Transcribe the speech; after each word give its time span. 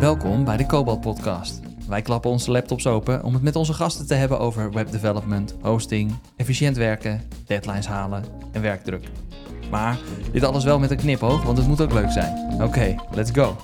Welkom 0.00 0.44
bij 0.44 0.56
de 0.56 0.66
Cobalt 0.66 1.00
Podcast. 1.00 1.60
Wij 1.88 2.02
klappen 2.02 2.30
onze 2.30 2.50
laptops 2.50 2.86
open 2.86 3.24
om 3.24 3.34
het 3.34 3.42
met 3.42 3.56
onze 3.56 3.72
gasten 3.72 4.06
te 4.06 4.14
hebben 4.14 4.38
over 4.38 4.72
webdevelopment, 4.72 5.54
hosting, 5.60 6.14
efficiënt 6.36 6.76
werken, 6.76 7.20
deadlines 7.46 7.86
halen 7.86 8.24
en 8.52 8.62
werkdruk. 8.62 9.08
Maar 9.70 9.98
dit 10.32 10.42
alles 10.42 10.64
wel 10.64 10.78
met 10.78 10.90
een 10.90 10.96
knipoog, 10.96 11.42
want 11.42 11.58
het 11.58 11.66
moet 11.66 11.80
ook 11.80 11.92
leuk 11.92 12.10
zijn. 12.10 12.62
Oké, 12.62 12.96
let's 13.14 13.30
go. 13.30 13.56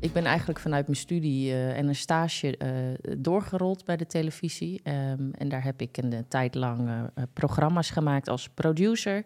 Ik 0.00 0.12
ben 0.12 0.24
eigenlijk 0.24 0.58
vanuit 0.58 0.86
mijn 0.86 0.98
studie 0.98 1.50
uh, 1.50 1.76
en 1.76 1.88
een 1.88 1.94
stage 1.94 2.58
uh, 2.58 3.18
doorgerold 3.18 3.84
bij 3.84 3.96
de 3.96 4.06
televisie. 4.06 4.80
Um, 4.84 5.30
en 5.32 5.48
daar 5.48 5.64
heb 5.64 5.80
ik 5.80 5.96
een, 5.96 6.12
een 6.12 6.28
tijd 6.28 6.54
lang 6.54 6.90
programma's 7.32 7.90
gemaakt 7.90 8.28
als 8.28 8.48
producer. 8.48 9.24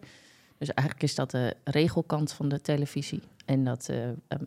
Dus 0.57 0.73
eigenlijk 0.73 1.07
is 1.07 1.15
dat 1.15 1.31
de 1.31 1.55
regelkant 1.63 2.31
van 2.33 2.49
de 2.49 2.61
televisie. 2.61 3.21
En 3.45 3.63
dat 3.63 3.89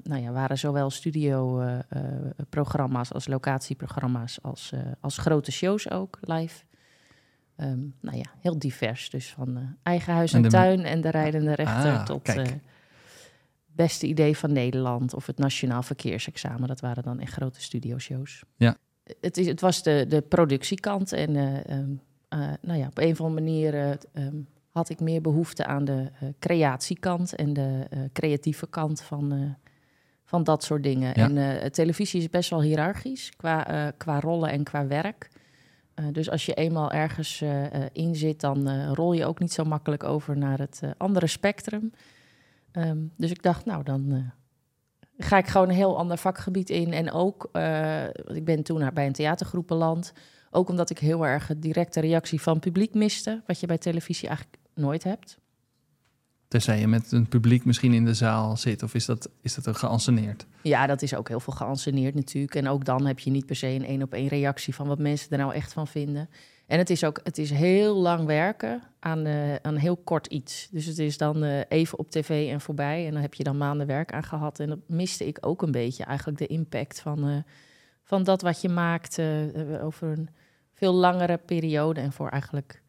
nou 0.03 0.23
ja, 0.23 0.33
waren 0.33 0.59
zowel 0.59 0.91
studioprogramma's 0.91 3.13
als 3.13 3.27
locatieprogramma's 3.27 4.39
als, 4.43 4.73
als 5.01 5.19
grote 5.19 5.53
shows 5.53 5.91
ook 5.91 6.19
live. 6.21 6.65
Um, 7.57 7.95
nou 8.01 8.17
ja, 8.17 8.25
heel 8.41 8.59
divers. 8.59 9.11
Dus 9.11 9.33
van 9.33 9.77
eigen 9.83 10.15
huis 10.15 10.33
en, 10.33 10.45
en 10.45 10.51
tuin 10.51 10.85
en 10.85 11.01
de 11.01 11.11
rijdende 11.11 11.55
rechter 11.55 11.93
ah, 11.93 12.05
tot 12.05 12.29
beste 13.77 14.07
idee 14.07 14.37
van 14.37 14.53
Nederland 14.53 15.15
of 15.15 15.27
het 15.27 15.39
Nationaal 15.39 15.83
Verkeersexamen. 15.83 16.69
Dat 16.69 16.81
waren 16.81 17.03
dan 17.03 17.21
echt 17.21 17.33
grote 17.33 17.61
studioshows. 17.61 18.43
Ja. 18.57 18.77
Het, 19.21 19.37
is, 19.37 19.47
het 19.47 19.61
was 19.61 19.83
de, 19.83 20.05
de 20.09 20.21
productiekant 20.21 21.13
en 21.13 21.35
uh, 21.35 21.79
uh, 21.79 21.85
nou 22.61 22.79
ja, 22.79 22.87
op 22.87 22.99
een 22.99 23.11
of 23.11 23.21
andere 23.21 23.41
manier 23.41 23.99
um, 24.13 24.47
had 24.77 24.89
ik 24.89 25.01
meer 25.01 25.21
behoefte 25.21 25.67
aan 25.67 25.85
de 25.85 26.11
uh, 26.23 26.29
creatiekant 26.39 27.35
en 27.35 27.53
de 27.53 27.87
creatieve 28.13 28.69
kant 28.69 29.03
van, 29.03 29.57
van 30.25 30.45
dat 30.45 30.65
soort 30.65 30.83
dingen. 30.83 31.13
Ja. 31.15 31.43
En 31.43 31.73
televisie 31.73 32.21
is 32.21 32.31
best 32.31 32.51
wel 32.51 32.63
hiërarchisch 32.63 33.33
qua, 33.37 33.93
qua 33.97 34.21
rollen 34.21 34.51
en 34.51 34.65
qua 34.65 34.87
werk. 34.87 35.31
dus 36.13 36.31
als 36.31 36.47
je 36.47 36.55
eenmaal 36.55 36.91
ergens 36.91 37.43
in 37.93 38.15
zit, 38.15 38.41
dan 38.41 38.93
rol 38.95 39.13
je 39.13 39.27
ook 39.27 39.39
niet 39.39 39.53
zo 39.53 39.65
makkelijk 39.65 40.05
over 40.05 40.37
naar 40.37 40.59
het 40.59 40.83
andere 40.97 41.27
spectrum. 41.27 41.93
Um, 42.73 43.13
dus 43.17 43.31
ik 43.31 43.43
dacht, 43.43 43.65
nou, 43.65 43.83
dan 43.83 44.33
ga 45.19 45.39
ik 45.39 45.47
gewoon 45.47 45.69
een 45.69 45.75
heel 45.75 45.99
ander 45.99 46.19
vakgebied 46.19 46.71
in. 46.71 46.93
En 46.93 47.13
ook, 47.13 47.45
ik 48.27 48.45
ben 48.45 48.63
toen 48.63 48.91
bij 48.95 49.07
een 49.07 49.13
theatergroep 49.13 49.67
beland. 49.67 50.13
Ook 50.51 50.69
omdat 50.69 50.91
ik 50.91 50.99
heel 50.99 51.27
erg 51.27 51.49
een 51.49 51.61
directe 51.61 52.01
reactie 52.01 52.41
van 52.41 52.59
publiek 52.59 52.95
miste. 52.95 53.43
Wat 53.47 53.61
je 53.61 53.67
bij 53.67 53.79
televisie 53.79 54.29
eigenlijk 54.29 54.59
nooit 54.77 55.05
hebt. 55.05 55.39
Tenzij 56.49 56.81
je 56.81 56.87
met 56.87 57.13
een 57.13 57.29
publiek 57.29 57.65
misschien 57.65 57.93
in 57.93 58.05
de 58.05 58.15
zaal 58.15 58.57
zit, 58.57 58.83
of 58.83 58.95
is 58.95 59.05
dat, 59.07 59.31
is 59.41 59.55
dat 59.55 59.77
geanceneerd? 59.77 60.47
Ja, 60.63 60.87
dat 60.87 61.03
is 61.03 61.15
ook 61.15 61.29
heel 61.29 61.41
veel 61.41 61.53
geanceneerd 61.53 62.15
natuurlijk. 62.15 62.55
En 62.55 62.69
ook 62.69 62.85
dan 62.85 63.07
heb 63.07 63.19
je 63.19 63.31
niet 63.31 63.47
per 63.47 63.57
se 63.57 63.67
een 63.67 63.85
één 63.85 64.03
op 64.03 64.13
één 64.13 64.29
reactie 64.29 64.75
van 64.75 64.87
wat 64.87 64.99
mensen 64.99 65.31
er 65.31 65.39
nou 65.39 65.55
echt 65.55 65.73
van 65.73 65.87
vinden. 65.87 66.29
En 66.67 66.79
het 66.79 66.91
is 66.91 67.05
ook 67.05 67.21
het 67.23 67.39
is 67.39 67.51
heel 67.51 67.97
lang 67.97 68.27
werken 68.27 68.83
aan, 69.01 69.27
uh, 69.27 69.55
aan 69.55 69.77
heel 69.77 69.97
kort 69.97 70.27
iets. 70.27 70.69
Dus 70.71 70.87
het 70.87 70.99
is 70.99 71.17
dan 71.17 71.45
uh, 71.45 71.61
even 71.69 71.99
op 71.99 72.11
tv 72.11 72.51
en 72.51 72.61
voorbij. 72.61 73.07
En 73.07 73.13
dan 73.13 73.23
heb 73.23 73.35
je 73.35 73.45
dan 73.45 73.57
maanden 73.57 73.87
werk 73.87 74.13
aan 74.13 74.25
gehad. 74.25 74.61
En 74.61 74.69
dat 74.69 74.79
miste 74.87 75.27
ik 75.27 75.39
ook 75.41 75.63
een 75.63 75.71
beetje, 75.71 76.05
eigenlijk 76.05 76.39
de 76.39 76.47
impact 76.47 77.01
van, 77.01 77.29
uh, 77.29 77.37
van 78.03 78.25
dat 78.25 78.43
wat 78.43 78.61
je 78.61 78.69
maakt 78.69 79.21
over 79.81 80.09
een 80.09 80.29
veel 80.75 80.93
langere 80.93 81.37
periode. 81.37 82.01
En 82.01 82.13
voor 82.13 82.29
eigenlijk 82.29 82.83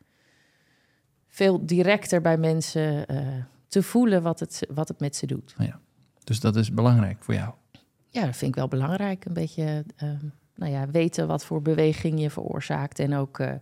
veel 1.38 1.66
directer 1.66 2.22
bij 2.22 2.38
mensen 2.38 3.06
te 3.68 3.84
voelen 3.84 4.22
wat 4.22 4.40
het, 4.40 4.68
wat 4.74 4.88
het 4.88 5.00
met 5.00 5.16
ze 5.16 5.26
doet. 5.26 5.56
Ja. 5.58 5.80
Dus 6.24 6.40
dat 6.40 6.56
is 6.56 6.72
belangrijk 6.72 7.24
voor 7.24 7.34
jou? 7.34 7.54
Ja, 8.10 8.26
dat 8.26 8.36
vind 8.36 8.52
ik 8.52 8.56
wel 8.56 8.68
belangrijk. 8.68 9.26
Een 9.26 9.34
beetje 9.34 9.84
nou 10.58 10.72
ja, 10.72 10.90
weten 10.90 11.28
wat 11.28 11.46
voor 11.46 11.62
beweging 11.62 12.20
je 12.20 12.30
veroorzaakt. 12.30 13.00
En 13.00 13.16
ook, 13.16 13.40
uh, 13.40 13.54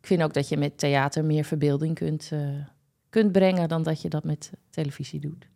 ik 0.00 0.06
vind 0.06 0.22
ook 0.22 0.34
dat 0.34 0.48
je 0.48 0.56
met 0.56 0.78
theater 0.78 1.24
meer 1.24 1.44
verbeelding 1.44 1.94
kunt, 1.94 2.30
uh, 2.32 2.48
kunt 3.10 3.32
brengen 3.32 3.68
dan 3.68 3.82
dat 3.82 4.02
je 4.02 4.08
dat 4.08 4.24
met 4.24 4.52
televisie 4.70 5.20
doet. 5.20 5.48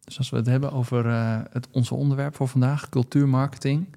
Dus 0.00 0.18
als 0.18 0.30
we 0.30 0.36
het 0.36 0.46
hebben 0.46 0.72
over 0.72 1.06
het, 1.50 1.68
onze 1.70 1.94
onderwerp 1.94 2.34
voor 2.34 2.48
vandaag, 2.48 2.88
cultuurmarketing, 2.88 3.96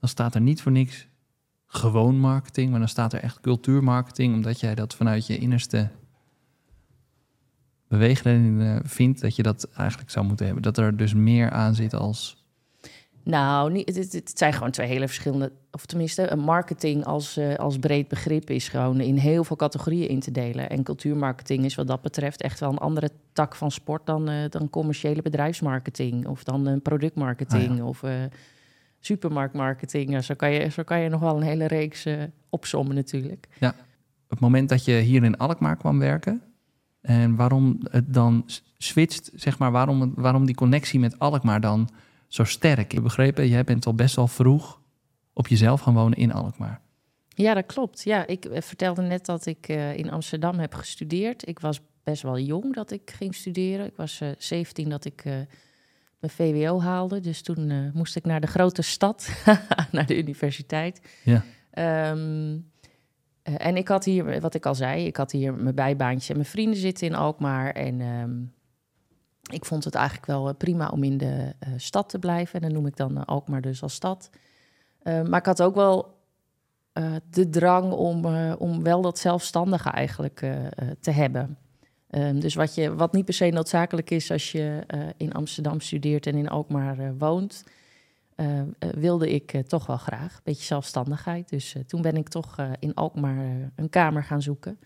dan 0.00 0.08
staat 0.08 0.34
er 0.34 0.40
niet 0.40 0.62
voor 0.62 0.72
niks 0.72 1.06
gewoon 1.76 2.18
marketing, 2.18 2.70
maar 2.70 2.78
dan 2.78 2.88
staat 2.88 3.12
er 3.12 3.20
echt 3.20 3.40
cultuurmarketing, 3.40 4.34
omdat 4.34 4.60
jij 4.60 4.74
dat 4.74 4.94
vanuit 4.94 5.26
je 5.26 5.38
innerste 5.38 5.88
beweegredenen 7.88 8.88
vindt 8.88 9.20
dat 9.20 9.36
je 9.36 9.42
dat 9.42 9.68
eigenlijk 9.76 10.10
zou 10.10 10.26
moeten 10.26 10.46
hebben. 10.46 10.62
Dat 10.62 10.78
er 10.78 10.96
dus 10.96 11.14
meer 11.14 11.50
aan 11.50 11.74
zit 11.74 11.94
als 11.94 12.44
nou, 13.24 13.72
niet, 13.72 13.96
het, 13.96 14.12
het, 14.12 14.32
zijn 14.34 14.52
gewoon 14.52 14.70
twee 14.70 14.86
hele 14.86 15.06
verschillende. 15.06 15.52
Of 15.70 15.86
tenminste, 15.86 16.30
een 16.30 16.40
marketing 16.40 17.04
als, 17.04 17.38
uh, 17.38 17.54
als 17.54 17.78
breed 17.78 18.08
begrip 18.08 18.50
is 18.50 18.68
gewoon 18.68 19.00
in 19.00 19.16
heel 19.16 19.44
veel 19.44 19.56
categorieën 19.56 20.08
in 20.08 20.20
te 20.20 20.30
delen. 20.30 20.70
En 20.70 20.82
cultuurmarketing 20.82 21.64
is 21.64 21.74
wat 21.74 21.86
dat 21.86 22.02
betreft 22.02 22.42
echt 22.42 22.60
wel 22.60 22.70
een 22.70 22.78
andere 22.78 23.10
tak 23.32 23.54
van 23.54 23.70
sport 23.70 24.06
dan, 24.06 24.30
uh, 24.30 24.36
dan 24.48 24.70
commerciële 24.70 25.22
bedrijfsmarketing. 25.22 26.26
Of 26.26 26.44
dan 26.44 26.66
een 26.66 26.82
productmarketing 26.82 27.70
ah, 27.70 27.76
ja. 27.76 27.84
of 27.84 28.02
uh, 28.02 28.10
supermarktmarketing. 29.06 30.24
Zo 30.24 30.34
kan, 30.34 30.50
je, 30.50 30.68
zo 30.68 30.82
kan 30.82 31.00
je 31.00 31.08
nog 31.08 31.20
wel 31.20 31.36
een 31.36 31.42
hele 31.42 31.66
reeks 31.66 32.06
opsommen 32.48 32.94
natuurlijk. 32.94 33.48
Ja, 33.58 33.68
op 34.24 34.30
het 34.30 34.40
moment 34.40 34.68
dat 34.68 34.84
je 34.84 34.92
hier 34.92 35.24
in 35.24 35.36
Alkmaar 35.36 35.76
kwam 35.76 35.98
werken. 35.98 36.42
En 37.00 37.36
waarom 37.36 37.78
het 37.90 38.14
dan 38.14 38.44
switcht, 38.78 39.30
zeg 39.34 39.58
maar, 39.58 39.70
waarom, 39.70 40.12
waarom 40.14 40.46
die 40.46 40.54
connectie 40.54 41.00
met 41.00 41.18
Alkmaar 41.18 41.60
dan 41.60 41.88
zo 42.28 42.44
sterk. 42.44 42.78
Ik 42.78 42.92
heb 42.92 43.02
begrepen, 43.02 43.48
jij 43.48 43.64
bent 43.64 43.86
al 43.86 43.94
best 43.94 44.16
wel 44.16 44.28
vroeg 44.28 44.80
op 45.32 45.48
jezelf 45.48 45.80
gaan 45.80 45.94
wonen 45.94 46.18
in 46.18 46.32
Alkmaar. 46.32 46.80
Ja, 47.28 47.54
dat 47.54 47.66
klopt. 47.66 48.02
Ja, 48.02 48.26
ik 48.26 48.44
eh, 48.44 48.62
vertelde 48.62 49.02
net 49.02 49.26
dat 49.26 49.46
ik 49.46 49.68
uh, 49.68 49.96
in 49.96 50.10
Amsterdam 50.10 50.58
heb 50.58 50.74
gestudeerd. 50.74 51.48
Ik 51.48 51.58
was 51.58 51.80
best 52.02 52.22
wel 52.22 52.38
jong 52.38 52.74
dat 52.74 52.90
ik 52.90 53.10
ging 53.10 53.34
studeren. 53.34 53.86
Ik 53.86 53.96
was 53.96 54.20
uh, 54.20 54.30
eh, 54.30 54.34
17 54.38 54.88
dat 54.88 55.04
ik 55.04 55.24
uh, 55.24 55.34
mijn 56.24 56.54
VWO 56.54 56.80
haalde. 56.80 57.20
Dus 57.20 57.42
toen 57.42 57.90
moest 57.94 58.16
ik 58.16 58.24
naar 58.24 58.40
de 58.40 58.46
grote 58.46 58.82
stad, 58.82 59.28
naar 59.92 60.06
de 60.06 60.18
universiteit. 60.18 61.00
Ja. 61.24 61.44
Um, 62.10 62.72
en 63.44 63.76
ik 63.76 63.88
had 63.88 64.04
hier, 64.04 64.40
wat 64.40 64.54
ik 64.54 64.66
al 64.66 64.74
zei, 64.74 65.06
ik 65.06 65.16
had 65.16 65.32
hier 65.32 65.54
mijn 65.54 65.74
bijbaantje 65.74 66.32
en 66.32 66.38
mijn 66.38 66.50
vrienden 66.50 66.80
zitten 66.80 67.06
in 67.06 67.14
Alkmaar. 67.14 67.70
En 67.70 68.00
um, 68.00 68.52
ik 69.50 69.64
vond 69.64 69.84
het 69.84 69.94
eigenlijk 69.94 70.26
wel 70.26 70.48
eh, 70.48 70.54
prima 70.56 70.88
om 70.88 71.02
in 71.02 71.18
de 71.18 71.54
uh, 71.68 71.74
stad 71.76 72.08
te 72.08 72.18
blijven. 72.18 72.54
En 72.54 72.60
dan 72.60 72.72
noem 72.72 72.86
ik 72.86 72.96
dan 72.96 73.24
Alkmaar 73.24 73.60
dus 73.60 73.82
als 73.82 73.94
stad. 73.94 74.30
Uh, 75.02 75.22
maar 75.22 75.38
ik 75.38 75.46
had 75.46 75.62
ook 75.62 75.74
wel 75.74 76.22
de 77.30 77.48
drang 77.50 77.92
om, 77.92 78.26
om 78.58 78.82
wel 78.82 79.02
dat 79.02 79.18
zelfstandige 79.18 79.90
eigenlijk 79.90 80.38
te 81.00 81.10
hebben. 81.10 81.58
Um, 82.16 82.40
dus 82.40 82.54
wat, 82.54 82.74
je, 82.74 82.94
wat 82.94 83.12
niet 83.12 83.24
per 83.24 83.34
se 83.34 83.48
noodzakelijk 83.48 84.10
is 84.10 84.30
als 84.30 84.52
je 84.52 84.86
in 85.16 85.32
Amsterdam 85.32 85.80
studeert 85.80 86.26
en 86.26 86.34
in 86.34 86.48
Alkmaar 86.48 87.16
woont... 87.18 87.64
wilde 88.78 89.30
ik 89.30 89.62
toch 89.66 89.86
wel 89.86 89.96
graag. 89.96 90.34
Een 90.34 90.40
beetje 90.44 90.64
zelfstandigheid. 90.64 91.48
Dus 91.48 91.74
toen 91.86 92.02
ben 92.02 92.16
ik 92.16 92.28
toch 92.28 92.56
in 92.78 92.94
Alkmaar 92.94 93.70
een 93.76 93.90
kamer 93.90 94.24
gaan 94.24 94.42
zoeken. 94.42 94.78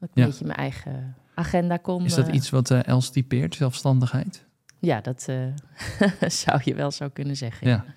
Dat 0.00 0.08
ik 0.08 0.16
een 0.16 0.24
beetje 0.24 0.44
mijn 0.44 0.58
eigen 0.58 1.16
agenda 1.34 1.76
kon. 1.76 2.04
Is 2.04 2.14
dat 2.14 2.28
iets 2.28 2.50
wat 2.50 2.70
Els 2.70 3.10
typeert, 3.10 3.54
zelfstandigheid? 3.54 4.46
Ja, 4.78 5.00
dat 5.00 5.22
zou 6.42 6.60
je 6.64 6.74
wel 6.74 6.90
zo 6.90 7.08
kunnen 7.08 7.36
zeggen. 7.36 7.68
Ja. 7.68 7.84
ja. 7.86 7.94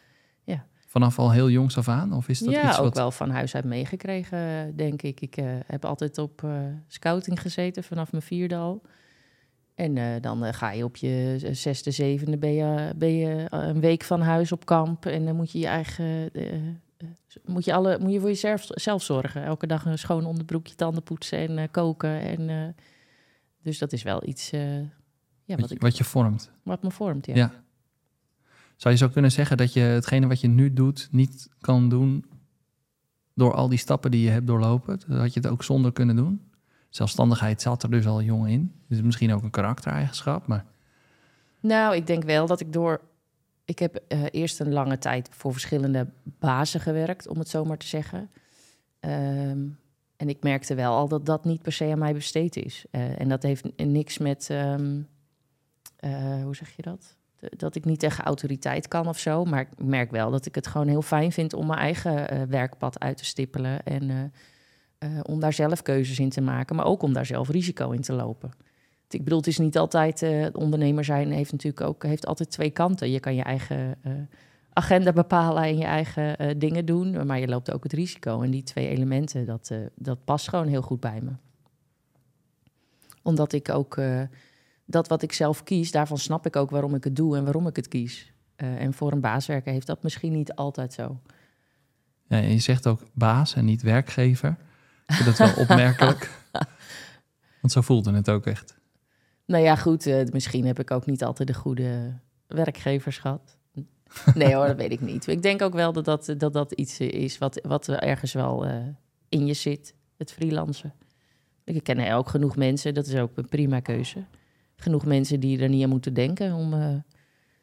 Vanaf 0.91 1.19
al 1.19 1.31
heel 1.31 1.49
jongs 1.49 1.77
af 1.77 1.87
aan? 1.87 2.13
Of 2.13 2.29
is 2.29 2.39
dat 2.39 2.53
ja, 2.53 2.69
iets 2.69 2.79
ook 2.79 2.93
wel 2.93 3.11
van 3.11 3.29
huis 3.29 3.55
uit 3.55 3.65
meegekregen, 3.65 4.75
denk 4.75 5.01
ik. 5.01 5.21
Ik 5.21 5.37
uh, 5.37 5.45
heb 5.65 5.85
altijd 5.85 6.17
op 6.17 6.45
scouting 6.87 7.41
gezeten 7.41 7.83
vanaf 7.83 8.11
mijn 8.11 8.23
vierde 8.23 8.55
al. 8.55 8.81
En 9.75 10.21
dan 10.21 10.53
ga 10.53 10.71
je 10.71 10.83
op 10.83 10.95
je 10.95 11.37
zesde, 11.51 11.91
zevende 11.91 12.37
ben 12.37 12.53
je, 12.53 12.93
ben 12.95 13.15
je 13.15 13.45
een 13.49 13.79
week 13.79 14.03
van 14.03 14.21
huis 14.21 14.51
op 14.51 14.65
kamp. 14.65 15.05
En 15.05 15.25
dan 15.25 15.35
moet 15.35 15.51
je 15.51 15.59
je 15.59 15.67
eigen 15.67 16.31
moet 17.45 17.65
je, 17.65 17.73
alle, 17.73 17.99
moet 17.99 18.11
je 18.11 18.19
voor 18.19 18.29
jezelf 18.29 18.65
zelf 18.67 19.03
zorgen. 19.03 19.43
Elke 19.43 19.67
dag 19.67 19.85
een 19.85 19.97
schoon 19.97 20.25
onderbroekje, 20.25 20.75
tanden 20.75 21.03
poetsen 21.03 21.57
en 21.57 21.71
koken. 21.71 22.21
En 22.21 22.75
dus 23.61 23.77
dat 23.77 23.93
is 23.93 24.03
wel 24.03 24.27
iets 24.27 24.49
ja, 24.49 25.55
wat, 25.55 25.73
wat, 25.77 25.97
je 25.97 26.03
vormt. 26.03 26.51
Wat 26.63 26.83
me 26.83 26.91
vormt, 26.91 27.25
ja. 27.25 27.35
ja. 27.35 27.63
Zou 28.81 28.93
je 28.93 28.99
zo 28.99 29.09
kunnen 29.09 29.31
zeggen 29.31 29.57
dat 29.57 29.73
je 29.73 29.79
hetgene 29.79 30.27
wat 30.27 30.41
je 30.41 30.47
nu 30.47 30.73
doet 30.73 31.07
niet 31.11 31.49
kan 31.59 31.89
doen 31.89 32.25
door 33.33 33.53
al 33.53 33.69
die 33.69 33.77
stappen 33.77 34.11
die 34.11 34.21
je 34.21 34.29
hebt 34.29 34.47
doorlopen? 34.47 34.99
Dat 35.07 35.33
je 35.33 35.39
het 35.39 35.49
ook 35.49 35.63
zonder 35.63 35.91
kunnen 35.91 36.15
doen? 36.15 36.51
Zelfstandigheid 36.89 37.61
zat 37.61 37.83
er 37.83 37.91
dus 37.91 38.05
al 38.07 38.21
jong 38.21 38.47
in. 38.47 38.73
Dus 38.87 39.01
misschien 39.01 39.33
ook 39.33 39.43
een 39.43 39.49
karaktereigenschap, 39.49 40.47
maar... 40.47 40.65
Nou, 41.59 41.95
ik 41.95 42.07
denk 42.07 42.23
wel 42.23 42.47
dat 42.47 42.59
ik 42.59 42.73
door... 42.73 43.01
Ik 43.65 43.79
heb 43.79 44.03
uh, 44.07 44.23
eerst 44.31 44.59
een 44.59 44.73
lange 44.73 44.97
tijd 44.97 45.29
voor 45.31 45.51
verschillende 45.51 46.07
bazen 46.23 46.79
gewerkt, 46.79 47.27
om 47.27 47.39
het 47.39 47.49
zo 47.49 47.65
maar 47.65 47.77
te 47.77 47.87
zeggen. 47.87 48.29
Um, 48.99 49.79
en 50.15 50.29
ik 50.29 50.43
merkte 50.43 50.75
wel 50.75 50.95
al 50.95 51.07
dat 51.07 51.25
dat 51.25 51.45
niet 51.45 51.61
per 51.61 51.71
se 51.71 51.91
aan 51.91 51.99
mij 51.99 52.13
besteed 52.13 52.55
is. 52.55 52.85
Uh, 52.91 53.19
en 53.19 53.29
dat 53.29 53.43
heeft 53.43 53.65
niks 53.75 54.17
met, 54.17 54.49
um, 54.51 55.07
uh, 55.99 56.43
hoe 56.43 56.55
zeg 56.55 56.75
je 56.75 56.81
dat? 56.81 57.19
Dat 57.49 57.75
ik 57.75 57.85
niet 57.85 57.99
tegen 57.99 58.23
autoriteit 58.23 58.87
kan 58.87 59.07
of 59.07 59.19
zo. 59.19 59.45
Maar 59.45 59.61
ik 59.61 59.83
merk 59.83 60.11
wel 60.11 60.31
dat 60.31 60.45
ik 60.45 60.55
het 60.55 60.67
gewoon 60.67 60.87
heel 60.87 61.01
fijn 61.01 61.31
vind 61.31 61.53
om 61.53 61.67
mijn 61.67 61.79
eigen 61.79 62.29
eh, 62.29 62.41
werkpad 62.43 62.99
uit 62.99 63.17
te 63.17 63.25
stippelen. 63.25 63.83
En 63.83 64.09
eh, 64.09 64.17
eh, 64.97 65.19
om 65.23 65.39
daar 65.39 65.53
zelf 65.53 65.81
keuzes 65.81 66.19
in 66.19 66.29
te 66.29 66.41
maken, 66.41 66.75
maar 66.75 66.85
ook 66.85 67.03
om 67.03 67.13
daar 67.13 67.25
zelf 67.25 67.49
risico 67.49 67.91
in 67.91 68.01
te 68.01 68.13
lopen. 68.13 68.51
Ik 69.09 69.23
bedoel, 69.23 69.39
het 69.39 69.47
is 69.47 69.57
niet 69.57 69.77
altijd, 69.77 70.25
ondernemer 70.53 71.03
zijn 71.03 71.31
heeft 71.31 71.51
natuurlijk 71.51 71.87
ook 71.87 72.03
heeft 72.03 72.25
altijd 72.25 72.51
twee 72.51 72.69
kanten. 72.69 73.11
Je 73.11 73.19
kan 73.19 73.35
je 73.35 73.43
eigen 73.43 73.97
agenda 74.73 75.13
bepalen 75.13 75.63
en 75.63 75.77
je 75.77 75.83
eigen 75.83 76.59
dingen 76.59 76.85
doen, 76.85 77.25
maar 77.25 77.39
je 77.39 77.47
loopt 77.47 77.71
ook 77.71 77.83
het 77.83 77.93
risico. 77.93 78.41
En 78.41 78.51
die 78.51 78.63
twee 78.63 78.87
elementen, 78.87 79.45
dat, 79.45 79.71
dat 79.95 80.23
past 80.25 80.49
gewoon 80.49 80.67
heel 80.67 80.81
goed 80.81 80.99
bij 80.99 81.21
me. 81.21 81.31
Omdat 83.21 83.53
ik 83.53 83.69
ook 83.69 83.97
dat 84.91 85.07
wat 85.07 85.21
ik 85.21 85.33
zelf 85.33 85.63
kies, 85.63 85.91
daarvan 85.91 86.17
snap 86.17 86.45
ik 86.45 86.55
ook 86.55 86.69
waarom 86.69 86.95
ik 86.95 87.03
het 87.03 87.15
doe 87.15 87.37
en 87.37 87.43
waarom 87.43 87.67
ik 87.67 87.75
het 87.75 87.87
kies. 87.87 88.33
Eh, 88.55 88.81
en 88.81 88.93
voor 88.93 89.11
een 89.11 89.21
baas 89.21 89.45
werken 89.45 89.71
heeft 89.71 89.87
dat 89.87 90.03
misschien 90.03 90.31
niet 90.31 90.55
altijd 90.55 90.93
zo. 90.93 91.19
Ja, 92.27 92.37
je 92.37 92.59
zegt 92.59 92.87
ook 92.87 93.01
baas 93.13 93.55
en 93.55 93.65
niet 93.65 93.81
werkgever. 93.81 94.57
Ik 95.07 95.13
vind 95.13 95.37
dat 95.37 95.37
wel 95.37 95.63
opmerkelijk. 95.63 96.29
Want 97.61 97.73
zo 97.73 97.81
voelde 97.81 98.13
het 98.13 98.29
ook 98.29 98.45
echt. 98.45 98.79
Nou 99.45 99.63
ja, 99.63 99.75
goed, 99.75 100.05
eh, 100.05 100.25
misschien 100.31 100.65
heb 100.65 100.79
ik 100.79 100.91
ook 100.91 101.05
niet 101.05 101.23
altijd 101.23 101.47
de 101.47 101.53
goede 101.53 102.19
werkgevers 102.47 103.17
gehad. 103.17 103.57
Nee 104.33 104.55
hoor, 104.55 104.67
dat 104.67 104.77
weet 104.77 104.91
ik 104.91 105.01
niet. 105.01 105.27
Ik 105.27 105.41
denk 105.41 105.61
ook 105.61 105.73
wel 105.73 105.93
dat 105.93 106.05
dat, 106.05 106.33
dat, 106.37 106.53
dat 106.53 106.71
iets 106.71 106.99
is 106.99 107.37
wat, 107.37 107.61
wat 107.67 107.87
er 107.87 107.99
ergens 107.99 108.33
wel 108.33 108.65
eh, 108.65 108.75
in 109.29 109.45
je 109.45 109.53
zit, 109.53 109.95
het 110.17 110.31
freelancen. 110.31 110.93
Ik 111.63 111.83
ken 111.83 112.13
ook 112.13 112.29
genoeg 112.29 112.55
mensen, 112.55 112.93
dat 112.93 113.07
is 113.07 113.15
ook 113.15 113.37
een 113.37 113.49
prima 113.49 113.79
keuze. 113.79 114.23
Genoeg 114.81 115.05
mensen 115.05 115.39
die 115.39 115.59
er 115.59 115.69
niet 115.69 115.83
aan 115.83 115.89
moeten 115.89 116.13
denken 116.13 116.53
om 116.53 116.73
eh, 116.73 116.95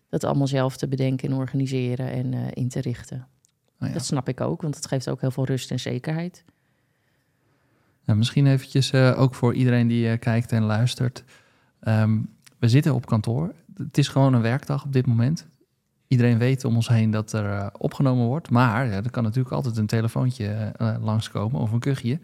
dat 0.09 0.25
allemaal 0.25 0.47
zelf 0.47 0.77
te 0.77 0.89
bedenken 0.89 1.29
en 1.29 1.37
organiseren 1.37 2.11
en 2.11 2.35
eh, 2.35 2.41
in 2.53 2.69
te 2.69 2.81
richten. 2.81 3.27
Nou 3.79 3.91
ja. 3.91 3.99
Dat 3.99 4.07
snap 4.07 4.29
ik 4.29 4.41
ook, 4.41 4.63
want 4.63 4.75
het 4.75 4.87
geeft 4.87 5.09
ook 5.09 5.21
heel 5.21 5.31
veel 5.31 5.45
rust 5.45 5.71
en 5.71 5.81
zekerheid. 5.81 6.45
Nou, 8.05 8.19
misschien 8.19 8.47
eventjes 8.47 8.91
eh, 8.91 9.21
ook 9.21 9.35
voor 9.35 9.55
iedereen 9.55 9.89
die 9.89 10.17
kijkt 10.17 10.53
en 10.53 10.63
luistert. 10.63 11.25
Ehm, 11.81 12.19
we 12.59 12.69
zitten 12.69 12.95
op 12.95 13.07
kantoor. 13.07 13.55
Het 13.75 13.99
is 13.99 14.09
gewoon 14.09 14.35
een 14.35 14.43
werkdag 14.43 14.85
op 14.85 14.93
dit 14.93 15.07
moment. 15.07 15.47
Iedereen 16.09 16.39
weet 16.39 16.65
om 16.65 16.75
ons 16.75 16.89
heen 16.89 17.11
dat 17.11 17.33
er 17.33 17.71
opgenomen 17.79 18.27
wordt. 18.27 18.51
Maar 18.51 18.87
ja, 18.87 18.93
er 18.93 19.11
kan 19.11 19.23
natuurlijk 19.23 19.55
altijd 19.55 19.77
een 19.77 19.87
telefoontje 19.87 20.73
langskomen 21.01 21.61
of 21.61 21.73
een 21.73 21.79
kuchje. 21.79 22.19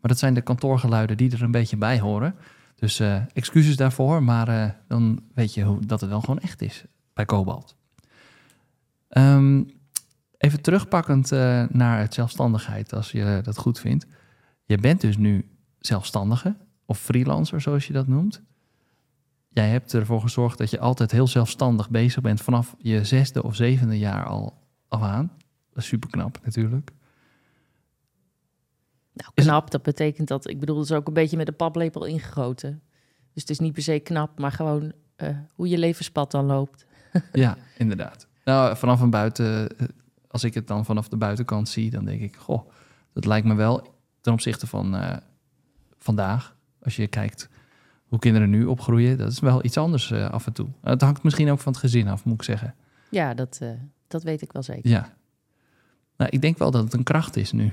Maar 0.00 0.10
dat 0.10 0.18
zijn 0.18 0.34
de 0.34 0.40
kantoorgeluiden 0.40 1.16
die 1.16 1.32
er 1.32 1.42
een 1.42 1.50
beetje 1.50 1.76
bij 1.76 2.00
horen. 2.00 2.34
Dus 2.82 3.00
eh, 3.00 3.22
excuses 3.32 3.76
daarvoor, 3.76 4.22
maar 4.22 4.48
eh, 4.48 4.70
dan 4.88 5.22
weet 5.34 5.54
je 5.54 5.78
dat 5.86 6.00
het 6.00 6.10
wel 6.10 6.20
gewoon 6.20 6.38
echt 6.38 6.62
is 6.62 6.84
bij 7.12 7.24
Cobalt. 7.24 7.76
Ehm, 9.08 9.62
even 10.38 10.62
terugpakkend 10.62 11.32
eh, 11.32 11.64
naar 11.68 11.98
het 11.98 12.14
zelfstandigheid, 12.14 12.94
als 12.94 13.12
je 13.12 13.40
dat 13.42 13.56
goed 13.56 13.80
vindt. 13.80 14.06
Je 14.64 14.78
bent 14.78 15.00
dus 15.00 15.16
nu 15.16 15.48
zelfstandige 15.78 16.56
of 16.86 16.98
freelancer, 16.98 17.60
zoals 17.60 17.86
je 17.86 17.92
dat 17.92 18.06
noemt. 18.06 18.42
Jij 19.48 19.68
hebt 19.68 19.94
ervoor 19.94 20.20
gezorgd 20.20 20.58
dat 20.58 20.70
je 20.70 20.80
altijd 20.80 21.10
heel 21.10 21.26
zelfstandig 21.26 21.90
bezig 21.90 22.22
bent 22.22 22.40
vanaf 22.40 22.74
je 22.78 23.04
zesde 23.04 23.42
of 23.42 23.54
zevende 23.54 23.98
jaar 23.98 24.24
al 24.24 24.66
af 24.88 25.02
aan. 25.02 25.32
Dat 25.72 25.82
is 25.82 25.88
super 25.88 26.10
knap 26.10 26.40
natuurlijk. 26.44 26.90
Nou, 29.12 29.30
knap, 29.34 29.70
dat 29.70 29.82
betekent 29.82 30.28
dat, 30.28 30.48
ik 30.48 30.60
bedoel, 30.60 30.82
is 30.82 30.92
ook 30.92 31.06
een 31.06 31.12
beetje 31.12 31.36
met 31.36 31.48
een 31.48 31.56
paplepel 31.56 32.04
ingegoten. 32.04 32.82
Dus 33.32 33.42
het 33.42 33.50
is 33.50 33.58
niet 33.58 33.72
per 33.72 33.82
se 33.82 33.98
knap, 33.98 34.38
maar 34.38 34.52
gewoon 34.52 34.92
eh, 35.16 35.36
hoe 35.54 35.68
je 35.68 35.78
levenspad 35.78 36.30
dan 36.30 36.44
loopt. 36.44 36.86
Ja, 37.32 37.56
inderdaad. 37.78 38.26
Nou, 38.44 38.76
vanaf 38.76 39.00
een 39.00 39.10
buiten, 39.10 39.78
eh, 39.78 39.86
als 40.28 40.44
ik 40.44 40.54
het 40.54 40.66
dan 40.66 40.84
vanaf 40.84 41.08
de 41.08 41.16
buitenkant 41.16 41.68
zie, 41.68 41.90
dan 41.90 42.04
denk 42.04 42.20
ik, 42.20 42.36
goh, 42.36 42.68
dat 43.12 43.24
lijkt 43.24 43.46
me 43.46 43.54
wel 43.54 43.94
ten 44.20 44.32
opzichte 44.32 44.66
van 44.66 44.96
eh, 44.96 45.16
vandaag. 45.98 46.56
Als 46.82 46.96
je 46.96 47.06
kijkt 47.06 47.48
hoe 48.06 48.18
kinderen 48.18 48.50
nu 48.50 48.64
opgroeien, 48.64 49.18
dat 49.18 49.30
is 49.30 49.40
wel 49.40 49.64
iets 49.64 49.76
anders 49.76 50.12
af 50.12 50.46
en 50.46 50.52
toe. 50.52 50.68
Het 50.82 51.00
hangt 51.00 51.22
misschien 51.22 51.50
ook 51.50 51.60
van 51.60 51.72
het 51.72 51.80
gezin 51.80 52.08
af, 52.08 52.24
moet 52.24 52.34
ik 52.34 52.42
zeggen. 52.42 52.74
Ja, 53.10 53.34
dat, 53.34 53.60
dat 54.08 54.22
weet 54.22 54.42
ik 54.42 54.52
wel 54.52 54.62
zeker. 54.62 54.90
Ja. 54.90 55.14
Nou, 56.16 56.30
ik 56.30 56.40
denk 56.40 56.58
wel 56.58 56.70
dat 56.70 56.84
het 56.84 56.92
een 56.92 57.02
kracht 57.02 57.36
is 57.36 57.52
nu. 57.52 57.72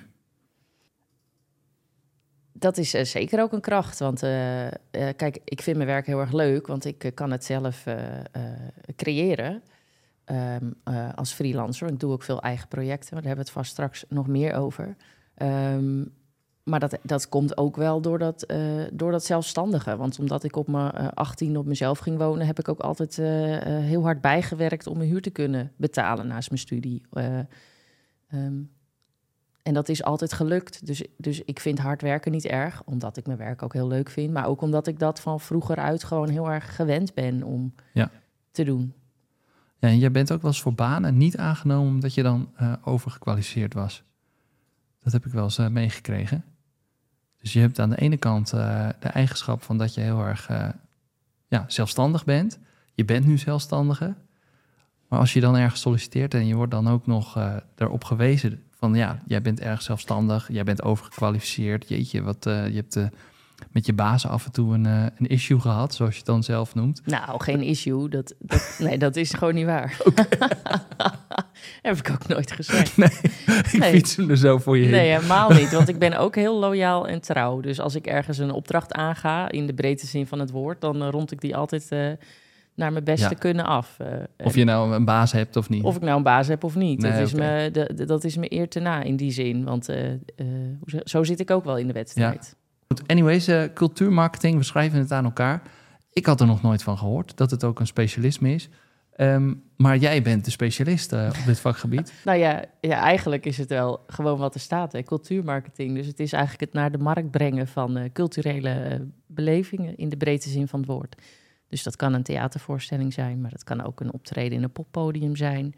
Dat 2.59 2.77
is 2.77 2.93
eh, 2.93 3.03
zeker 3.03 3.41
ook 3.41 3.53
een 3.53 3.61
kracht. 3.61 3.99
Want 3.99 4.23
eh, 4.23 4.67
eh, 4.67 4.71
kijk, 4.91 5.39
ik 5.43 5.61
vind 5.61 5.77
mijn 5.77 5.89
werk 5.89 6.05
heel 6.05 6.19
erg 6.19 6.31
leuk, 6.31 6.67
want 6.67 6.85
ik 6.85 7.11
kan 7.13 7.31
het 7.31 7.45
zelf 7.45 7.83
creëren 8.95 9.63
ehm, 10.25 10.71
eh, 10.83 11.13
als 11.15 11.33
freelancer. 11.33 11.87
Ik 11.87 11.99
doe 11.99 12.11
ook 12.11 12.23
veel 12.23 12.41
eigen 12.41 12.67
projecten, 12.67 13.13
maar 13.13 13.21
daar 13.21 13.35
hebben 13.35 13.45
we 13.45 13.51
het 13.51 13.59
vast 13.59 13.71
straks 13.71 14.05
nog 14.09 14.27
meer 14.27 14.53
over. 14.53 14.95
Ehm, 15.35 16.05
maar 16.63 16.79
dat, 16.79 16.97
dat 17.03 17.29
komt 17.29 17.57
ook 17.57 17.75
wel 17.75 18.01
door 18.01 18.19
dat, 18.19 18.53
door 18.93 19.11
dat 19.11 19.25
zelfstandige. 19.25 19.97
Want 19.97 20.19
omdat 20.19 20.43
ik 20.43 20.55
op 20.55 20.67
mijn 20.67 20.91
eh 20.91 21.07
18 21.13 21.57
op 21.57 21.65
mezelf 21.65 21.99
ging 21.99 22.17
wonen, 22.17 22.45
heb 22.45 22.59
ik 22.59 22.67
ook 22.67 22.79
altijd 22.79 23.15
heel 23.85 24.03
hard 24.03 24.21
bijgewerkt 24.21 24.87
om 24.87 24.97
mijn 24.97 25.09
huur 25.09 25.21
te 25.21 25.29
kunnen 25.29 25.71
betalen 25.75 26.27
naast 26.27 26.49
mijn 26.49 26.61
studie. 26.61 27.01
Ehm, 28.29 28.61
en 29.69 29.75
dat 29.75 29.89
is 29.89 30.03
altijd 30.03 30.33
gelukt. 30.33 30.85
Dus, 30.85 31.03
dus 31.17 31.41
ik 31.41 31.59
vind 31.59 31.79
hard 31.79 32.01
werken 32.01 32.31
niet 32.31 32.45
erg, 32.45 32.81
omdat 32.85 33.17
ik 33.17 33.25
mijn 33.25 33.37
werk 33.37 33.63
ook 33.63 33.73
heel 33.73 33.87
leuk 33.87 34.09
vind. 34.09 34.33
Maar 34.33 34.45
ook 34.45 34.61
omdat 34.61 34.87
ik 34.87 34.99
dat 34.99 35.19
van 35.19 35.39
vroeger 35.39 35.75
uit 35.75 36.03
gewoon 36.03 36.29
heel 36.29 36.51
erg 36.51 36.75
gewend 36.75 37.13
ben 37.13 37.43
om 37.43 37.73
Ja. 37.93 38.11
te 38.51 38.63
doen. 38.63 38.93
Ja, 39.79 39.87
en 39.87 39.97
jij 39.97 40.11
bent 40.11 40.31
ook 40.31 40.41
wel 40.41 40.51
eens 40.51 40.61
voor 40.61 40.73
banen 40.73 41.17
niet 41.17 41.37
aangenomen 41.37 41.93
omdat 41.93 42.13
je 42.13 42.23
dan 42.23 42.51
eh, 42.55 42.73
overgekwalificeerd 42.83 43.73
was. 43.73 44.03
Dat 44.99 45.13
heb 45.13 45.25
ik 45.25 45.31
wel 45.31 45.43
eens 45.43 45.57
eh, 45.57 45.67
meegekregen. 45.67 46.43
Dus 47.41 47.53
je 47.53 47.59
hebt 47.59 47.79
aan 47.79 47.89
de 47.89 47.99
ene 47.99 48.17
kant 48.17 48.53
eh, 48.53 48.89
de 48.99 49.07
eigenschap 49.07 49.63
van 49.63 49.77
dat 49.77 49.93
je 49.93 50.01
heel 50.01 50.25
erg 50.25 50.49
ja, 51.47 51.65
zelfstandig 51.67 52.25
bent. 52.25 52.59
Je 52.93 53.05
bent 53.05 53.25
nu 53.25 53.37
zelfstandige. 53.37 54.15
Maar 55.07 55.19
als 55.19 55.33
je 55.33 55.39
dan 55.39 55.55
ergens 55.57 55.81
solliciteert 55.81 56.33
en 56.33 56.47
je 56.47 56.55
wordt 56.55 56.71
dan 56.71 56.87
ook 56.87 57.05
nog 57.05 57.37
erop 57.75 58.03
gewezen 58.03 58.63
van 58.79 58.95
ja, 58.95 59.19
jij 59.27 59.41
bent 59.41 59.59
erg 59.59 59.81
zelfstandig, 59.81 60.47
jij 60.51 60.63
bent 60.63 60.83
overgekwalificeerd. 60.83 61.89
Jeetje, 61.89 62.21
wat, 62.21 62.45
eh, 62.45 62.67
je 62.67 62.75
hebt 62.75 62.95
eh, 62.95 63.05
met 63.71 63.85
je 63.85 63.93
baas 63.93 64.27
af 64.27 64.45
en 64.45 64.51
toe 64.51 64.73
een, 64.73 64.85
eh, 64.85 65.03
een 65.17 65.27
issue 65.27 65.59
gehad, 65.59 65.93
zoals 65.95 66.11
je 66.11 66.17
het 66.17 66.27
dan 66.27 66.43
zelf 66.43 66.75
noemt. 66.75 67.01
Nou, 67.05 67.43
geen 67.43 67.61
issue. 67.61 68.09
Dat, 68.09 68.33
dat, 68.39 68.75
nee, 68.85 68.97
dat 68.97 69.15
is 69.15 69.33
gewoon 69.33 69.53
niet 69.53 69.65
waar. 69.65 69.97
heb 71.81 71.97
ik 71.97 72.09
ook 72.09 72.27
nooit 72.27 72.51
gezegd. 72.51 72.97
Ik 73.71 73.79
Nee. 73.79 73.91
fiets 73.91 74.15
hem 74.15 74.29
er 74.29 74.37
zo 74.37 74.57
voor 74.57 74.77
je 74.77 74.83
heen. 74.83 74.91
Nee, 74.91 75.11
helemaal 75.11 75.49
niet. 75.49 75.71
Want 75.71 75.87
ik 75.87 75.99
ben 75.99 76.17
ook 76.17 76.35
heel 76.35 76.59
loyaal 76.59 77.07
en 77.07 77.21
trouw. 77.21 77.59
Dus 77.59 77.79
als 77.79 77.95
ik 77.95 78.07
ergens 78.07 78.37
een 78.37 78.51
opdracht 78.51 78.93
aanga, 78.93 79.49
in 79.51 79.67
de 79.67 79.73
breedte 79.73 80.07
zin 80.07 80.27
van 80.27 80.39
het 80.39 80.51
woord, 80.51 80.81
dan 80.81 81.03
rond 81.03 81.31
ik 81.31 81.41
die 81.41 81.55
altijd 81.55 81.89
naar 82.79 82.91
mijn 82.91 83.03
beste 83.03 83.29
Ja. 83.29 83.35
kunnen 83.39 83.65
af. 83.65 83.99
Eh, 83.99 84.07
Of 84.45 84.55
je 84.55 84.63
nou 84.63 84.93
een 84.93 85.05
baas 85.05 85.31
hebt 85.31 85.55
of 85.55 85.69
niet. 85.69 85.83
Of 85.83 85.95
ik 85.95 86.01
nou 86.01 86.17
een 86.17 86.23
baas 86.23 86.47
heb 86.47 86.63
of 86.63 86.75
niet. 86.75 87.01
Nee, 87.01 87.11
dat, 87.11 87.21
is 87.21 87.33
me, 87.33 88.05
dat 88.05 88.23
is 88.23 88.37
me 88.37 88.53
eer 88.53 88.69
te 88.69 88.79
na 88.79 89.01
in 89.01 89.15
die 89.15 89.31
zin. 89.31 89.63
Want 89.63 89.89
eh, 89.89 90.11
eh, 90.11 90.17
zo 91.03 91.23
zit 91.23 91.39
ik 91.39 91.51
ook 91.51 91.63
wel 91.63 91.77
in 91.77 91.87
de 91.87 91.93
wedstrijd. 91.93 92.55
Goed, 92.87 93.07
anyways, 93.07 93.49
cultuurmarketing, 93.73 94.57
we 94.57 94.63
schrijven 94.63 94.99
het 94.99 95.11
aan 95.11 95.25
elkaar. 95.25 95.61
Ik 96.13 96.25
had 96.25 96.41
er 96.41 96.47
nog 96.47 96.61
nooit 96.61 96.83
van 96.83 96.97
gehoord 96.97 97.37
dat 97.37 97.51
het 97.51 97.63
ook 97.63 97.79
een 97.79 97.87
specialisme 97.87 98.53
is. 98.53 98.69
Ehm, 99.15 99.53
maar 99.77 99.97
jij 99.97 100.21
bent 100.21 100.45
de 100.45 100.51
specialist 100.51 101.13
op 101.13 101.45
dit 101.45 101.59
vakgebied. 101.59 102.13
Nou 102.25 102.37
ja, 102.37 102.63
ja, 102.81 102.99
eigenlijk 103.01 103.45
is 103.45 103.57
het 103.57 103.69
wel 103.69 104.03
gewoon 104.07 104.37
wat 104.37 104.53
er 104.53 104.59
staat. 104.59 104.91
Hè? 104.91 105.03
Cultuurmarketing. 105.03 105.95
Dus 105.95 106.07
het 106.07 106.19
is 106.19 106.33
eigenlijk 106.33 106.63
het 106.63 106.73
naar 106.73 106.91
de 106.91 106.97
markt 106.97 107.31
brengen 107.31 107.67
van 107.67 108.09
culturele 108.13 109.07
belevingen 109.27 109.97
in 109.97 110.09
de 110.09 110.17
breedte 110.17 110.49
zin 110.49 110.67
van 110.67 110.79
het 110.79 110.89
woord. 110.89 111.15
Dus 111.69 111.83
dat 111.83 111.95
kan 111.95 112.13
een 112.13 112.23
theatervoorstelling 112.23 113.13
zijn, 113.13 113.41
maar 113.41 113.51
dat 113.51 113.63
kan 113.63 113.81
ook 113.83 113.99
een 113.99 114.13
optreden 114.13 114.57
in 114.57 114.63
een 114.63 114.71
poppodium 114.71 115.35
zijn. 115.35 115.75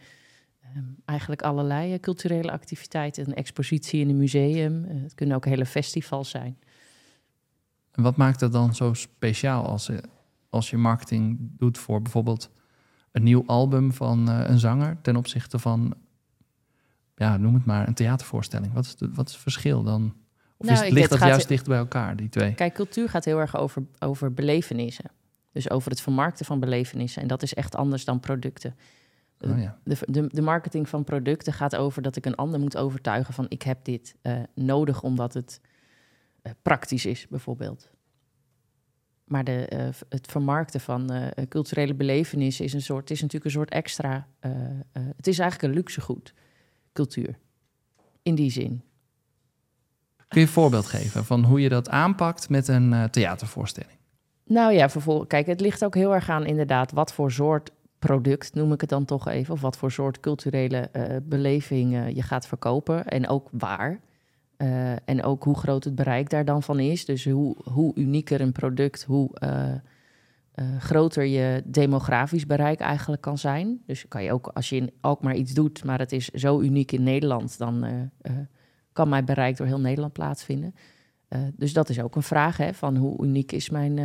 Ehm, 0.62 0.84
eigenlijk 1.06 1.42
allerlei 1.42 1.94
eh, 1.94 2.00
culturele 2.00 2.52
activiteiten. 2.52 3.28
Een 3.28 3.34
expositie 3.34 4.02
in 4.02 4.10
een 4.10 4.18
museum. 4.18 4.86
Eh, 4.86 5.02
het 5.02 5.16
kunnen 5.16 5.36
ook 5.36 5.46
hele 5.46 5.66
festivals 5.66 6.30
zijn. 6.30 6.58
En 7.92 8.04
wat 8.04 8.16
maakt 8.16 8.40
het 8.40 8.52
dan 8.52 8.76
zo 8.76 8.94
speciaal 8.94 9.66
als, 9.66 9.90
eh, 9.90 9.98
als 10.50 10.70
je 10.70 10.78
marketing 10.78 11.38
doet 11.58 11.78
voor 11.78 12.02
bijvoorbeeld 12.02 12.50
een 13.12 13.24
nieuw 13.24 13.44
album 13.46 13.94
van 13.94 14.28
een 14.28 14.60
zanger 14.60 14.98
ten 15.02 15.16
opzichte 15.16 15.60
van, 15.60 15.94
ja, 17.16 17.38
noem 17.38 17.54
het 17.54 17.66
maar, 17.66 17.88
een 17.88 17.94
theatervoorstelling? 17.94 18.74
Wat 18.74 18.86
is, 18.86 18.96
de, 18.96 19.10
wat 19.14 19.28
is 19.28 19.34
het 19.34 19.42
verschil 19.42 19.84
dan? 19.84 20.14
Of 20.58 20.68
Nou, 20.68 20.72
is 20.74 20.80
het, 20.80 20.88
ik- 20.88 20.94
ligt 20.94 21.10
dat 21.10 21.20
juist 21.20 21.48
dicht 21.48 21.68
bij 21.68 21.78
elkaar, 21.78 22.16
die 22.16 22.30
twee? 22.30 22.54
Kijk, 22.54 22.74
cultuur 22.74 23.10
gaat 23.10 23.26
heel 23.26 23.40
erg 23.40 23.56
over, 23.58 23.84
over 24.00 24.34
belevenissen. 24.34 25.12
Dus 25.52 25.70
over 25.70 25.92
het 25.92 26.02
vermarkten 26.02 26.46
van 26.46 26.60
belevenissen. 26.60 27.22
En 27.22 27.28
dat 27.28 27.44
is 27.44 27.54
echt 27.54 27.76
anders 27.76 28.06
dan 28.06 28.20
producten. 28.20 28.76
Oh, 29.50 29.60
ja. 29.60 29.78
De, 29.84 29.98
de, 30.06 30.28
de 30.28 30.42
marketing 30.42 30.90
van 30.90 31.04
producten 31.04 31.54
gaat 31.54 31.76
over 31.76 32.02
dat 32.02 32.16
ik 32.16 32.26
een 32.26 32.36
ander 32.36 32.60
moet 32.60 32.78
overtuigen 32.78 33.34
van 33.34 33.46
ik 33.50 33.62
heb 33.62 33.86
dit 33.86 34.16
eh, 34.22 34.40
nodig 34.56 35.04
omdat 35.04 35.34
het 35.34 35.62
eh, 36.42 36.52
praktisch 36.62 37.06
is, 37.06 37.28
bijvoorbeeld. 37.28 37.92
maar 39.24 39.44
de, 39.44 39.66
eh, 39.66 39.88
het 40.10 40.28
vermarkten 40.28 40.80
van 40.80 41.32
culturele 41.50 41.94
belevenissen 41.94 42.66
is 42.66 42.74
een 42.74 42.82
soort, 42.82 43.10
is 43.10 43.22
natuurlijk 43.22 43.46
een 43.46 43.60
soort 43.60 43.70
extra. 43.70 44.28
het 45.16 45.28
is 45.28 45.40
eigenlijk 45.40 45.74
een 45.74 45.80
luxegoed, 45.80 46.34
cultuur. 46.94 47.40
In 48.24 48.36
die 48.36 48.52
zin. 48.52 48.84
Kun 50.28 50.42
je 50.42 50.48
een 50.48 50.54
voorbeeld 50.54 50.86
geven 50.86 51.26
van 51.26 51.44
hoe 51.44 51.62
je 51.62 51.70
dat 51.70 51.90
aanpakt 51.90 52.50
met 52.50 52.68
een 52.68 53.10
theatervoorstelling? 53.10 54.01
Nou 54.52 54.74
ja, 54.74 54.90
kijk, 55.28 55.46
het 55.46 55.62
ligt 55.62 55.86
ook 55.86 55.96
heel 55.96 56.14
erg 56.14 56.30
aan 56.30 56.46
inderdaad 56.46 56.92
wat 56.92 57.14
voor 57.14 57.32
soort 57.32 57.72
product, 58.00 58.54
noem 58.54 58.74
ik 58.74 58.82
het 58.82 58.90
dan 58.90 59.06
toch 59.06 59.28
even, 59.28 59.54
of 59.54 59.62
wat 59.62 59.78
voor 59.78 59.92
soort 59.92 60.20
culturele 60.20 60.78
eh, 60.78 61.16
beleving 61.24 61.96
eh, 61.96 62.16
je 62.16 62.22
gaat 62.22 62.48
verkopen 62.48 63.06
en 63.06 63.28
ook 63.28 63.50
waar. 63.52 64.00
Eh, 64.58 64.92
en 64.92 65.24
ook 65.24 65.44
hoe 65.44 65.58
groot 65.58 65.84
het 65.84 65.96
bereik 65.96 66.30
daar 66.30 66.46
dan 66.46 66.64
van 66.64 66.80
is. 66.80 67.06
Dus 67.06 67.26
hoe, 67.26 67.56
hoe 67.64 67.96
unieker 67.96 68.42
een 68.42 68.52
product, 68.52 69.04
hoe 69.04 69.30
groter 70.80 71.26
je 71.26 71.64
demografisch 71.66 72.46
bereik 72.46 72.80
eigenlijk 72.80 73.22
kan 73.22 73.38
zijn. 73.38 73.82
Dus 73.86 74.08
kan 74.08 74.24
je 74.24 74.34
ook, 74.34 74.48
als 74.48 74.70
je 74.70 74.76
in 74.76 74.92
Alkmaar 75.02 75.36
iets 75.36 75.54
doet, 75.54 75.84
maar 75.84 76.00
het 76.00 76.12
is 76.12 76.30
zo 76.30 76.60
uniek 76.60 76.92
in 76.92 77.04
Nederland, 77.04 77.58
dan 77.58 77.86
kan 78.94 79.10
mijn 79.10 79.26
bereik 79.26 79.58
door 79.58 79.68
heel 79.68 79.80
Nederland 79.80 80.14
plaatsvinden. 80.14 80.76
Dus 81.56 81.74
dat 81.74 81.90
is 81.90 82.02
ook 82.02 82.16
een 82.16 82.24
vraag, 82.24 82.58
hè, 82.58 82.74
van 82.74 82.96
hoe 82.96 83.24
uniek 83.24 83.52
is 83.52 83.70
mijn, 83.70 84.00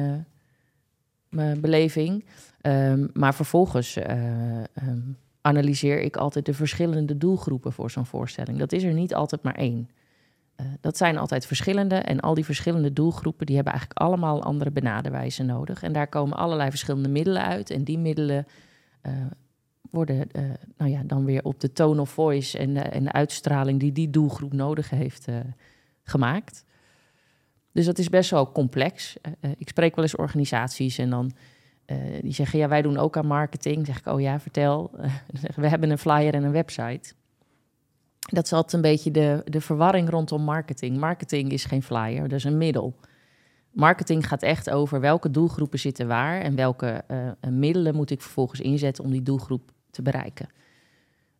mijn 1.36 1.60
beleving. 1.60 2.24
Ehm, 2.60 3.06
maar 3.12 3.34
vervolgens 3.34 3.96
eh, 3.96 4.58
ehm, 4.58 5.00
analyseer 5.40 6.00
ik 6.00 6.16
altijd 6.16 6.46
de 6.46 6.54
verschillende 6.54 7.18
doelgroepen 7.18 7.72
voor 7.72 7.90
zo'n 7.90 8.06
voorstelling. 8.06 8.58
Dat 8.58 8.72
is 8.72 8.82
er 8.82 8.92
niet 8.92 9.14
altijd 9.14 9.42
maar 9.42 9.54
één. 9.54 9.90
Eh, 10.56 10.66
dat 10.80 10.96
zijn 10.96 11.18
altijd 11.18 11.46
verschillende 11.46 11.94
en 11.94 12.20
al 12.20 12.34
die 12.34 12.44
verschillende 12.44 12.92
doelgroepen 12.92 13.46
die 13.46 13.54
hebben 13.54 13.72
eigenlijk 13.72 14.02
allemaal 14.02 14.42
andere 14.42 14.70
benaderwijzen 14.70 15.46
nodig. 15.46 15.82
En 15.82 15.92
daar 15.92 16.08
komen 16.08 16.36
allerlei 16.36 16.70
verschillende 16.70 17.08
middelen 17.08 17.42
uit 17.42 17.70
en 17.70 17.84
die 17.84 17.98
middelen 17.98 18.46
eh, 19.00 19.12
worden 19.90 20.28
nou 20.76 20.90
ja, 20.90 21.02
dan 21.04 21.24
weer 21.24 21.44
op 21.44 21.60
de 21.60 21.72
tone 21.72 22.00
of 22.00 22.10
voice 22.10 22.58
en 22.58 22.92
en 22.92 23.04
de 23.04 23.12
uitstraling 23.12 23.80
die 23.80 23.92
die 23.92 24.10
doelgroep 24.10 24.52
nodig 24.52 24.90
heeft 24.90 25.26
gemaakt. 26.02 26.64
Dus 27.76 27.86
dat 27.86 27.98
is 27.98 28.08
best 28.08 28.30
wel 28.30 28.52
complex. 28.52 29.16
Eh, 29.20 29.32
eh, 29.40 29.50
ik 29.58 29.68
spreek 29.68 29.94
wel 29.94 30.04
eens 30.04 30.16
organisaties 30.16 30.98
en 30.98 31.10
dan 31.10 31.32
eh, 31.84 31.96
die 32.20 32.32
zeggen 32.32 32.58
ja, 32.58 32.68
wij 32.68 32.82
doen 32.82 32.96
ook 32.98 33.16
aan 33.16 33.26
marketing. 33.26 33.76
Dan 33.76 33.84
zeg 33.84 33.98
ik, 33.98 34.06
oh 34.06 34.20
ja, 34.20 34.40
vertel. 34.40 34.90
We 35.56 35.68
hebben 35.68 35.90
een 35.90 35.98
flyer 35.98 36.34
en 36.34 36.42
een 36.42 36.52
website. 36.52 37.12
Dat 38.18 38.44
is 38.52 38.72
een 38.72 38.80
beetje 38.80 39.10
de, 39.10 39.42
de 39.44 39.60
verwarring 39.60 40.10
rondom 40.10 40.42
marketing. 40.42 40.96
Marketing 40.96 41.52
is 41.52 41.64
geen 41.64 41.82
flyer, 41.82 42.22
dat 42.22 42.38
is 42.38 42.44
een 42.44 42.58
middel. 42.58 42.96
Marketing 43.70 44.28
gaat 44.28 44.42
echt 44.42 44.70
over 44.70 45.00
welke 45.00 45.30
doelgroepen 45.30 45.78
zitten 45.78 46.06
waar 46.06 46.40
en 46.40 46.54
welke 46.54 47.04
middelen 47.50 47.94
moet 47.94 48.10
ik 48.10 48.22
vervolgens 48.22 48.60
inzetten 48.60 49.04
om 49.04 49.10
die 49.10 49.22
doelgroep 49.22 49.70
te 49.90 50.02
bereiken. 50.02 50.48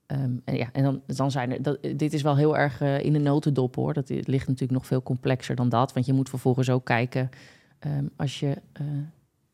Ehm, 0.07 0.37
en 0.45 0.57
ja, 0.57 0.69
en 0.73 0.83
dan, 0.83 1.03
dan 1.07 1.31
zijn 1.31 1.53
er, 1.53 1.63
dat, 1.63 1.79
dit 1.97 2.13
is 2.13 2.23
wel 2.23 2.37
heel 2.37 2.57
erg 2.57 2.81
eh, 2.81 3.05
in 3.05 3.13
de 3.13 3.19
notendop 3.19 3.75
hoor. 3.75 3.93
Dat 3.93 4.09
ligt 4.09 4.47
natuurlijk 4.47 4.73
nog 4.73 4.87
veel 4.87 5.03
complexer 5.03 5.57
dan 5.57 5.69
dat. 5.69 5.93
Want 5.93 6.07
je 6.07 6.13
moet 6.13 6.29
vervolgens 6.29 6.71
ook 6.71 6.85
kijken 6.85 7.31
ehm, 7.79 8.07
als 8.17 8.41
je 8.41 8.57
eh, 8.73 8.87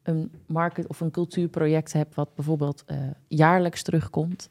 een 0.02 0.30
market 0.46 0.86
of 0.86 1.00
een 1.00 1.10
cultuurproject 1.10 1.92
hebt, 1.92 2.14
wat 2.14 2.34
bijvoorbeeld 2.34 2.82
eh, 2.86 2.96
jaarlijks 3.28 3.82
terugkomt. 3.82 4.46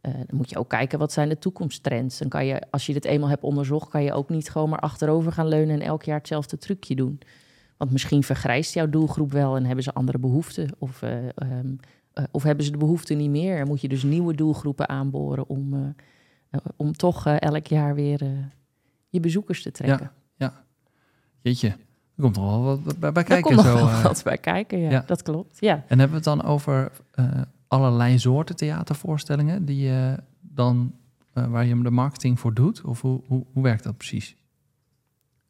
dan 0.00 0.36
moet 0.36 0.50
je 0.50 0.58
ook 0.58 0.68
kijken 0.68 0.98
wat 0.98 1.12
zijn 1.12 1.28
de 1.28 1.38
toekomsttrends. 1.38 2.18
Dan 2.18 2.28
kan 2.28 2.46
je, 2.46 2.62
als 2.70 2.86
je 2.86 2.92
dit 2.92 3.04
eenmaal 3.04 3.28
hebt 3.28 3.42
onderzocht, 3.42 3.90
kan 3.90 4.02
je 4.02 4.12
ook 4.12 4.28
niet 4.28 4.50
gewoon 4.50 4.68
maar 4.68 4.78
achterover 4.78 5.32
gaan 5.32 5.48
leunen 5.48 5.80
en 5.80 5.86
elk 5.86 6.02
jaar 6.02 6.18
hetzelfde 6.18 6.58
trucje 6.58 6.94
doen. 6.94 7.18
Want 7.76 7.90
misschien 7.90 8.22
vergrijst 8.22 8.74
jouw 8.74 8.88
doelgroep 8.88 9.32
wel 9.32 9.56
en 9.56 9.64
hebben 9.64 9.84
ze 9.84 9.94
andere 9.94 10.18
behoeften. 10.18 10.68
Of, 10.78 11.02
eh, 11.02 11.16
ehm, 11.16 11.30
eh, 11.34 11.72
of 12.30 12.42
hebben 12.42 12.64
ze 12.64 12.70
de 12.70 12.76
behoeften 12.78 13.16
niet 13.16 13.30
meer. 13.30 13.58
En 13.58 13.66
moet 13.66 13.80
je 13.80 13.88
dus 13.88 14.02
nieuwe 14.02 14.34
doelgroepen 14.34 14.88
aanboren 14.88 15.48
om, 15.48 15.74
eh, 15.74 15.80
eh, 16.50 16.60
om 16.76 16.92
toch 16.92 17.26
eh, 17.26 17.40
elk 17.40 17.66
jaar 17.66 17.94
weer 17.94 18.22
eh, 18.22 18.28
je 19.08 19.20
bezoekers 19.20 19.62
te 19.62 19.70
trekken. 19.70 20.10
Jeetje, 21.40 21.68
er 21.68 22.22
komt 22.22 22.36
nog 22.36 22.44
wel 22.44 22.62
wat 22.84 22.98
bij, 22.98 23.12
kijken. 23.12 23.42
komt 23.42 23.56
nog 23.56 23.66
zo, 23.66 23.74
wel 23.74 23.88
eh. 23.88 24.02
wat 24.02 24.22
bij 24.24 24.38
kijken, 24.38 24.78
ja, 24.78 24.90
ja. 24.90 25.02
dat 25.06 25.22
klopt. 25.22 25.56
Ja. 25.60 25.74
En 25.74 25.98
hebben 25.98 26.08
we 26.08 26.14
het 26.14 26.24
dan 26.24 26.42
over 26.42 26.92
eh, 27.12 27.40
allerlei 27.68 28.18
soorten 28.18 28.56
theatervoorstellingen 28.56 29.64
die 29.64 29.76
je 29.84 30.16
dan, 30.40 30.94
eh, 31.32 31.46
waar 31.46 31.64
je 31.66 31.82
de 31.82 31.90
marketing 31.90 32.40
voor 32.40 32.54
doet? 32.54 32.80
Of 32.82 33.00
hoe, 33.00 33.20
hoe, 33.26 33.44
hoe 33.52 33.62
werkt 33.62 33.84
dat 33.84 33.96
precies? 33.96 34.36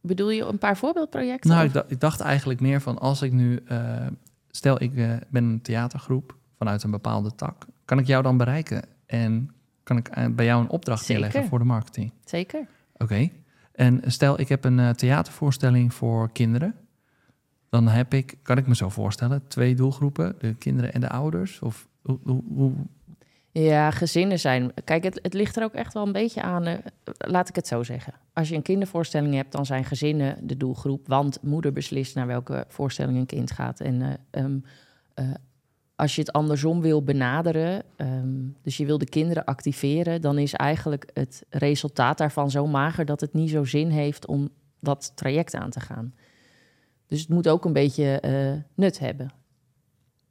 Bedoel 0.00 0.30
je 0.30 0.44
een 0.44 0.58
paar 0.58 0.76
voorbeeldprojecten? 0.76 1.50
Nou, 1.50 1.64
ik, 1.66 1.72
dacht- 1.72 1.90
ik 1.90 2.00
dacht 2.00 2.20
eigenlijk 2.20 2.60
meer 2.60 2.80
van 2.80 2.98
als 2.98 3.22
ik 3.22 3.32
nu, 3.32 3.56
eh, 3.66 4.06
stel 4.50 4.82
ik 4.82 4.96
eh, 4.96 5.12
ben 5.28 5.44
een 5.44 5.62
theatergroep 5.62 6.35
vanuit 6.58 6.82
een 6.82 6.90
bepaalde 6.90 7.34
tak, 7.34 7.66
kan 7.84 7.98
ik 7.98 8.06
jou 8.06 8.22
dan 8.22 8.36
bereiken 8.36 8.82
en 9.06 9.50
kan 9.82 9.96
ik 9.96 10.08
eh, 10.08 10.26
bij 10.30 10.44
jou 10.44 10.62
een 10.62 10.68
opdracht 10.70 11.04
Zeker. 11.04 11.22
neerleggen 11.22 11.48
voor 11.50 11.58
de 11.58 11.64
marketing? 11.64 12.12
Zeker. 12.24 12.66
Oké. 12.96 13.28
En 13.72 14.00
stel 14.06 14.40
ik 14.40 14.48
heb 14.48 14.64
een 14.64 14.78
eh, 14.78 14.90
theatervoorstelling 14.90 15.94
voor 15.94 16.32
kinderen, 16.32 16.74
dan 17.68 17.88
heb 17.88 18.14
ik, 18.14 18.34
kan 18.42 18.58
ik 18.58 18.66
me 18.66 18.74
zo 18.74 18.88
voorstellen, 18.88 19.46
twee 19.48 19.74
doelgroepen, 19.74 20.34
de 20.38 20.54
kinderen 20.54 20.92
en 20.92 21.00
de 21.00 21.08
ouders? 21.08 21.60
Of 21.60 21.88
hoe, 22.02 22.18
hoe, 22.22 22.42
hoe- 22.54 22.72
Ja, 23.52 23.90
gezinnen 23.90 24.38
zijn. 24.38 24.72
Kijk, 24.84 25.04
het, 25.04 25.18
het 25.22 25.34
ligt 25.34 25.56
er 25.56 25.62
ook 25.62 25.72
echt 25.74 25.92
wel 25.94 26.06
een 26.06 26.12
beetje 26.12 26.42
aan. 26.42 26.64
eh, 26.64 26.74
laat 27.18 27.48
ik 27.48 27.54
het 27.56 27.66
zo 27.66 27.82
zeggen. 27.82 28.12
Als 28.32 28.48
je 28.48 28.54
een 28.54 28.62
kindervoorstelling 28.62 29.34
hebt, 29.34 29.52
dan 29.52 29.66
zijn 29.66 29.84
gezinnen 29.84 30.46
de 30.46 30.56
doelgroep. 30.56 31.06
Want 31.08 31.42
moeder 31.42 31.72
beslist 31.72 32.14
naar 32.14 32.26
welke 32.26 32.64
voorstelling 32.68 33.18
een 33.18 33.26
kind 33.26 33.50
gaat. 33.50 33.80
En 33.80 34.02
eh, 34.02 34.12
ehm, 34.42 34.58
eh, 35.14 35.24
als 35.96 36.14
je 36.14 36.20
het 36.20 36.32
andersom 36.32 36.80
wil 36.80 37.02
benaderen, 37.02 37.82
ehm, 37.96 38.44
dus 38.62 38.76
je 38.76 38.86
wil 38.86 38.98
de 38.98 39.08
kinderen 39.08 39.44
activeren, 39.44 40.20
dan 40.20 40.38
is 40.38 40.52
eigenlijk 40.52 41.10
het 41.12 41.44
resultaat 41.50 42.18
daarvan 42.18 42.50
zo 42.50 42.66
mager 42.66 43.04
dat 43.04 43.20
het 43.20 43.32
niet 43.32 43.50
zo 43.50 43.64
zin 43.64 43.90
heeft 43.90 44.26
om 44.26 44.48
dat 44.80 45.12
traject 45.14 45.54
aan 45.54 45.70
te 45.70 45.80
gaan. 45.80 46.14
Dus 47.06 47.20
het 47.20 47.28
moet 47.28 47.48
ook 47.48 47.64
een 47.64 47.72
beetje 47.72 48.20
eh, 48.20 48.52
nut 48.74 48.98
hebben 48.98 49.32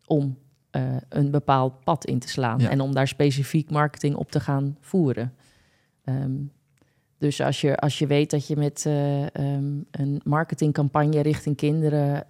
om 0.05 0.37
eh, 0.71 0.95
een 1.09 1.31
bepaald 1.31 1.83
pad 1.83 2.05
in 2.05 2.19
te 2.19 2.27
slaan 2.29 2.59
Ja. 2.59 2.69
en 2.69 2.81
om 2.81 2.93
daar 2.93 3.07
specifiek 3.07 3.69
marketing 3.69 4.15
op 4.15 4.31
te 4.31 4.39
gaan 4.39 4.77
voeren. 4.79 5.33
Ehm, 6.03 6.33
dus 7.17 7.41
als 7.41 7.61
je, 7.61 7.77
als 7.77 7.99
je 7.99 8.07
weet 8.07 8.29
dat 8.29 8.47
je 8.47 8.55
met 8.55 8.85
eh, 8.85 9.35
ehm, 9.35 9.79
een 9.91 10.21
marketingcampagne 10.23 11.21
richting 11.21 11.55
kinderen 11.55 12.23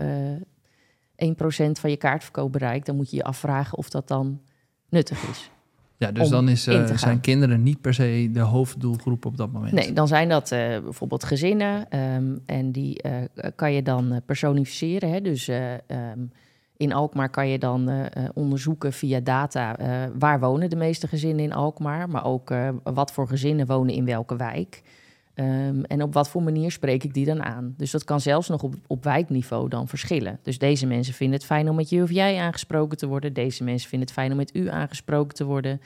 1% 1.16 1.72
van 1.72 1.90
je 1.90 1.98
kaartverkoop 1.98 2.52
bereikt, 2.52 2.86
dan 2.86 2.96
moet 2.96 3.10
je 3.10 3.16
je 3.16 3.24
afvragen 3.24 3.78
of 3.78 3.90
dat 3.90 4.08
dan 4.08 4.42
nuttig 4.90 5.30
is. 5.30 5.50
ja, 5.98 6.12
dus 6.12 6.30
dan 6.30 6.50
is, 6.50 6.68
eh, 6.68 6.98
zijn 6.98 7.20
kinderen 7.20 7.64
niet 7.64 7.82
per 7.82 7.94
se 7.94 8.30
de 8.32 8.40
hoofddoelgroep 8.40 9.26
op 9.26 9.38
dat 9.38 9.52
moment. 9.52 9.72
Nee, 9.72 9.94
dan 9.94 10.08
zijn 10.08 10.30
dat 10.30 10.52
eh, 10.52 10.80
bijvoorbeeld 10.80 11.24
gezinnen. 11.24 11.90
ehm, 11.90 12.38
en 12.46 12.72
die 12.72 13.02
eh, 13.02 13.50
kan 13.56 13.74
je 13.74 13.82
dan 13.82 14.22
personificeren. 14.26 15.12
Hè? 15.12 15.22
Dus 15.22 15.48
eh, 15.48 15.74
ehm, 15.74 16.20
in 16.78 16.94
Alkmaar 16.94 17.30
kan 17.30 17.48
je 17.48 17.60
dan 17.60 18.10
onderzoeken 18.34 18.94
via 18.94 19.20
data... 19.20 19.76
waar 20.18 20.40
wonen 20.40 20.70
de 20.70 20.76
meeste 20.76 21.08
gezinnen 21.08 21.44
in 21.44 21.54
Alkmaar... 21.54 22.10
maar 22.10 22.26
ook 22.26 22.54
wat 22.84 23.12
voor 23.12 23.28
gezinnen 23.28 23.66
wonen 23.66 23.94
in 23.94 24.06
welke 24.06 24.36
wijk... 24.36 24.82
Ehm, 25.36 25.84
en 25.84 26.02
op 26.02 26.14
wat 26.14 26.30
voor 26.30 26.44
manier 26.44 26.72
spreek 26.72 27.04
ik 27.04 27.14
die 27.14 27.26
dan 27.26 27.44
aan? 27.44 27.74
Dus 27.78 27.92
dat 27.92 28.04
kan 28.04 28.22
zelfs 28.22 28.48
nog 28.48 28.64
op, 28.64 28.76
op 28.88 29.04
wijkniveau 29.04 29.70
dan 29.70 29.88
verschillen. 29.88 30.40
Dus 30.42 30.58
deze 30.58 30.86
mensen 30.86 31.14
vinden 31.14 31.38
het 31.38 31.46
fijn 31.46 31.70
om 31.70 31.76
met 31.76 31.90
je 31.90 32.02
of 32.02 32.12
jij 32.12 32.40
aangesproken 32.40 32.98
te 32.98 33.08
worden. 33.08 33.34
Deze 33.34 33.64
mensen 33.64 33.90
vinden 33.90 34.08
het 34.08 34.18
fijn 34.18 34.32
om 34.32 34.38
met 34.38 34.56
u 34.56 34.70
aangesproken 34.70 35.36
te 35.36 35.44
worden. 35.44 35.82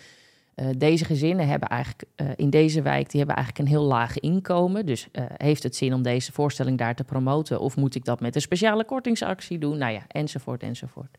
Eh, 0.55 0.67
deze 0.77 1.05
gezinnen 1.05 1.47
hebben 1.47 1.69
eigenlijk 1.69 2.03
eh, 2.15 2.27
in 2.35 2.49
deze 2.49 2.81
wijk 2.81 3.09
die 3.09 3.17
hebben 3.17 3.35
eigenlijk 3.35 3.67
een 3.67 3.75
heel 3.75 3.87
laag 3.87 4.19
inkomen. 4.19 4.85
Dus 4.85 5.07
eh, 5.11 5.23
heeft 5.37 5.63
het 5.63 5.75
zin 5.75 5.93
om 5.93 6.01
deze 6.01 6.31
voorstelling 6.31 6.77
daar 6.77 6.95
te 6.95 7.03
promoten? 7.03 7.59
Of 7.59 7.75
moet 7.75 7.95
ik 7.95 8.05
dat 8.05 8.19
met 8.19 8.35
een 8.35 8.41
speciale 8.41 8.85
kortingsactie 8.85 9.57
doen? 9.57 9.77
Nou 9.77 9.93
ja, 9.93 10.01
enzovoort, 10.07 10.63
enzovoort. 10.63 11.17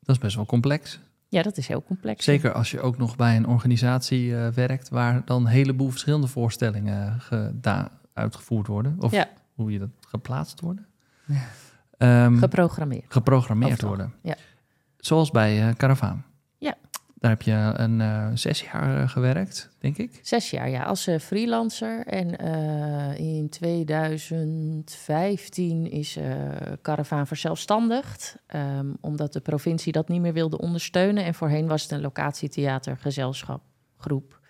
Dat 0.00 0.16
is 0.16 0.22
best 0.22 0.36
wel 0.36 0.46
complex. 0.46 1.00
Ja, 1.30 1.42
dat 1.42 1.56
is 1.56 1.68
heel 1.68 1.82
complex. 1.82 2.24
Zeker 2.24 2.52
als 2.52 2.70
je 2.70 2.80
ook 2.80 2.98
nog 2.98 3.16
bij 3.16 3.36
een 3.36 3.46
organisatie 3.46 4.36
eh, 4.36 4.48
werkt 4.48 4.88
waar 4.88 5.22
dan 5.24 5.40
een 5.44 5.50
heleboel 5.50 5.90
verschillende 5.90 6.26
voorstellingen 6.26 7.20
geda- 7.20 7.90
uitgevoerd 8.12 8.66
worden. 8.66 8.96
Of 8.98 9.12
Ja. 9.12 9.28
hoe 9.54 9.72
je 9.72 9.78
dat 9.78 9.88
geplaatst 10.00 10.60
worden. 10.60 10.86
Ehm, 11.98 12.36
Geprogrammeerd. 12.36 13.04
geprogrammeerd 13.08 13.72
Overal, 13.72 13.88
worden. 13.88 14.14
ja. 14.22 14.34
Zoals 14.96 15.30
bij 15.30 15.68
eh 15.68 15.74
Caravaan. 15.74 16.24
Ja. 17.20 17.28
Daar 17.28 17.30
heb 17.30 17.42
je 17.42 17.72
een 17.82 18.00
eh, 18.00 18.28
zes 18.34 18.62
jaar 18.62 19.02
eh, 19.02 19.08
gewerkt, 19.08 19.70
denk 19.78 19.96
ik. 19.98 20.20
Zes 20.22 20.50
jaar, 20.50 20.70
ja, 20.70 20.82
als 20.82 21.06
eh, 21.06 21.18
freelancer. 21.18 22.06
En 22.06 22.36
in 23.16 23.48
2015 23.48 25.90
is 25.90 26.16
eh 26.16 26.24
Caravaan 26.82 27.26
verzelfstandigd. 27.26 28.36
ehm, 28.46 28.86
omdat 29.00 29.32
de 29.32 29.40
provincie 29.40 29.92
dat 29.92 30.08
niet 30.08 30.20
meer 30.20 30.32
wilde 30.32 30.58
ondersteunen. 30.58 31.24
En 31.24 31.34
voorheen 31.34 31.66
was 31.66 31.82
het 31.82 31.90
een 31.90 32.00
locatietheater, 32.00 32.96
gezelschap, 32.96 33.62
groep, 33.96 34.40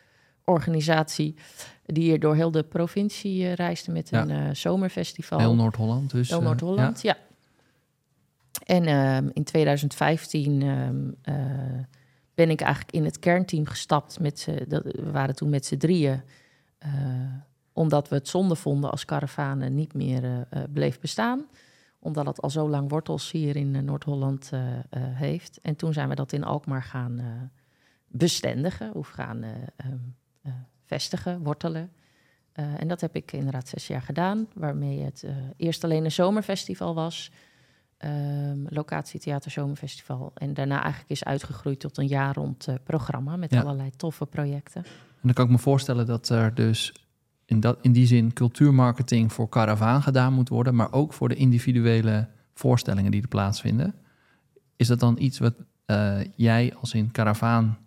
organisatie... 0.44 1.34
die 1.86 2.04
hier 2.04 2.20
door 2.20 2.34
heel 2.34 2.50
de 2.50 2.62
provincie 2.62 3.52
reisde 3.52 3.92
met 3.92 4.08
Ja. 4.10 4.28
een 4.28 4.56
zomerfestival. 4.56 5.38
Heel 5.38 5.54
Noord-Holland. 5.54 6.10
Dus, 6.10 6.28
Heel 6.28 6.42
Noord-Holland, 6.42 7.02
ja. 7.02 7.16
En 8.64 8.84
ehm, 8.86 9.28
in 9.32 9.44
2015 9.44 10.62
ehm, 10.62 11.10
eh, 11.22 11.34
ben 12.34 12.50
ik 12.50 12.60
eigenlijk 12.60 12.94
in 12.94 13.04
het 13.04 13.18
kernteam 13.18 13.66
gestapt. 13.66 14.20
Met 14.20 14.48
dat, 14.68 14.82
we 14.82 15.10
waren 15.10 15.34
toen 15.34 15.50
met 15.50 15.66
z'n 15.66 15.76
drieën. 15.76 16.22
eh, 16.78 16.90
omdat 17.72 18.08
we 18.08 18.14
het 18.14 18.28
zonde 18.28 18.56
vonden 18.56 18.90
als 18.90 19.04
Caravane 19.04 19.68
niet 19.68 19.94
meer 19.94 20.24
eh, 20.24 20.40
eh, 20.50 20.62
bleef 20.72 21.00
bestaan. 21.00 21.46
Omdat 21.98 22.26
het 22.26 22.40
al 22.40 22.50
zo 22.50 22.68
lang 22.68 22.90
wortels 22.90 23.30
hier 23.30 23.56
in 23.56 23.84
Noord-Holland 23.84 24.50
heeft. 24.96 25.58
En 25.62 25.76
toen 25.76 25.92
zijn 25.92 26.08
we 26.08 26.14
dat 26.14 26.32
in 26.32 26.44
Alkmaar 26.44 26.82
gaan 26.82 27.20
bestendigen. 28.10 28.94
Of 28.94 29.08
gaan 29.08 29.42
eh, 29.42 29.50
ehm, 29.76 29.98
eh, 30.42 30.52
vestigen, 30.84 31.42
wortelen. 31.42 31.92
En 32.52 32.88
dat 32.88 33.00
heb 33.00 33.14
ik 33.14 33.32
inderdaad 33.32 33.68
zes 33.68 33.86
jaar 33.86 34.02
gedaan. 34.02 34.48
Waarmee 34.54 35.00
het 35.00 35.24
eerst 35.56 35.84
alleen 35.84 36.04
een 36.04 36.12
zomerfestival 36.12 36.94
was. 36.94 37.30
Ehm 38.00 38.58
locatie 38.68 39.20
Theater 39.20 39.50
Zomerfestival. 39.50 40.30
En 40.34 40.54
daarna 40.54 40.80
eigenlijk 40.82 41.10
is 41.10 41.24
uitgegroeid 41.24 41.80
tot 41.80 41.98
een 41.98 42.06
jaar 42.06 42.34
rond 42.34 42.66
eh, 42.66 42.74
programma. 42.84 43.36
Met 43.36 43.50
Ja. 43.50 43.60
allerlei 43.60 43.90
toffe 43.90 44.26
projecten. 44.26 44.82
En 44.84 45.20
dan 45.22 45.32
kan 45.32 45.44
ik 45.44 45.50
me 45.50 45.58
voorstellen 45.58 46.06
dat 46.06 46.28
er 46.28 46.54
dus 46.54 46.92
in, 47.44 47.60
dat, 47.60 47.78
in 47.80 47.92
die 47.92 48.06
zin 48.06 48.32
cultuurmarketing 48.32 49.32
voor 49.32 49.48
Caravaan 49.48 50.02
gedaan 50.02 50.32
moet 50.32 50.48
worden, 50.48 50.74
maar 50.74 50.92
ook 50.92 51.12
voor 51.12 51.28
de 51.28 51.34
individuele 51.34 52.28
voorstellingen 52.54 53.10
die 53.10 53.22
er 53.22 53.28
plaatsvinden. 53.28 53.94
Is 54.76 54.86
dat 54.86 55.00
dan 55.00 55.16
iets 55.18 55.38
wat 55.38 55.54
eh, 55.84 56.18
jij 56.36 56.74
als 56.80 56.94
in 56.94 57.10
Caravaan 57.10 57.78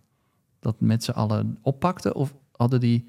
dat 0.59 0.75
met 0.79 1.03
z'n 1.03 1.11
allen 1.11 1.57
oppakte? 1.61 2.13
Of 2.13 2.33
hadden 2.51 2.79
die 2.79 3.07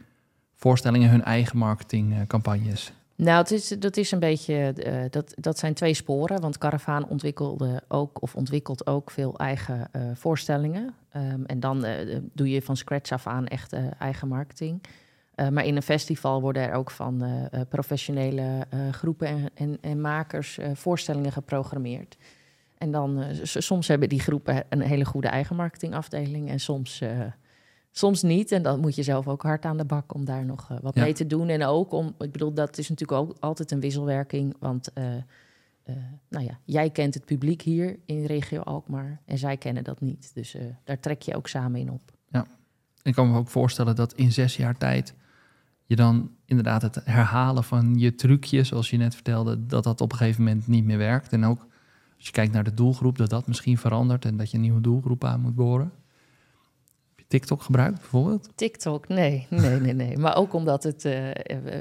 voorstellingen 0.55 1.11
hun 1.11 1.25
eigen 1.25 1.59
marketingcampagnes? 1.59 2.93
Nou, 3.17 3.39
het 3.39 3.51
is, 3.51 3.69
dat 3.69 3.97
is 3.97 4.11
een 4.11 4.19
beetje. 4.19 4.55
eh, 4.73 5.03
dat, 5.11 5.35
dat 5.37 5.59
zijn 5.59 5.75
twee 5.75 5.95
sporen. 5.95 6.41
Want 6.41 6.59
Caravaan 6.59 7.09
ontwikkelde 7.09 7.83
ook 7.89 8.23
of 8.23 8.35
ontwikkelt 8.37 8.87
ook 8.87 9.11
veel 9.11 9.37
eigen 9.37 9.89
eh, 9.93 10.03
voorstellingen. 10.15 10.95
Ehm, 11.11 11.45
en 11.45 11.61
dan 11.61 11.85
eh, 11.85 12.19
doe 12.33 12.51
je 12.51 12.63
van 12.63 12.77
scratch 12.77 13.13
af 13.13 13.27
aan 13.27 13.47
echt 13.47 13.73
eigen 13.99 14.29
marketing. 14.29 14.83
Maar 15.51 15.65
in 15.65 15.77
een 15.77 15.83
festival 15.83 16.41
worden 16.41 16.63
er 16.63 16.75
ook 16.75 16.91
van 16.91 17.25
professionele 17.69 18.67
groepen 18.91 19.27
en, 19.27 19.51
en, 19.55 19.79
en 19.81 20.01
makers 20.01 20.59
voorstellingen 20.73 21.33
geprogrammeerd. 21.33 22.17
En 22.79 22.91
dan 22.91 23.25
soms 23.43 23.89
hebben 23.89 24.09
die 24.09 24.21
groepen 24.21 24.65
een 24.69 24.81
hele 24.81 25.05
goede 25.05 25.29
eigen 25.29 25.57
marketingafdeling 25.57 26.49
en 26.49 26.61
soms, 26.61 27.03
soms 27.97 28.23
niet. 28.23 28.53
En 28.53 28.63
dan 28.63 28.81
moet 28.81 28.95
je 28.95 29.03
zelf 29.03 29.29
ook 29.29 29.43
hard 29.43 29.65
aan 29.65 29.77
de 29.77 29.85
bak 29.85 30.15
om 30.15 30.25
daar 30.25 30.45
nog 30.45 30.71
eh, 30.71 30.79
wat 30.83 30.95
Ja. 30.95 31.03
mee 31.03 31.13
te 31.13 31.27
doen. 31.27 31.49
En 31.49 31.65
ook 31.65 31.93
om, 31.93 32.15
ik 32.19 32.33
bedoel, 32.33 32.55
dat 32.55 32.79
is 32.79 32.89
natuurlijk 32.89 33.21
ook 33.21 33.37
altijd 33.41 33.71
een 33.71 33.81
wisselwerking. 33.81 34.57
Want 34.59 34.93
eh, 34.93 35.17
eh, 35.17 35.23
nou 36.29 36.45
ja, 36.45 36.59
jij 36.65 36.91
kent 36.91 37.15
het 37.15 37.25
publiek 37.25 37.63
hier 37.63 37.99
in 38.07 38.25
regio 38.25 38.61
Alkmaar 38.61 39.21
en 39.25 39.39
zij 39.39 39.57
kennen 39.57 39.85
dat 39.85 40.01
niet. 40.01 40.31
Dus 40.35 40.57
daar 40.85 41.01
trek 41.01 41.23
je 41.23 41.37
ook 41.37 41.49
samen 41.49 41.81
in 41.81 41.91
op. 41.91 42.13
Ik 43.03 43.15
kan 43.15 43.31
me 43.31 43.39
ook 43.39 43.49
voorstellen 43.49 43.97
dat 43.97 44.13
in 44.13 44.33
zes 44.33 44.57
jaar 44.57 44.79
tijd 44.79 45.15
je 45.85 45.97
dan 45.97 46.31
inderdaad 46.45 46.83
het 46.83 47.01
herhalen 47.05 47.65
van 47.65 47.99
je 47.99 48.15
trucje, 48.15 48.65
zoals 48.65 48.91
je 48.91 48.97
net 48.97 49.15
vertelde, 49.15 49.67
dat 49.67 49.85
dat 49.85 50.01
op 50.01 50.13
een 50.13 50.19
gegeven 50.19 50.45
moment 50.45 50.67
niet 50.67 50.85
meer 50.85 50.99
werkt. 50.99 51.33
En 51.33 51.45
ook 51.45 51.67
als 52.17 52.27
je 52.27 52.33
kijkt 52.33 52.53
naar 52.53 52.65
de 52.65 52.75
doelgroep, 52.75 53.19
dat 53.19 53.31
dat 53.31 53.47
misschien 53.47 53.79
verandert 53.79 54.25
en 54.25 54.37
dat 54.37 54.51
je 54.51 54.57
een 54.57 54.63
nieuwe 54.63 54.81
doelgroep 54.81 55.25
aan 55.25 55.41
moet 55.41 55.55
boren. 55.55 55.93
TikTok 57.27 57.63
gebruikt 57.63 57.99
bijvoorbeeld? 58.01 58.49
TikTok, 58.55 59.09
nee, 59.09 59.47
nee, 59.51 59.81
nee, 59.81 59.93
nee. 59.93 60.19
Maar 60.19 60.37
ook 60.37 60.53
omdat 60.53 60.83
het 60.83 61.05
eh, 61.05 61.29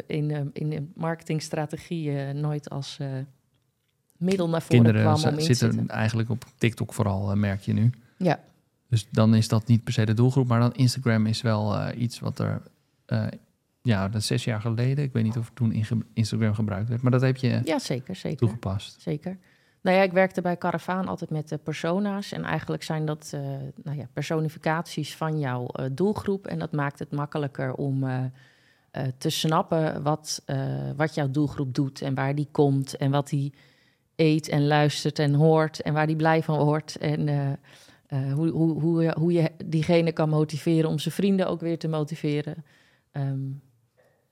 in, 0.08 0.32
eh, 0.32 0.42
in 0.54 0.70
de 0.70 0.84
marketingstrategie 0.96 2.18
eh, 2.18 2.34
nooit 2.34 2.70
als 2.70 2.98
eh, 3.00 3.08
middel 4.18 4.50
naar 4.50 4.62
voren 4.62 4.84
Kinderen 4.84 5.02
kwam 5.16 5.32
in 5.32 5.38
te 5.38 5.44
zitten 5.44 5.72
zitten. 5.72 5.88
eigenlijk 5.90 6.30
op 6.30 6.46
TikTok 6.58 6.94
vooral, 6.94 7.32
eh, 7.32 7.38
merk 7.38 7.62
je 7.62 7.74
nu. 7.74 7.90
Ja, 8.18 8.40
Dus 8.90 9.08
dan 9.12 9.36
is 9.36 9.48
dat 9.48 9.68
niet 9.68 9.84
per 9.84 9.94
se 9.94 10.06
de 10.06 10.14
doelgroep, 10.14 10.48
maar 10.48 10.60
dan 10.60 10.74
Instagram 10.74 11.26
is 11.26 11.42
wel 11.42 11.76
eh, 11.76 12.02
iets 12.02 12.20
wat 12.20 12.40
er, 12.40 12.62
eh, 13.06 13.26
ja, 13.82 14.10
dat 14.10 14.22
is 14.22 14.28
zes 14.28 14.44
jaar 14.44 14.62
geleden. 14.62 15.04
Ik 15.04 15.14
weet 15.14 15.24
niet 15.24 15.38
of 15.38 15.52
toen 15.54 15.86
Instagram 16.14 16.54
gebruikt 16.54 16.90
werd, 16.90 17.02
maar 17.02 17.12
dat 17.12 17.22
heb 17.22 17.38
je 17.38 17.62
ja 17.64 17.80
zeker, 17.80 18.16
zeker. 18.16 18.38
toegepast. 18.38 19.02
Zeker. 19.02 19.38
Nou 19.84 19.98
ja, 19.98 20.04
ik 20.04 20.12
werkte 20.12 20.42
bij 20.42 20.58
Caravaan 20.58 21.08
altijd 21.08 21.30
met 21.30 21.50
de 21.50 21.58
persona's. 21.58 22.32
En 22.32 22.44
eigenlijk 22.44 22.84
zijn 22.84 23.06
dat 23.06 23.32
eh, 23.34 23.42
nou 23.84 23.98
ja, 23.98 24.08
personificaties 24.14 25.16
van 25.16 25.40
jouw 25.40 25.68
eh, 25.68 25.86
doelgroep. 25.92 26.48
En 26.48 26.60
dat 26.60 26.72
maakt 26.72 27.00
het 27.00 27.12
makkelijker 27.12 27.74
om 27.74 28.04
eh, 28.04 28.24
eh, 28.92 29.04
te 29.18 29.30
snappen 29.30 30.04
wat, 30.04 30.42
eh, 30.46 30.92
wat 30.96 31.16
jouw 31.16 31.30
doelgroep 31.30 31.74
doet. 31.74 32.02
En 32.02 32.14
waar 32.14 32.36
die 32.36 32.48
komt. 32.52 32.98
En 32.98 33.12
wat 33.12 33.30
die 33.30 33.54
eet 34.16 34.48
en 34.48 34.68
luistert 34.68 35.20
en 35.20 35.34
hoort. 35.34 35.82
En 35.82 35.94
waar 35.94 36.08
die 36.08 36.16
blij 36.16 36.44
van 36.44 36.66
wordt. 36.66 36.98
En 36.98 37.28
eh, 37.28 37.52
eh, 38.14 38.34
hoe, 38.34 38.50
hoe, 38.50 38.80
hoe, 38.80 39.14
hoe 39.18 39.34
je 39.34 39.52
diegene 39.66 40.12
kan 40.12 40.30
motiveren 40.30 40.90
om 40.90 41.00
zijn 41.00 41.14
vrienden 41.14 41.48
ook 41.48 41.62
weer 41.62 41.78
te 41.78 41.88
motiveren. 41.88 42.66
Ehm, 43.12 43.50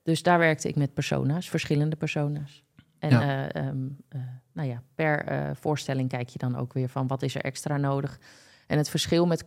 dus 0.04 0.24
daar 0.24 0.40
werkte 0.40 0.68
ik 0.68 0.76
met 0.76 0.94
persona's, 0.94 1.50
verschillende 1.50 1.96
persona's. 1.96 2.64
En 3.02 3.10
Ja. 3.10 3.50
eh, 3.50 3.68
ehm, 3.68 3.78
eh, 4.10 4.22
nou 4.52 4.68
ja, 4.70 4.82
per 4.96 5.26
eh, 5.26 5.50
voorstelling 5.54 6.10
kijk 6.10 6.30
je 6.30 6.38
dan 6.38 6.56
ook 6.58 6.74
weer 6.74 6.90
van 6.90 7.08
wat 7.08 7.22
is 7.22 7.36
er 7.36 7.42
extra 7.42 7.78
nodig. 7.78 8.20
En 8.68 8.78
het 8.78 8.90
verschil 8.90 9.26
met 9.28 9.44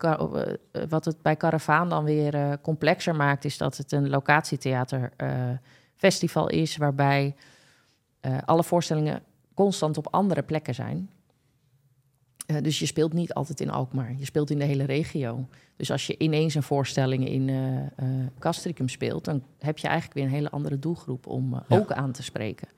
wat 0.89 1.05
het 1.05 1.23
bij 1.23 1.37
Caravaan 1.37 1.89
dan 1.89 2.05
weer 2.05 2.61
complexer 2.61 3.15
maakt, 3.15 3.45
is 3.45 3.59
dat 3.59 3.77
het 3.77 3.93
een 3.93 4.09
locatietheater 4.09 5.13
eh, 5.17 5.51
festival 5.95 6.49
is, 6.49 6.77
waarbij 6.77 7.35
alle 8.45 8.65
voorstellingen 8.65 9.23
constant 9.55 9.97
op 9.99 10.09
andere 10.11 10.43
plekken 10.43 10.75
zijn. 10.75 11.11
Dus 12.61 12.79
je 12.79 12.87
speelt 12.87 13.13
niet 13.13 13.35
altijd 13.35 13.61
in 13.61 13.71
Alkmaar, 13.71 14.15
je 14.17 14.25
speelt 14.25 14.51
in 14.51 14.59
de 14.59 14.65
hele 14.65 14.85
regio. 14.85 15.49
Dus 15.77 15.91
als 15.91 16.07
je 16.07 16.19
ineens 16.19 16.55
een 16.55 16.63
voorstelling 16.63 17.29
in 17.29 17.51
Castricum 18.39 18.89
speelt, 18.89 19.25
dan 19.25 19.45
heb 19.59 19.79
je 19.79 19.87
eigenlijk 19.87 20.17
weer 20.19 20.25
een 20.27 20.35
hele 20.35 20.51
andere 20.51 20.79
doelgroep 20.79 21.27
om 21.27 21.55
Ja. 21.55 21.65
ook 21.69 21.93
aan 21.93 22.13
te 22.13 22.23
spreken. 22.23 22.69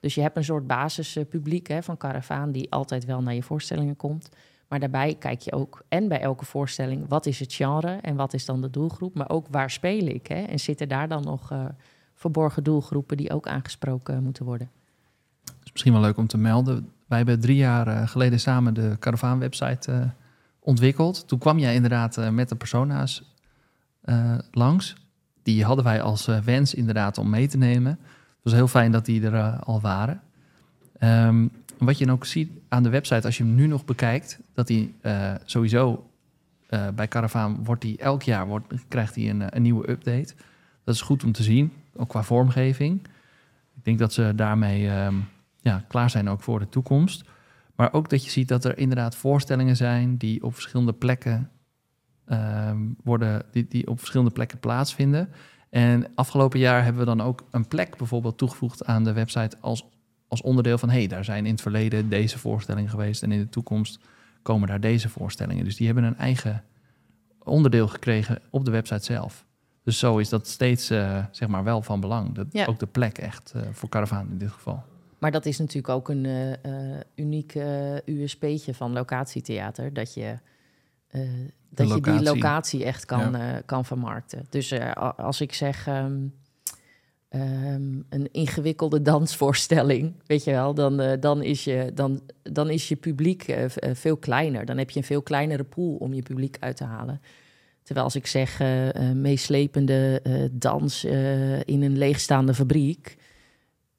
Dus 0.00 0.14
je 0.14 0.20
hebt 0.20 0.36
een 0.36 0.44
soort 0.44 0.66
basispubliek 0.66 1.78
van 1.80 1.96
Caravaan 1.96 2.52
die 2.52 2.72
altijd 2.72 3.04
wel 3.04 3.22
naar 3.22 3.34
je 3.34 3.42
voorstellingen 3.42 3.96
komt. 3.96 4.30
Maar 4.70 4.80
daarbij 4.80 5.16
kijk 5.18 5.40
je 5.40 5.52
ook, 5.52 5.82
en 5.88 6.08
bij 6.08 6.20
elke 6.20 6.44
voorstelling, 6.44 7.08
wat 7.08 7.26
is 7.26 7.38
het 7.40 7.52
genre 7.52 7.98
en 8.02 8.16
wat 8.16 8.34
is 8.34 8.44
dan 8.44 8.60
de 8.60 8.70
doelgroep, 8.70 9.14
maar 9.14 9.30
ook 9.30 9.46
waar 9.50 9.70
speel 9.70 10.06
ik? 10.06 10.26
Hè? 10.26 10.42
En 10.42 10.60
zitten 10.60 10.88
daar 10.88 11.08
dan 11.08 11.22
nog 11.22 11.50
eh, 11.50 11.64
verborgen 12.14 12.64
doelgroepen 12.64 13.16
die 13.16 13.32
ook 13.32 13.48
aangesproken 13.48 14.22
moeten 14.22 14.44
worden? 14.44 14.70
Het 15.44 15.64
is 15.64 15.72
misschien 15.72 15.92
wel 15.92 16.00
leuk 16.00 16.16
om 16.16 16.26
te 16.26 16.38
melden. 16.38 16.88
Wij 17.06 17.18
hebben 17.18 17.40
drie 17.40 17.56
jaar 17.56 17.86
eh, 17.86 18.08
geleden 18.08 18.40
samen 18.40 18.74
de 18.74 18.96
Caravaan-website 18.98 19.92
eh, 19.92 20.08
ontwikkeld. 20.60 21.28
Toen 21.28 21.38
kwam 21.38 21.58
jij 21.58 21.74
inderdaad 21.74 22.30
met 22.32 22.48
de 22.48 22.56
persona's 22.56 23.34
langs. 24.50 24.94
Die 25.42 25.64
hadden 25.64 25.84
wij 25.84 26.02
als 26.02 26.26
wens 26.26 26.74
inderdaad 26.74 27.18
om 27.18 27.30
mee 27.30 27.48
te 27.48 27.56
nemen. 27.56 27.98
Het 28.42 28.52
was 28.52 28.60
heel 28.60 28.68
fijn 28.68 28.92
dat 28.92 29.04
die 29.04 29.26
er 29.26 29.34
eh, 29.34 29.60
al 29.60 29.80
waren. 29.80 30.20
Ehm, 30.98 31.46
wat 31.78 31.98
je 31.98 32.06
dan 32.06 32.14
ook 32.14 32.24
ziet 32.24 32.50
aan 32.68 32.82
de 32.82 32.88
website, 32.88 33.26
als 33.26 33.36
je 33.36 33.44
hem 33.44 33.54
nu 33.54 33.66
nog 33.66 33.84
bekijkt, 33.84 34.40
dat 34.54 34.66
die 34.66 34.94
eh, 35.00 35.34
sowieso 35.44 36.10
eh, 36.66 36.88
bij 36.88 37.08
Caravaan 37.08 37.64
wordt 37.64 37.82
die 37.82 37.98
elk 37.98 38.22
jaar 38.22 38.46
wordt, 38.46 38.66
krijgt 38.88 39.14
hij 39.14 39.30
een, 39.30 39.56
een 39.56 39.62
nieuwe 39.62 39.90
update. 39.90 40.34
Dat 40.84 40.94
is 40.94 41.00
goed 41.00 41.24
om 41.24 41.32
te 41.32 41.42
zien, 41.42 41.72
ook 41.96 42.08
qua 42.08 42.22
vormgeving. 42.22 43.02
Ik 43.76 43.84
denk 43.84 43.98
dat 43.98 44.12
ze 44.12 44.32
daarmee 44.36 44.88
ehm, 44.88 45.14
ja, 45.60 45.84
klaar 45.88 46.10
zijn 46.10 46.28
ook 46.28 46.42
voor 46.42 46.58
de 46.58 46.68
toekomst. 46.68 47.24
Maar 47.74 47.92
ook 47.92 48.10
dat 48.10 48.24
je 48.24 48.30
ziet 48.30 48.48
dat 48.48 48.64
er 48.64 48.78
inderdaad 48.78 49.16
voorstellingen 49.16 49.76
zijn 49.76 50.16
die 50.16 50.42
op 50.42 50.54
verschillende 50.54 50.92
plekken 50.92 51.50
ehm, 52.26 52.78
worden, 53.04 53.42
die, 53.52 53.66
die 53.68 53.86
op 53.86 53.98
verschillende 53.98 54.32
plekken 54.32 54.58
plaatsvinden. 54.58 55.28
En 55.70 56.06
afgelopen 56.14 56.58
jaar 56.58 56.82
hebben 56.84 57.00
we 57.00 57.16
dan 57.16 57.26
ook 57.26 57.44
een 57.50 57.68
plek 57.68 57.96
bijvoorbeeld 57.96 58.38
toegevoegd 58.38 58.84
aan 58.84 59.04
de 59.04 59.12
website 59.12 59.56
als, 59.60 59.86
als 60.28 60.42
onderdeel 60.42 60.78
van 60.78 60.90
hey, 60.90 61.06
daar 61.06 61.24
zijn 61.24 61.46
in 61.46 61.52
het 61.52 61.60
verleden 61.60 62.08
deze 62.08 62.38
voorstellingen 62.38 62.90
geweest 62.90 63.22
en 63.22 63.32
in 63.32 63.38
de 63.38 63.48
toekomst 63.48 63.98
komen 64.42 64.68
daar 64.68 64.80
deze 64.80 65.08
voorstellingen. 65.08 65.64
Dus 65.64 65.76
die 65.76 65.86
hebben 65.86 66.04
een 66.04 66.16
eigen 66.16 66.64
onderdeel 67.44 67.88
gekregen 67.88 68.38
op 68.50 68.64
de 68.64 68.70
website 68.70 69.04
zelf. 69.04 69.44
Dus 69.84 69.98
zo 69.98 70.18
is 70.18 70.28
dat 70.28 70.46
steeds 70.46 70.90
eh, 70.90 71.24
zeg 71.30 71.48
maar 71.48 71.64
wel 71.64 71.82
van 71.82 72.00
belang. 72.00 72.34
Dat 72.34 72.46
Ja. 72.50 72.66
ook 72.66 72.78
de 72.78 72.86
plek 72.86 73.18
echt 73.18 73.52
eh, 73.56 73.62
voor 73.72 73.88
Caravaan 73.88 74.28
in 74.30 74.38
dit 74.38 74.50
geval. 74.50 74.82
Maar 75.18 75.30
dat 75.30 75.46
is 75.46 75.58
natuurlijk 75.58 75.88
ook 75.88 76.08
een 76.08 76.24
eh, 76.62 77.00
uniek 77.14 77.54
USP'tje 78.04 78.74
van 78.74 78.92
locatietheater. 78.92 79.92
Dat 79.92 80.14
je, 80.14 80.38
dat 81.70 81.88
je 81.88 82.00
die 82.00 82.22
locatie. 82.22 82.84
echt 82.84 83.04
kan, 83.04 83.34
eh, 83.34 83.56
kan 83.66 83.84
vermarkten. 83.84 84.46
Dus 84.48 84.70
eh, 84.70 84.92
als 85.16 85.40
ik 85.40 85.52
zeg 85.52 85.86
ehm, 85.86 86.26
ehm, 87.28 88.00
een 88.08 88.28
ingewikkelde 88.32 89.02
dansvoorstelling, 89.12 90.14
weet 90.26 90.44
je 90.44 90.50
wel, 90.50 90.74
dan, 90.74 91.00
eh, 91.00 91.20
dan, 91.20 91.42
is, 91.42 91.64
je, 91.64 91.90
dan, 91.94 92.20
dan 92.42 92.70
is 92.70 92.88
je 92.88 92.96
publiek 92.96 93.42
eh, 93.42 93.64
eh, 93.64 93.70
veel 93.94 94.16
kleiner. 94.16 94.64
Dan 94.64 94.78
heb 94.78 94.90
je 94.90 94.98
een 94.98 95.04
veel 95.04 95.22
kleinere 95.22 95.64
pool 95.64 95.94
om 95.96 96.14
je 96.14 96.22
publiek 96.22 96.56
uit 96.60 96.76
te 96.76 96.84
halen. 96.84 97.20
Terwijl 97.82 98.08
als 98.08 98.16
ik 98.16 98.26
zeg 98.26 98.60
eh, 98.60 98.88
eh, 98.88 99.16
meeslepende 99.16 100.20
eh, 100.22 100.32
dans 100.52 101.04
eh, 101.04 101.60
in 101.60 101.82
een 101.82 101.98
leegstaande 101.98 102.54
fabriek 102.54 103.16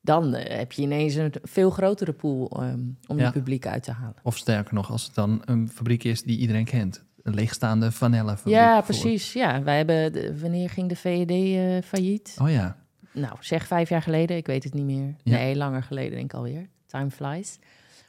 dan 0.01 0.33
eh, 0.33 0.57
heb 0.57 0.71
je 0.71 0.81
ineens 0.81 1.15
een 1.15 1.33
veel 1.43 1.69
grotere 1.69 2.13
pool 2.13 2.49
ehm, 2.49 2.79
om 3.07 3.17
Ja. 3.19 3.25
je 3.25 3.31
publiek 3.31 3.67
uit 3.67 3.83
te 3.83 3.91
halen. 3.91 4.15
Of 4.23 4.37
sterker 4.37 4.73
nog, 4.73 4.91
als 4.91 5.05
het 5.05 5.15
dan 5.15 5.41
een 5.45 5.69
fabriek 5.69 6.03
is 6.03 6.23
die 6.23 6.37
iedereen 6.37 6.65
kent. 6.65 7.03
Een 7.23 7.33
leegstaande 7.33 7.91
vanillefabriek. 7.91 8.53
Ja, 8.55 8.81
precies. 8.81 9.33
Ja, 9.33 9.63
wij 9.63 9.77
hebben. 9.77 10.13
de- 10.13 10.39
wanneer 10.39 10.69
ging 10.69 10.89
de 10.89 10.95
VED 10.95 11.29
eh, 11.31 11.87
failliet? 11.89 12.35
Oh 12.41 12.49
ja, 12.51 12.75
Nou, 13.13 13.35
zeg 13.39 13.67
vijf 13.67 13.89
jaar 13.89 14.01
geleden, 14.01 14.37
ik 14.37 14.47
weet 14.47 14.63
het 14.63 14.73
niet 14.73 14.85
meer. 14.85 15.15
Ja. 15.23 15.37
Nee, 15.37 15.55
langer 15.55 15.83
geleden 15.83 16.11
denk 16.11 16.23
ik 16.23 16.33
alweer. 16.33 16.69
Time 16.85 17.09
flies. 17.11 17.59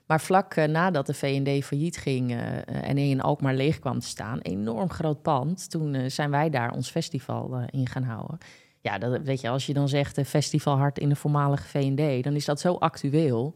Maar 0.06 0.20
vlak 0.20 0.54
eh, 0.54 0.68
nadat 0.68 1.06
de 1.06 1.14
V&D 1.14 1.64
failliet 1.64 1.96
ging 1.96 2.30
eh, 2.30 2.88
en 2.88 2.98
in 2.98 3.20
Alkmaar 3.20 3.54
leeg 3.54 3.78
kwam 3.78 3.98
te 3.98 4.06
staan, 4.06 4.38
enorm 4.40 4.90
groot 4.90 5.22
pand, 5.22 5.70
toen 5.70 6.10
zijn 6.10 6.30
wij 6.30 6.50
daar 6.50 6.72
ons 6.72 6.90
festival 6.90 7.60
in 7.70 7.86
gaan 7.88 8.02
houden. 8.02 8.38
Ja, 8.82 8.98
dat, 8.98 9.22
weet 9.22 9.40
je, 9.40 9.48
als 9.48 9.66
je 9.66 9.72
dan 9.72 9.88
zegt 9.88 10.18
eh, 10.18 10.24
festival 10.24 10.76
hart 10.76 10.98
in 10.98 11.08
de 11.08 11.16
voormalige 11.16 11.66
V&D, 11.68 12.24
dan 12.24 12.34
is 12.34 12.44
dat 12.44 12.60
zo 12.60 12.74
actueel. 12.74 13.54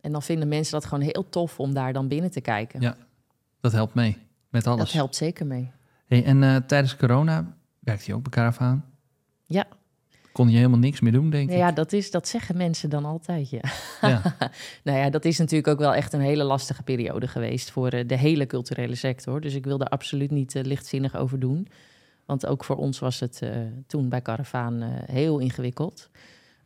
En 0.00 0.12
dan 0.12 0.22
vinden 0.22 0.48
mensen 0.48 0.72
dat 0.72 0.84
gewoon 0.84 1.04
heel 1.04 1.28
tof 1.28 1.60
om 1.60 1.74
daar 1.74 1.92
dan 1.92 2.08
binnen 2.08 2.30
te 2.30 2.40
kijken. 2.40 2.80
Ja, 2.80 2.96
dat 3.60 3.72
helpt 3.72 3.94
mee 3.94 4.16
met 4.48 4.66
alles. 4.66 4.84
dat 4.84 4.92
helpt 4.92 5.16
zeker 5.16 5.46
mee. 5.46 5.70
Hey, 6.06 6.24
en 6.24 6.42
eh, 6.42 6.56
tijdens 6.56 6.96
corona 6.96 7.56
werkte 7.78 8.04
je 8.06 8.14
ook 8.14 8.22
bij 8.22 8.32
Caravaan. 8.32 8.84
Ja. 9.46 9.66
Kon 10.32 10.48
je 10.48 10.56
helemaal 10.56 10.78
niks 10.78 11.00
meer 11.00 11.12
doen, 11.12 11.30
denk 11.30 11.48
Nou 11.48 11.60
ik. 11.60 11.66
ja, 11.66 11.72
dat, 11.72 11.92
is, 11.92 12.10
dat 12.10 12.28
zeggen 12.28 12.56
mensen 12.56 12.90
dan 12.90 13.04
altijd, 13.04 13.50
ja. 13.50 13.60
Ja. 14.00 14.22
nou 14.84 14.98
ja, 14.98 15.10
dat 15.10 15.24
is 15.24 15.38
natuurlijk 15.38 15.68
ook 15.68 15.78
wel 15.78 15.94
echt 15.94 16.12
een 16.12 16.20
hele 16.20 16.42
lastige 16.42 16.82
periode 16.82 17.28
geweest 17.28 17.70
voor 17.70 17.88
eh, 17.88 18.08
de 18.08 18.16
hele 18.16 18.46
culturele 18.46 18.94
sector. 18.94 19.40
Dus 19.40 19.54
ik 19.54 19.64
wil 19.64 19.80
er 19.80 19.86
absoluut 19.86 20.30
niet 20.30 20.54
eh, 20.54 20.62
lichtzinnig 20.62 21.16
over 21.16 21.38
doen. 21.38 21.68
Want 22.30 22.46
ook 22.46 22.64
voor 22.64 22.76
ons 22.76 22.98
was 22.98 23.20
het 23.20 23.42
eh, 23.42 23.50
toen 23.86 24.08
bij 24.08 24.22
Caravaan 24.22 24.82
eh, 24.82 24.88
heel 25.06 25.38
ingewikkeld. 25.38 26.10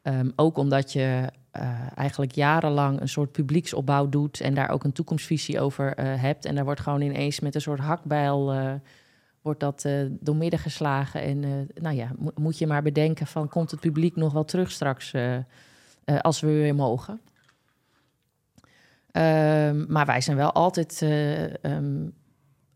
Ehm, 0.03 0.31
ook 0.37 0.57
omdat 0.57 0.93
je 0.93 1.31
eh, 1.51 1.71
eigenlijk 1.95 2.33
jarenlang 2.33 3.01
een 3.01 3.09
soort 3.09 3.33
publieksopbouw 3.33 4.09
doet 4.09 4.41
en 4.41 4.55
daar 4.55 4.69
ook 4.69 4.85
een 4.85 4.93
toekomstvisie 4.93 5.61
over 5.61 6.01
hebt. 6.01 6.45
En 6.45 6.55
daar 6.55 6.65
wordt 6.65 6.81
gewoon 6.81 7.01
ineens 7.01 7.41
met 7.41 7.55
een 7.55 7.61
soort 7.61 7.81
hakbijl 7.81 8.55
wordt 9.43 9.61
dat 9.61 9.87
doormidden 10.11 10.59
geslagen. 10.59 11.23
En 11.23 11.69
nou 11.75 11.97
ja, 11.97 12.11
mo- 12.19 12.31
moet 12.35 12.59
je 12.59 12.67
maar 12.67 12.83
bedenken 12.83 13.27
van 13.27 13.49
komt 13.49 13.71
het 13.71 13.81
publiek 13.81 14.17
nog 14.17 14.33
wel 14.33 14.45
terug 14.45 14.71
straks 14.71 15.15
als 16.05 16.41
we 16.41 16.47
weer 16.47 16.75
mogen. 16.75 17.21
Ehm, 19.11 19.85
maar 19.89 20.07
wij 20.07 20.21
zijn 20.21 20.37
wel 20.37 20.53
altijd 20.53 21.03
eh, 21.03 21.77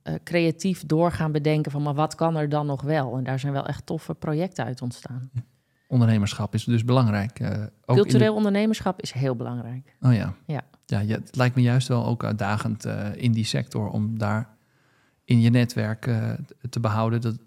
eh, 0.08 0.14
creatief 0.24 0.86
doorgaan 0.86 1.32
bedenken 1.32 1.70
van 1.72 1.82
maar 1.82 1.94
wat 1.94 2.14
kan 2.14 2.36
er 2.36 2.48
dan 2.48 2.66
nog 2.66 2.82
wel? 2.82 3.16
En 3.16 3.24
daar 3.24 3.38
zijn 3.38 3.52
wel 3.52 3.66
echt 3.66 3.86
toffe 3.86 4.14
projecten 4.14 4.64
uit 4.64 4.82
ontstaan. 4.82 5.30
Ondernemerschap 5.88 6.54
is 6.54 6.64
dus 6.64 6.84
belangrijk. 6.84 7.40
eh, 7.40 7.62
ook 7.86 7.96
Cultureel 7.96 8.34
ondernemerschap 8.34 9.00
is 9.02 9.12
heel 9.12 9.36
belangrijk. 9.36 9.96
Oh 10.00 10.14
ja. 10.14 10.34
Ja. 10.46 10.62
Ja, 10.86 11.00
ja, 11.00 11.14
het 11.14 11.36
lijkt 11.36 11.54
me 11.54 11.62
juist 11.62 11.88
wel 11.88 12.06
ook 12.06 12.24
uitdagend 12.24 12.84
eh, 12.84 13.08
in 13.16 13.32
die 13.32 13.44
sector 13.44 13.88
om 13.88 14.18
daar 14.18 14.48
in 15.24 15.40
je 15.40 15.50
netwerk 15.50 16.10
te 16.70 16.80
behouden, 16.80 17.20
dat, 17.20 17.38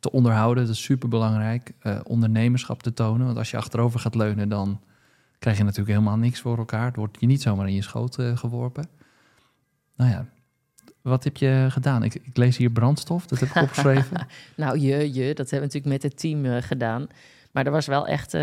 te 0.00 0.10
onderhouden. 0.10 0.64
Dat 0.66 0.74
is 0.74 0.82
super 0.82 1.08
belangrijk. 1.08 1.72
ondernemerschap 2.02 2.82
te 2.82 2.92
tonen. 2.92 3.26
Want 3.26 3.38
als 3.38 3.50
je 3.50 3.56
achterover 3.56 4.00
gaat 4.00 4.14
leunen, 4.14 4.48
dan 4.48 4.80
krijg 5.38 5.56
je 5.56 5.62
natuurlijk 5.62 5.90
helemaal 5.90 6.16
niks 6.16 6.40
voor 6.40 6.58
elkaar. 6.58 6.86
Het 6.86 6.96
wordt 6.96 7.20
je 7.20 7.26
niet 7.26 7.42
zomaar 7.42 7.68
in 7.68 7.74
je 7.74 7.82
schoot 7.82 8.18
geworpen. 8.34 8.88
Nou 9.96 10.10
ja, 10.10 10.26
wat 11.10 11.24
heb 11.24 11.36
je 11.36 11.66
gedaan? 11.70 12.02
Ik, 12.02 12.14
ik 12.14 12.36
lees 12.36 12.56
hier 12.56 12.70
brandstof, 12.70 13.26
dat 13.26 13.40
heb 13.40 13.48
ik 13.48 13.62
opgeschreven. 13.62 14.26
Nou, 14.56 14.78
je, 14.78 15.14
je, 15.14 15.34
dat 15.34 15.50
hebben 15.50 15.68
we 15.68 15.74
natuurlijk 15.74 16.02
met 16.02 16.02
het 16.02 16.18
team 16.18 16.44
eh, 16.44 16.62
gedaan. 16.62 17.06
Maar 17.50 17.66
er 17.66 17.72
was 17.72 17.86
wel 17.86 18.06
echt 18.06 18.34
eh, 18.34 18.42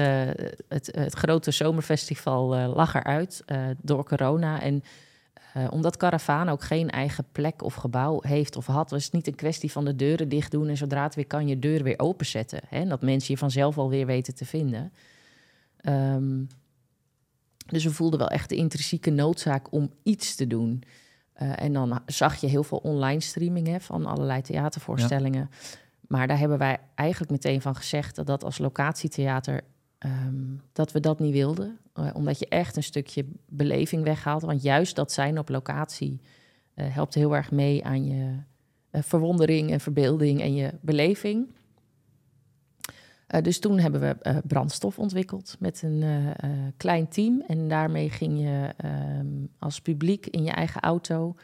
het, 0.68 0.90
het 0.92 1.14
grote 1.14 1.52
zomerfestival 1.52 2.56
eh, 2.56 2.76
lag 2.76 2.96
eruit 2.96 3.44
door 3.82 4.06
corona. 4.06 4.62
En 4.62 4.84
omdat 5.70 5.98
Caravaan 5.98 6.50
ook 6.50 6.64
geen 6.64 6.90
eigen 6.90 7.26
plek 7.32 7.62
of 7.64 7.74
gebouw 7.74 8.20
heeft 8.22 8.56
of 8.56 8.66
had, 8.66 8.90
was 8.90 9.04
het 9.04 9.14
niet 9.14 9.28
een 9.28 9.36
kwestie 9.36 9.72
van 9.72 9.86
de 9.86 9.96
deuren 9.96 10.30
dicht 10.30 10.52
doen 10.52 10.68
en 10.68 10.78
zodra 10.78 11.04
het 11.04 11.16
weer 11.16 11.28
kan, 11.28 11.48
je 11.48 11.60
deur 11.60 11.84
weer 11.84 12.00
openzetten. 12.00 12.60
Hè? 12.68 12.80
En 12.80 12.90
dat 12.90 13.02
mensen 13.02 13.34
je 13.34 13.40
vanzelf 13.40 13.78
alweer 13.78 14.06
weten 14.06 14.36
te 14.36 14.46
vinden. 14.46 14.92
Ehm, 15.78 16.44
dus 17.68 17.84
we 17.84 17.92
voelden 17.92 18.20
wel 18.20 18.30
echt 18.30 18.50
de 18.50 18.56
intrinsieke 18.56 19.10
noodzaak 19.10 19.72
om 19.72 19.92
iets 20.04 20.36
te 20.36 20.48
doen. 20.48 20.84
Eh, 21.38 21.64
en 21.64 21.74
dan 21.74 22.00
zag 22.06 22.36
je 22.36 22.48
heel 22.48 22.64
veel 22.64 22.78
online 22.78 23.22
streaming 23.22 23.68
hè, 23.68 23.80
van 23.80 24.06
allerlei 24.06 24.42
theatervoorstellingen. 24.42 25.50
Maar 26.08 26.28
daar 26.28 26.40
hebben 26.40 26.58
wij 26.58 26.78
eigenlijk 26.96 27.32
meteen 27.32 27.62
van 27.62 27.76
gezegd 27.76 28.16
dat 28.16 28.28
dat 28.28 28.44
als 28.44 28.58
locatietheater 28.58 29.62
ehm, 29.98 30.56
dat 30.74 30.92
we 30.92 31.00
dat 31.00 31.20
niet 31.20 31.34
wilden. 31.34 31.78
Eh, 31.94 32.10
omdat 32.14 32.40
je 32.40 32.48
echt 32.48 32.76
een 32.76 32.84
stukje 32.84 33.26
beleving 33.46 34.04
weghaalt. 34.04 34.42
Want 34.42 34.62
juist 34.62 34.96
dat 34.96 35.12
zijn 35.12 35.40
op 35.40 35.50
locatie 35.50 36.22
eh, 36.74 36.94
helpt 36.94 37.14
heel 37.14 37.36
erg 37.36 37.52
mee 37.52 37.86
aan 37.86 38.06
je 38.06 38.36
verwondering 38.92 39.72
en 39.72 39.80
verbeelding 39.80 40.42
en 40.42 40.56
je 40.56 40.74
beleving. 40.82 41.48
Eh, 43.28 43.42
dus 43.42 43.60
toen 43.60 43.80
hebben 43.80 44.02
we 44.02 44.16
eh, 44.22 44.38
brandstof 44.48 45.00
ontwikkeld 45.00 45.56
met 45.60 45.82
een 45.82 46.04
eh, 46.04 46.50
klein 46.78 47.08
team. 47.08 47.44
En 47.48 47.68
daarmee 47.68 48.10
ging 48.10 48.40
je 48.40 48.74
ehm, 48.78 49.28
als 49.60 49.82
publiek 49.82 50.26
in 50.26 50.44
je 50.44 50.52
eigen 50.52 50.82
auto 50.82 51.36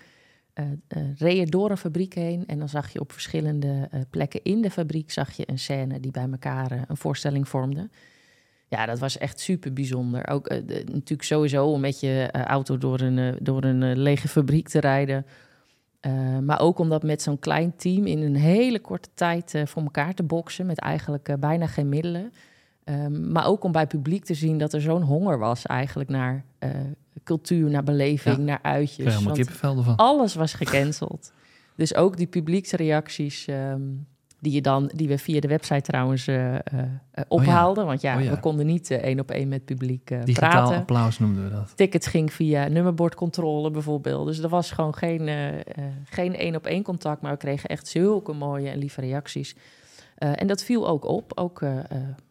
reed 1.17 1.37
je 1.37 1.45
door 1.45 1.69
een 1.69 1.77
fabriek 1.77 2.13
heen 2.13 2.45
en 2.45 2.59
dan 2.59 2.69
zag 2.69 2.93
je 2.93 2.99
op 2.99 3.11
verschillende 3.11 3.89
plekken 4.09 4.43
in 4.43 4.61
de 4.61 4.71
fabriek 4.71 5.11
zag 5.11 5.31
je 5.31 5.49
een 5.49 5.59
scène 5.59 5.99
die 5.99 6.11
bij 6.11 6.27
elkaar 6.31 6.85
een 6.87 6.97
voorstelling 6.97 7.47
vormde. 7.47 7.89
Ja, 8.67 8.85
dat 8.85 8.99
was 8.99 9.17
echt 9.17 9.39
super 9.39 9.73
bijzonder. 9.73 10.27
Ook 10.27 10.49
natuurlijk 10.49 11.23
sowieso 11.23 11.65
om 11.65 11.81
met 11.81 11.99
je 11.99 12.31
auto 12.31 12.77
door 12.77 12.99
een, 12.99 13.37
door 13.41 13.63
een 13.63 13.97
lege 13.97 14.27
fabriek 14.27 14.69
te 14.69 14.79
rijden. 14.79 15.25
Eh, 16.03 16.37
maar 16.39 16.59
ook 16.59 16.79
om 16.79 16.89
dat 16.89 17.03
met 17.03 17.21
zo'n 17.21 17.39
klein 17.39 17.75
team 17.75 18.05
in 18.05 18.21
een 18.21 18.35
hele 18.35 18.79
korte 18.79 19.09
tijd 19.13 19.53
eh, 19.53 19.65
voor 19.65 19.81
elkaar 19.81 20.13
te 20.13 20.23
boksen 20.23 20.65
met 20.65 20.79
eigenlijk 20.79 21.29
eh, 21.29 21.35
bijna 21.35 21.67
geen 21.67 21.89
middelen. 21.89 22.31
Ehm, 22.83 23.31
maar 23.31 23.45
ook 23.45 23.63
om 23.63 23.71
bij 23.71 23.87
publiek 23.87 24.25
te 24.25 24.33
zien 24.33 24.57
dat 24.57 24.73
er 24.73 24.81
zo'n 24.81 25.01
honger 25.01 25.37
was 25.39 25.65
eigenlijk 25.65 26.09
naar 26.09 26.45
cultuur, 27.23 27.69
naar 27.69 27.83
beleving, 27.83 28.37
Ja. 28.37 28.43
naar 28.43 28.59
uitjes. 28.61 28.97
helemaal 29.05 29.23
Want- 29.23 29.37
kippenvel 29.37 29.77
ervan. 29.77 29.95
alles 29.95 30.35
was 30.35 30.53
gecanceld. 30.53 31.31
dus 31.75 31.95
ook 31.95 32.17
die 32.17 32.27
publieksreacties 32.27 33.47
ehm, 33.47 33.81
die, 34.43 34.51
je 34.53 34.61
dan, 34.61 34.91
die 34.95 35.07
we 35.07 35.17
via 35.17 35.39
de 35.39 35.47
website 35.47 35.81
trouwens 35.81 36.27
eh, 36.27 36.55
eh, 36.55 36.61
eh, 37.11 37.23
ophaalden. 37.27 37.85
Want 37.85 38.01
ja, 38.01 38.15
Oh 38.17 38.23
ja. 38.23 38.29
we 38.29 38.39
konden 38.39 38.65
niet 38.65 38.91
één 38.91 39.19
op 39.19 39.31
één 39.31 39.47
met 39.47 39.65
publiek 39.65 40.07
Digitaal 40.25 40.49
praten. 40.49 40.75
applaus 40.75 41.19
noemden 41.19 41.43
we 41.43 41.49
dat. 41.49 41.73
Tickets 41.75 42.07
ging 42.07 42.33
via 42.33 42.67
nummerbordcontrole 42.67 43.71
bijvoorbeeld. 43.71 44.27
Dus 44.27 44.39
er 44.39 44.49
was 44.49 44.71
gewoon 44.71 44.95
geen, 44.95 45.29
geen 46.03 46.35
één 46.35 46.55
op 46.55 46.65
één 46.65 46.83
contact. 46.83 47.21
Maar 47.21 47.31
we 47.31 47.37
kregen 47.37 47.69
echt 47.69 47.87
zulke 47.87 48.33
mooie 48.33 48.69
en 48.69 48.77
lieve 48.77 49.01
reacties. 49.01 49.55
En 50.15 50.47
dat 50.47 50.63
viel 50.63 50.87
ook 50.87 51.05
op, 51.05 51.31
ook 51.35 51.61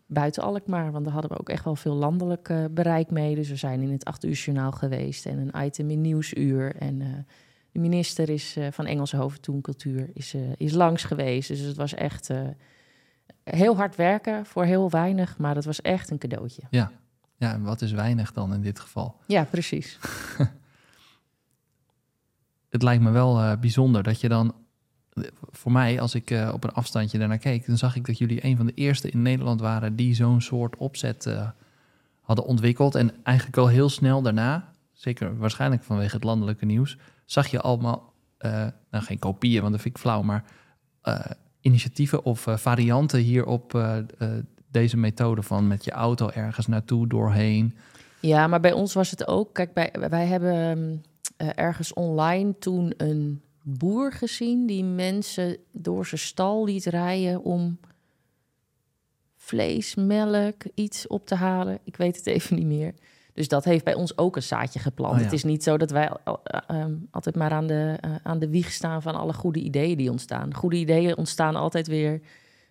buiten 0.07 0.43
Alkmaar. 0.43 0.93
Want 0.93 1.05
daar 1.05 1.13
hadden 1.13 1.31
we 1.31 1.39
ook 1.39 1.49
echt 1.49 1.65
wel 1.65 1.77
veel 1.77 1.95
landelijk 1.95 2.53
bereik 2.71 3.11
mee. 3.11 3.35
Dus 3.35 3.49
we 3.49 3.57
zijn 3.57 3.81
in 3.81 3.93
het 3.93 4.05
8 4.05 4.25
uur 4.25 4.33
journaal 4.33 4.73
geweest 4.73 5.27
en 5.27 5.39
een 5.39 5.65
item 5.65 5.91
in 5.91 6.01
Nieuwsuur. 6.01 6.77
En 6.77 7.27
de 7.73 7.79
minister 7.79 8.29
is, 8.29 8.57
eh, 8.57 8.67
van 8.71 8.87
Engelse 8.87 9.17
Hoofdtoen 9.17 9.61
Cultuur 9.61 10.11
is, 10.15 10.35
eh, 10.35 10.41
is 10.57 10.73
langs 10.73 11.05
geweest. 11.05 11.49
Dus 11.49 11.61
het 11.61 11.77
was 11.77 11.95
echt 11.95 12.31
eh, 12.31 12.41
heel 13.45 13.77
hard 13.77 13.97
werken 13.97 14.47
voor 14.47 14.65
heel 14.65 14.91
weinig. 14.91 15.39
Maar 15.39 15.55
het 15.55 15.65
was 15.65 15.81
echt 15.81 16.11
een 16.11 16.19
cadeautje. 16.19 16.63
Ja. 16.71 16.91
ja, 17.37 17.53
en 17.53 17.63
wat 17.63 17.83
is 17.83 17.93
weinig 17.93 18.33
dan 18.33 18.55
in 18.55 18.63
dit 18.63 18.81
geval? 18.81 19.17
Ja, 19.27 19.45
precies. 19.45 19.99
het 22.75 22.83
lijkt 22.83 23.03
me 23.03 23.11
wel 23.11 23.59
bijzonder 23.59 24.03
dat 24.03 24.21
je 24.21 24.29
dan... 24.29 24.55
Voor 25.51 25.73
mij, 25.73 26.01
als 26.01 26.15
ik 26.15 26.31
op 26.53 26.65
een 26.65 26.73
afstandje 26.73 27.19
daarnaar 27.19 27.39
keek... 27.39 27.67
dan 27.67 27.79
zag 27.79 27.97
ik 27.97 28.07
dat 28.07 28.19
jullie 28.19 28.45
een 28.45 28.57
van 28.57 28.67
de 28.67 28.75
eerste 28.75 29.11
in 29.11 29.23
Nederland 29.23 29.61
waren... 29.61 29.97
die 29.97 30.15
zo'n 30.15 30.41
soort 30.41 30.77
opzet 30.77 31.37
hadden 32.21 32.45
ontwikkeld. 32.45 32.95
En 32.95 33.13
eigenlijk 33.23 33.57
al 33.57 33.69
heel 33.69 33.89
snel 33.89 34.23
daarna... 34.23 34.72
zeker 35.03 35.37
waarschijnlijk 35.37 35.83
vanwege 35.83 36.15
het 36.15 36.25
landelijke 36.25 36.65
nieuws... 36.65 36.99
zag 37.25 37.47
je 37.47 37.61
allemaal, 37.61 38.13
eh, 38.39 38.67
nou 38.91 39.05
geen 39.05 39.19
kopieën, 39.19 39.61
want 39.61 39.73
dat 39.73 39.83
vind 39.83 39.95
ik 39.95 40.01
flauw... 40.01 40.23
maar 40.23 40.45
eh, 41.03 41.21
initiatieven 41.61 42.25
of 42.25 42.47
eh, 42.47 42.57
varianten 42.57 43.21
hier 43.21 43.47
op 43.47 43.75
eh, 43.75 43.99
eh, 43.99 44.05
deze 44.71 44.97
methode... 44.97 45.43
van 45.43 45.67
met 45.67 45.85
je 45.85 45.91
auto 45.91 46.29
ergens 46.29 46.67
naartoe, 46.67 47.07
doorheen... 47.07 47.77
Ja, 48.21 48.47
maar 48.47 48.61
bij 48.61 48.73
ons 48.73 48.95
was 48.95 49.11
het 49.11 49.27
ook. 49.27 49.55
Kijk, 49.55 49.97
wij 50.11 50.27
hebben 50.27 51.05
ergens 51.37 51.93
online 51.93 52.59
toen 52.59 52.95
een 52.97 53.43
boer 53.63 54.13
gezien 54.13 54.67
die 54.67 54.85
mensen 54.85 55.57
door 55.73 56.07
zijn 56.07 56.21
stal 56.21 56.65
liet 56.65 56.85
rijden 56.85 57.43
om 57.43 57.79
vlees, 59.37 59.95
melk, 59.95 60.63
iets 60.75 61.07
op 61.07 61.27
te 61.27 61.35
halen. 61.35 61.79
Ik 61.85 61.97
weet 61.97 62.17
het 62.17 62.27
even 62.27 62.57
niet 62.57 62.67
meer. 62.67 62.95
Dus 63.35 63.49
dat 63.49 63.65
heeft 63.65 63.85
bij 63.85 63.95
ons 63.95 64.19
ook 64.19 64.37
een 64.37 64.43
zaadje 64.43 64.79
geplant. 64.79 65.13
Oh 65.13 65.19
ja. 65.19 65.25
Het 65.25 65.33
is 65.33 65.45
niet 65.45 65.63
zo 65.63 65.77
dat 65.77 65.91
wij 65.91 66.11
al- 66.25 66.41
eh, 66.45 66.61
ehm, 66.81 66.93
altijd 67.11 67.37
maar 67.37 67.51
aan 67.51 67.67
de, 67.67 67.97
eh, 68.01 68.11
aan 68.23 68.39
de 68.39 68.49
wieg 68.49 68.71
staan 68.73 69.03
van 69.03 69.15
alle 69.15 69.33
goede 69.33 69.61
ideeën 69.61 69.97
die 69.97 70.11
ontstaan. 70.11 70.55
Goede 70.55 70.77
ideeën 70.77 71.17
ontstaan 71.17 71.57
altijd 71.57 71.87
weer 71.87 72.21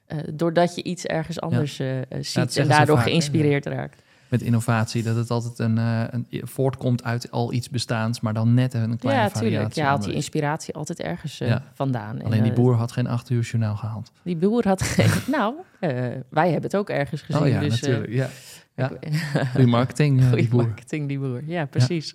eh, 0.05 0.17
doordat 0.33 0.75
je 0.75 0.83
iets 0.83 1.05
ergens 1.05 1.41
anders 1.41 1.79
eh, 1.79 1.97
eh, 1.99 2.05
ziet 2.19 2.57
en 2.57 2.67
daardoor 2.67 2.95
vaak, 2.95 3.05
geïnspireerd 3.05 3.65
raakt. 3.65 4.01
Met 4.31 4.41
innovatie, 4.41 5.03
dat 5.03 5.15
het 5.15 5.31
altijd 5.31 5.59
een, 5.59 5.77
eh, 5.77 6.03
een 6.09 6.27
voortkomt 6.43 7.03
uit 7.03 7.31
al 7.31 7.53
iets 7.53 7.69
bestaans, 7.69 8.19
maar 8.19 8.33
dan 8.33 8.53
net 8.53 8.73
een 8.73 8.97
kleine 8.97 9.21
ja, 9.21 9.29
variatie. 9.29 9.49
tuurlijk. 9.49 9.73
Je 9.73 9.81
haalt 9.81 10.03
die 10.03 10.13
inspiratie 10.13 10.73
altijd 10.73 10.99
ergens 10.99 11.39
eh, 11.39 11.47
Ja. 11.47 11.63
vandaan. 11.73 12.19
En, 12.19 12.25
Alleen 12.25 12.41
die 12.41 12.51
eh, 12.51 12.57
boer 12.57 12.75
had 12.75 12.91
geen 12.91 13.07
acht 13.07 13.29
uur 13.29 13.41
journaal 13.41 13.75
gehaald. 13.75 14.11
Die 14.23 14.35
boer 14.35 14.67
had 14.67 14.81
geen... 14.81 15.09
nou, 15.37 15.55
wij 16.29 16.51
hebben 16.51 16.61
het 16.61 16.75
ook 16.75 16.89
ergens 16.89 17.21
gezien. 17.21 17.41
oh 17.41 17.47
ja, 17.47 17.59
dus, 17.59 17.81
natuurlijk. 17.81 18.13
ja. 18.13 18.29
Ja. 18.75 18.91
Goeie 19.53 19.67
marketing, 19.67 20.29
die 20.29 20.49
boer. 20.49 20.63
marketing, 20.63 21.07
die 21.07 21.19
boer. 21.19 21.41
Ja, 21.45 21.65
precies. 21.65 22.13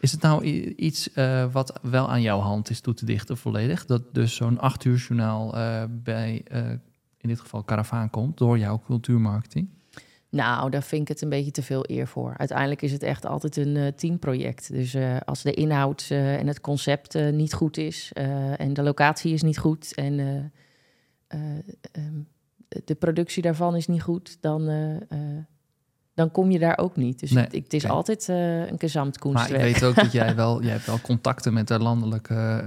Is 0.00 0.12
het 0.12 0.20
nou 0.20 0.44
iets 0.76 1.10
wat 1.52 1.78
wel 1.82 2.10
aan 2.10 2.22
jouw 2.22 2.40
hand 2.40 2.70
is 2.70 2.80
toe 2.80 2.94
te 2.94 3.04
dichten 3.04 3.36
volledig? 3.36 3.86
Dat 3.86 4.02
dus 4.12 4.34
zo'n 4.34 4.58
acht 4.58 4.84
uur 4.84 4.96
journaal 4.96 5.54
bij, 5.88 6.44
in 7.18 7.28
dit 7.28 7.40
geval 7.40 7.64
Caravaan 7.64 8.10
komt, 8.10 8.38
door 8.38 8.58
jouw 8.58 8.82
cultuurmarketing? 8.86 9.68
Nou, 10.30 10.70
daar 10.70 10.82
vind 10.82 11.02
ik 11.02 11.08
het 11.08 11.22
een 11.22 11.28
beetje 11.28 11.50
te 11.50 11.62
veel 11.62 11.84
eer 11.86 12.06
voor. 12.06 12.34
Uiteindelijk 12.36 12.82
is 12.82 12.92
het 12.92 13.02
echt 13.02 13.26
altijd 13.26 13.56
een 13.56 13.76
eh, 13.76 13.86
teamproject. 13.86 14.72
Dus 14.72 14.94
eh, 14.94 15.16
als 15.24 15.42
de 15.42 15.52
inhoud 15.52 16.06
eh, 16.08 16.36
en 16.36 16.46
het 16.46 16.60
concept 16.60 17.14
niet 17.32 17.52
goed 17.54 17.76
is... 17.76 18.10
en 18.56 18.72
de 18.72 18.82
locatie 18.82 19.32
is 19.32 19.42
niet 19.42 19.58
goed... 19.58 19.94
en 19.94 20.18
eh, 20.18 20.36
eh, 21.26 21.58
ehm, 21.92 22.14
de 22.84 22.94
productie 22.94 23.42
daarvan 23.42 23.76
is 23.76 23.86
niet 23.86 24.02
goed... 24.02 24.36
dan, 24.40 24.70
dan 26.14 26.30
kom 26.30 26.50
je 26.50 26.58
daar 26.58 26.78
ook 26.78 26.96
niet. 26.96 27.20
Dus 27.20 27.30
Nee, 27.30 27.44
het, 27.44 27.54
het 27.54 27.72
is 27.72 27.88
altijd 27.88 28.28
een 28.28 28.36
Maar 28.36 28.72
ik 28.72 28.80
gezamtkunstwerk. 28.80 29.62
weet 29.62 29.84
ook 29.84 29.94
dat 29.94 30.12
jij 30.12 30.34
wel, 30.44 30.62
jij 30.62 30.72
hebt 30.72 30.86
wel 30.86 31.00
contacten 31.00 31.52
met 31.52 31.68
de 31.68 31.78
landelijke 31.78 32.64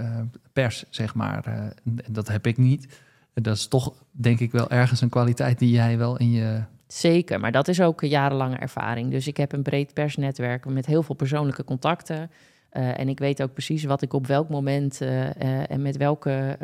pers, 0.54 0.86
zeg 0.90 1.16
maar. 1.16 1.46
en 1.46 1.74
dat 2.10 2.28
heb 2.28 2.48
ik 2.48 2.58
niet. 2.58 3.00
Dat 3.34 3.56
is 3.56 3.68
toch, 3.68 3.94
denk 4.12 4.40
ik, 4.40 4.52
wel 4.52 4.70
ergens 4.70 5.02
een 5.02 5.10
kwaliteit 5.10 5.60
die 5.60 5.72
jij 5.72 5.98
wel 5.98 6.18
in 6.18 6.32
je... 6.32 6.64
Zeker, 6.92 7.40
maar 7.40 7.52
dat 7.52 7.68
is 7.68 7.82
ook 7.82 8.02
een 8.02 8.10
jarenlange 8.10 8.56
ervaring. 8.56 9.12
Dus 9.12 9.28
ik 9.28 9.38
heb 9.38 9.52
een 9.52 9.62
breed 9.62 9.94
persnetwerk 9.94 10.66
met 10.66 10.86
heel 10.86 11.04
veel 11.04 11.16
persoonlijke 11.16 11.64
contacten. 11.64 12.32
Eh, 12.70 13.00
en 13.00 13.10
ik 13.10 13.20
weet 13.20 13.42
ook 13.42 13.54
precies 13.54 13.84
wat 13.84 14.02
ik 14.02 14.14
op 14.14 14.28
welk 14.28 14.50
moment 14.50 15.02
eh, 15.02 15.30
eh, 15.30 15.72
en 15.72 15.82
met 15.82 15.98
welke 15.98 16.58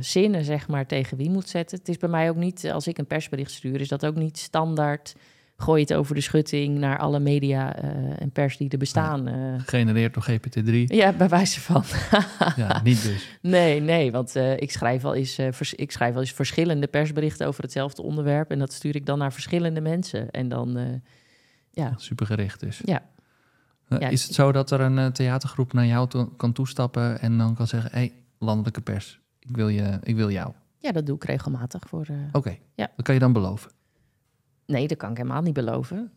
zinnen 0.00 0.44
zeg 0.44 0.68
maar, 0.68 0.86
tegen 0.86 1.16
wie 1.16 1.30
moet 1.30 1.48
zetten. 1.48 1.78
Het 1.78 1.88
is 1.88 1.96
bij 1.96 2.08
mij 2.08 2.30
ook 2.30 2.36
niet, 2.36 2.70
als 2.72 2.86
ik 2.86 2.98
een 2.98 3.06
persbericht 3.06 3.50
stuur, 3.50 3.80
is 3.80 3.88
dat 3.88 4.06
ook 4.06 4.14
niet 4.14 4.38
standaard. 4.38 5.14
Gooi 5.62 5.80
het 5.80 5.94
over 5.94 6.14
de 6.14 6.20
schutting 6.20 6.78
naar 6.78 6.98
alle 6.98 7.20
media 7.20 7.76
eh, 7.76 8.20
en 8.20 8.30
pers 8.30 8.56
die 8.56 8.68
er 8.68 8.78
bestaan. 8.78 9.26
eh. 9.28 9.34
Gegenereerd 9.58 10.14
door 10.14 10.26
GPT-3. 10.30 10.72
ja, 10.84 11.12
bij 11.12 11.28
wijze 11.28 11.60
van. 11.60 11.84
Ja, 12.56 12.80
niet 12.82 13.02
dus. 13.02 13.38
Nee, 13.42 13.80
nee, 13.80 14.12
want 14.12 14.36
eh, 14.36 14.56
ik, 14.56 14.70
schrijf 14.70 15.02
wel 15.02 15.14
eens, 15.14 15.34
vers- 15.50 15.74
ik 15.74 15.92
schrijf 15.92 16.12
wel 16.12 16.22
eens 16.22 16.32
verschillende 16.32 16.86
persberichten 16.86 17.46
over 17.46 17.62
hetzelfde 17.62 18.02
onderwerp. 18.02 18.50
En 18.50 18.58
dat 18.58 18.72
stuur 18.72 18.96
ik 18.96 19.06
dan 19.06 19.18
naar 19.18 19.32
verschillende 19.32 19.80
mensen. 19.80 20.30
En 20.30 20.48
dan, 20.48 21.00
ja, 21.70 21.92
Supergericht 21.96 22.60
dus. 22.60 22.80
ja, 22.84 23.02
Ja. 23.88 24.08
Is 24.08 24.22
het 24.24 24.34
zo 24.34 24.52
dat 24.52 24.70
er 24.70 24.80
een 24.80 25.12
theatergroep 25.12 25.72
naar 25.72 25.86
jou 25.86 26.08
toe- 26.08 26.28
kan 26.36 26.52
toestappen 26.52 27.20
en 27.20 27.38
dan 27.38 27.54
kan 27.54 27.66
zeggen: 27.66 27.90
hé, 27.90 27.98
hey, 27.98 28.12
landelijke 28.38 28.80
pers, 28.80 29.20
ik 29.38 29.56
wil, 29.56 29.68
je, 29.68 29.98
ik 30.02 30.16
wil 30.16 30.30
jou. 30.30 30.52
ja, 30.78 30.92
dat 30.92 31.06
doe 31.06 31.16
ik 31.16 31.24
regelmatig 31.24 31.82
voor. 31.88 32.06
Oké, 32.32 32.56
Ja. 32.74 32.90
dat 32.96 33.04
kan 33.04 33.14
je 33.14 33.20
dan 33.20 33.32
beloven. 33.32 33.70
Nee, 34.66 34.88
dat 34.88 34.98
kan 34.98 35.10
ik 35.10 35.16
helemaal 35.16 35.42
niet 35.42 35.54
beloven. 35.54 36.12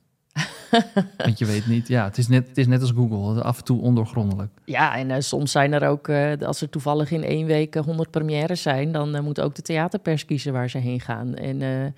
Want 1.17 1.39
je 1.39 1.45
weet 1.45 1.67
niet, 1.67 1.87
ja, 1.87 2.03
het 2.03 2.17
is 2.17 2.27
net, 2.27 2.47
het 2.47 2.57
is 2.57 2.67
net 2.67 2.81
als 2.81 2.91
Google, 2.91 3.41
af 3.41 3.57
en 3.57 3.63
toe 3.63 3.81
ondoorgrondelijk. 3.81 4.51
Ja, 4.65 4.97
en 4.97 5.11
eh, 5.11 5.19
soms 5.19 5.51
zijn 5.51 5.73
er 5.73 5.87
ook, 5.87 6.07
eh, 6.07 6.33
als 6.41 6.61
er 6.61 6.69
toevallig 6.69 7.11
in 7.11 7.23
één 7.23 7.45
week 7.45 7.75
eh, 7.75 7.83
100 7.83 8.11
premières 8.11 8.61
zijn, 8.61 8.91
dan 8.91 9.23
moet 9.23 9.41
ook 9.41 9.55
de 9.55 9.61
theaterpers 9.61 10.25
kiezen 10.25 10.53
waar 10.53 10.69
ze 10.69 10.77
heen 10.77 10.99
gaan. 10.99 11.35
En 11.35 11.93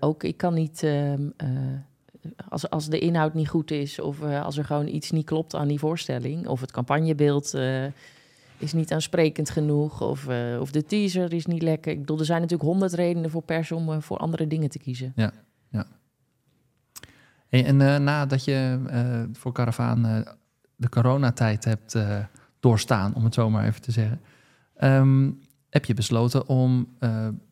ook 0.00 0.24
ik 0.24 0.36
kan 0.36 0.54
niet, 0.54 0.82
ehm, 0.82 1.22
eh, 1.36 1.48
als, 2.48 2.70
als 2.70 2.88
de 2.88 2.98
inhoud 2.98 3.34
niet 3.34 3.48
goed 3.48 3.70
is 3.70 4.00
of 4.00 4.22
als 4.22 4.58
er 4.58 4.64
gewoon 4.64 4.86
iets 4.86 5.10
niet 5.10 5.26
klopt 5.26 5.54
aan 5.54 5.68
die 5.68 5.78
voorstelling, 5.78 6.46
of 6.46 6.60
het 6.60 6.72
campagnebeeld 6.72 7.54
is 8.58 8.72
niet 8.72 8.92
aansprekend 8.92 9.50
genoeg, 9.50 10.00
of, 10.00 10.28
of 10.60 10.70
de 10.70 10.84
teaser 10.84 11.32
is 11.32 11.46
niet 11.46 11.62
lekker. 11.62 11.92
Ik 11.92 12.00
bedoel, 12.00 12.18
er 12.18 12.24
zijn 12.24 12.40
natuurlijk 12.40 12.68
honderd 12.68 12.92
redenen 12.92 13.30
voor 13.30 13.42
pers 13.42 13.72
om 13.72 14.02
voor 14.02 14.16
andere 14.16 14.46
dingen 14.46 14.68
te 14.68 14.78
kiezen. 14.78 15.12
Hey, 17.48 17.64
en 17.64 17.80
eh, 17.80 17.96
nadat 17.96 18.44
je 18.44 18.80
eh, 18.88 19.22
voor 19.32 19.52
Caravaan 19.52 20.06
eh, 20.06 20.32
de 20.76 20.88
coronatijd 20.88 21.64
hebt 21.64 21.98
doorstaan, 22.60 23.14
om 23.14 23.24
het 23.24 23.34
zo 23.34 23.50
maar 23.50 23.64
even 23.64 23.80
te 23.80 23.92
zeggen, 23.92 24.20
ehm, 24.76 25.30
heb 25.70 25.84
je 25.84 25.94
besloten 25.94 26.48
om 26.48 26.88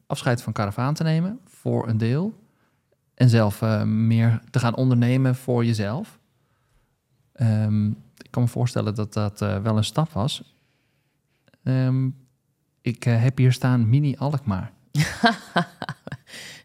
afscheid 0.06 0.42
van 0.42 0.52
Caravaan 0.52 0.94
te 0.94 1.02
nemen 1.02 1.40
voor 1.44 1.88
een 1.88 1.98
deel 1.98 2.42
en 3.14 3.28
zelf 3.28 3.60
meer 3.84 4.40
te 4.50 4.58
gaan 4.58 4.76
ondernemen 4.76 5.34
voor 5.34 5.64
jezelf. 5.64 6.18
Ehm, 7.32 7.88
ik 8.16 8.30
kan 8.30 8.42
me 8.42 8.48
voorstellen 8.48 8.94
dat 8.94 9.12
dat 9.12 9.38
wel 9.38 9.76
een 9.76 9.84
stap 9.84 10.10
was. 10.10 10.54
Ehm, 11.62 12.10
ik 12.80 13.02
heb 13.02 13.38
hier 13.38 13.52
staan 13.52 13.88
Mini 13.88 14.16
Alkmaar. 14.16 14.72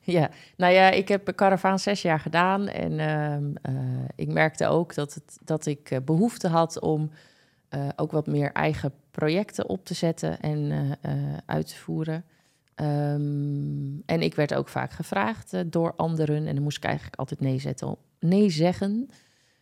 Ja, 0.18 0.30
nou 0.58 0.74
ja, 0.74 0.90
ik 0.90 1.08
heb 1.08 1.36
Caravaan 1.36 1.80
zes 1.80 2.02
jaar 2.02 2.20
gedaan 2.20 2.68
en 2.68 3.00
ehm, 3.00 3.52
eh, 3.62 3.74
ik 4.16 4.28
merkte 4.28 4.68
ook 4.68 4.94
dat, 4.94 5.14
het, 5.14 5.40
dat 5.44 5.66
ik 5.66 5.92
eh, 5.92 6.00
behoefte 6.06 6.48
had 6.48 6.80
om 6.80 7.12
eh, 7.70 7.88
ook 7.96 8.12
wat 8.12 8.28
meer 8.28 8.52
eigen 8.52 8.94
projecten 9.12 9.70
op 9.70 9.86
te 9.86 9.94
zetten 9.94 10.40
en 10.40 10.98
uit 11.46 11.68
te 11.68 11.76
voeren. 11.76 12.24
Ehm, 12.76 14.00
en 14.06 14.22
ik 14.22 14.36
werd 14.36 14.54
ook 14.54 14.70
vaak 14.70 14.92
gevraagd 14.92 15.72
door 15.72 15.94
anderen 15.96 16.48
en 16.48 16.54
dan 16.56 16.64
moest 16.64 16.78
ik 16.78 16.84
eigenlijk 16.84 17.16
altijd 17.16 17.40
nee, 17.40 17.60
zetten, 17.60 17.96
nee 18.20 18.50
zeggen. 18.50 19.10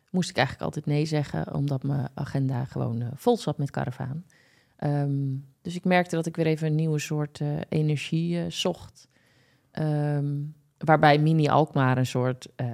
Moest 0.09 0.29
ik 0.29 0.37
eigenlijk 0.37 0.65
altijd 0.65 0.85
nee 0.85 1.05
zeggen, 1.05 1.53
omdat 1.53 1.83
mijn 1.83 2.09
agenda 2.13 2.65
gewoon 2.65 3.09
vol 3.15 3.37
zat 3.37 3.57
met 3.57 3.71
Caravaan. 3.71 4.25
Ehm, 4.75 5.35
dus 5.61 5.75
ik 5.75 5.83
merkte 5.83 6.15
dat 6.15 6.25
ik 6.25 6.35
weer 6.35 6.45
even 6.45 6.67
een 6.67 6.75
nieuwe 6.75 6.99
soort 6.99 7.41
energie 7.69 8.49
zocht. 8.49 9.07
Ehm, 9.77 10.35
waarbij 10.77 11.17
Mini 11.17 11.47
Alkmaar 11.47 11.97
een 11.97 12.05
soort, 12.05 12.47
eh, 12.55 12.67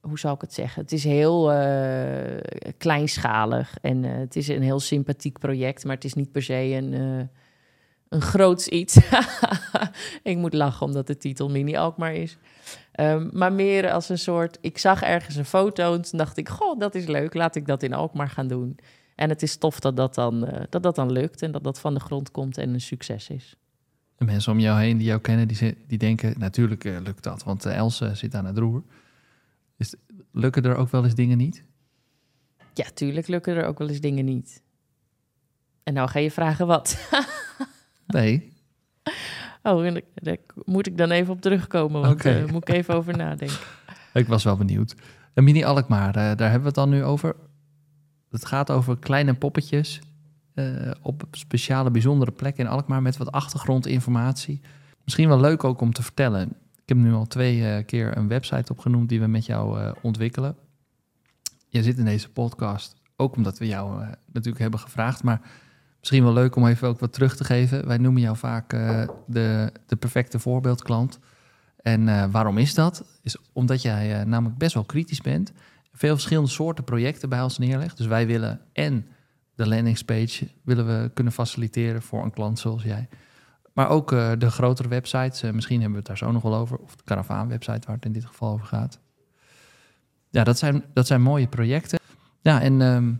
hoe 0.00 0.18
zal 0.18 0.34
ik 0.34 0.40
het 0.40 0.52
zeggen? 0.52 0.82
Het 0.82 0.92
is 0.92 1.04
heel 1.04 1.52
eh, 1.52 2.72
kleinschalig 2.78 3.76
en 3.80 4.04
eh, 4.04 4.16
het 4.16 4.36
is 4.36 4.48
een 4.48 4.62
heel 4.62 4.80
sympathiek 4.80 5.38
project, 5.38 5.84
maar 5.84 5.94
het 5.94 6.04
is 6.04 6.14
niet 6.14 6.32
per 6.32 6.42
se 6.42 6.54
een, 6.54 6.92
een 8.08 8.20
groots 8.20 8.68
iets. 8.68 8.98
ik 10.22 10.36
moet 10.36 10.52
lachen 10.52 10.86
omdat 10.86 11.06
de 11.06 11.16
titel 11.16 11.50
Mini 11.50 11.76
Alkmaar 11.76 12.14
is. 12.14 12.38
Ehm, 12.92 13.28
maar 13.32 13.52
meer 13.52 13.90
als 13.90 14.08
een 14.08 14.18
soort, 14.18 14.58
ik 14.60 14.78
zag 14.78 15.02
ergens 15.02 15.36
een 15.36 15.44
foto 15.44 15.94
en 15.94 16.02
toen 16.02 16.18
dacht 16.18 16.36
ik, 16.36 16.48
goh, 16.48 16.78
dat 16.78 16.94
is 16.94 17.06
leuk, 17.06 17.34
laat 17.34 17.56
ik 17.56 17.66
dat 17.66 17.82
in 17.82 17.92
Alkmaar 17.92 18.30
gaan 18.30 18.48
doen. 18.48 18.78
En 19.14 19.28
het 19.28 19.42
is 19.42 19.56
tof 19.56 19.80
dat 19.80 19.96
dat 19.96 20.14
dan, 20.14 20.48
dat, 20.68 20.82
dat 20.82 20.94
dan 20.94 21.12
lukt 21.12 21.42
en 21.42 21.52
dat 21.52 21.64
dat 21.64 21.80
van 21.80 21.94
de 21.94 22.00
grond 22.00 22.30
komt 22.30 22.58
en 22.58 22.74
een 22.74 22.80
succes 22.80 23.28
is. 23.28 23.56
De 24.18 24.24
mensen 24.24 24.52
om 24.52 24.58
jou 24.60 24.80
heen 24.80 24.96
die 24.96 25.06
jou 25.06 25.20
kennen, 25.20 25.48
die, 25.48 25.56
ze- 25.56 25.76
die 25.86 25.98
denken, 25.98 26.34
natuurlijk 26.38 26.84
eh, 26.84 26.96
lukt 27.00 27.22
dat, 27.22 27.44
want 27.44 27.64
eh, 27.66 27.76
Else 27.76 28.14
zit 28.14 28.34
aan 28.34 28.44
het 28.44 28.58
roer. 28.58 28.82
Lukken 30.32 30.62
er 30.62 30.76
ook 30.76 30.88
wel 30.90 31.04
eens 31.04 31.14
dingen 31.14 31.38
niet? 31.38 31.64
Ja, 32.74 32.86
tuurlijk 32.94 33.26
lukken 33.26 33.56
er 33.56 33.64
ook 33.66 33.78
wel 33.78 33.88
eens 33.88 34.00
dingen 34.00 34.24
niet. 34.24 34.62
En 35.82 35.94
nou 35.94 36.08
ga 36.08 36.18
je 36.18 36.30
vragen 36.30 36.66
wat. 36.66 36.96
Nee. 38.06 38.52
Oh, 39.62 39.86
en 39.86 39.94
daar- 39.94 40.02
daar 40.14 40.36
moet 40.64 40.86
ik 40.86 40.96
dan 40.98 41.10
even 41.10 41.32
op 41.32 41.40
terugkomen, 41.40 42.00
want 42.00 42.12
Oké. 42.12 42.30
eh, 42.30 42.50
moet 42.50 42.68
ik 42.68 42.74
even 42.74 42.94
over 42.94 43.16
nadenken. 43.16 43.56
Ik 44.14 44.26
was 44.26 44.44
wel 44.44 44.56
benieuwd. 44.56 44.94
Mini 45.34 45.64
Alkmaar, 45.64 46.12
daar 46.12 46.38
hebben 46.38 46.60
we 46.60 46.66
het 46.66 46.74
dan 46.74 46.88
nu 46.90 47.04
over. 47.04 47.36
Het 48.30 48.44
gaat 48.44 48.70
over 48.70 48.98
kleine 48.98 49.34
poppetjes 49.34 50.00
op 51.02 51.24
speciale 51.30 51.90
bijzondere 51.90 52.30
plekken 52.30 52.64
in 52.64 52.70
Alkmaar 52.70 53.02
met 53.02 53.16
wat 53.16 53.32
achtergrondinformatie. 53.32 54.60
Misschien 55.04 55.28
wel 55.28 55.40
leuk 55.40 55.64
ook 55.64 55.80
om 55.80 55.92
te 55.92 56.02
vertellen. 56.02 56.48
Ik 56.82 56.88
heb 56.94 56.96
nu 56.96 57.12
al 57.12 57.26
twee 57.26 57.68
eh, 57.68 57.84
keer 57.84 58.16
een 58.16 58.28
website 58.28 58.72
opgenoemd 58.72 59.08
die 59.08 59.20
we 59.20 59.26
met 59.26 59.46
jou 59.46 59.80
eh, 59.80 59.92
ontwikkelen. 60.02 60.56
Je 61.68 61.82
zit 61.82 61.98
in 61.98 62.04
deze 62.04 62.28
podcast 62.28 62.94
ook 63.16 63.36
omdat 63.36 63.58
we 63.58 63.66
jou 63.66 64.02
eh, 64.02 64.08
natuurlijk 64.26 64.58
hebben 64.58 64.80
gevraagd, 64.80 65.22
maar 65.22 65.40
misschien 65.98 66.24
wel 66.24 66.32
leuk 66.32 66.56
om 66.56 66.66
even 66.66 66.88
ook 66.88 67.00
wat 67.00 67.12
terug 67.12 67.36
te 67.36 67.44
geven. 67.44 67.86
Wij 67.86 67.98
noemen 67.98 68.22
jou 68.22 68.36
vaak 68.36 68.72
eh, 68.72 69.08
de, 69.26 69.72
de 69.86 69.96
perfecte 69.96 70.38
voorbeeldklant. 70.38 71.18
En 71.76 72.08
eh, 72.08 72.24
waarom 72.30 72.58
is 72.58 72.74
dat? 72.74 73.04
Is 73.22 73.36
omdat 73.52 73.82
jij 73.82 74.20
eh, 74.20 74.26
namelijk 74.26 74.58
best 74.58 74.74
wel 74.74 74.84
kritisch 74.84 75.20
bent. 75.20 75.52
Veel 75.92 76.14
verschillende 76.14 76.50
soorten 76.50 76.84
projecten 76.84 77.28
bij 77.28 77.42
ons 77.42 77.58
neerlegt. 77.58 77.96
Dus 77.96 78.06
wij 78.06 78.26
willen 78.26 78.60
en 78.72 79.06
de 79.58 79.68
landingspage 79.68 80.48
willen 80.62 80.86
we 80.86 81.10
kunnen 81.14 81.32
faciliteren 81.32 82.02
voor 82.02 82.22
een 82.24 82.30
klant 82.30 82.58
zoals 82.58 82.82
jij. 82.82 83.08
Maar 83.72 83.88
ook 83.88 84.12
eh, 84.12 84.32
de 84.38 84.50
grotere 84.50 84.88
websites. 84.88 85.42
eh, 85.42 85.50
misschien 85.50 85.80
hebben 85.80 85.92
we 85.92 85.98
het 85.98 86.06
daar 86.06 86.28
zo 86.28 86.32
nog 86.32 86.42
wel 86.42 86.54
over. 86.54 86.78
Of 86.78 86.96
de 86.96 87.04
Caravaan 87.04 87.48
website 87.48 87.86
waar 87.86 87.96
het 87.96 88.04
in 88.04 88.12
dit 88.12 88.24
geval 88.24 88.52
over 88.52 88.66
gaat. 88.66 88.98
Ja, 90.30 90.44
dat 90.44 90.58
zijn, 90.58 90.84
dat 90.94 91.06
zijn 91.06 91.22
mooie 91.22 91.46
projecten. 91.48 91.98
Ja, 92.40 92.60
en 92.60 92.82
ehm, 92.82 93.12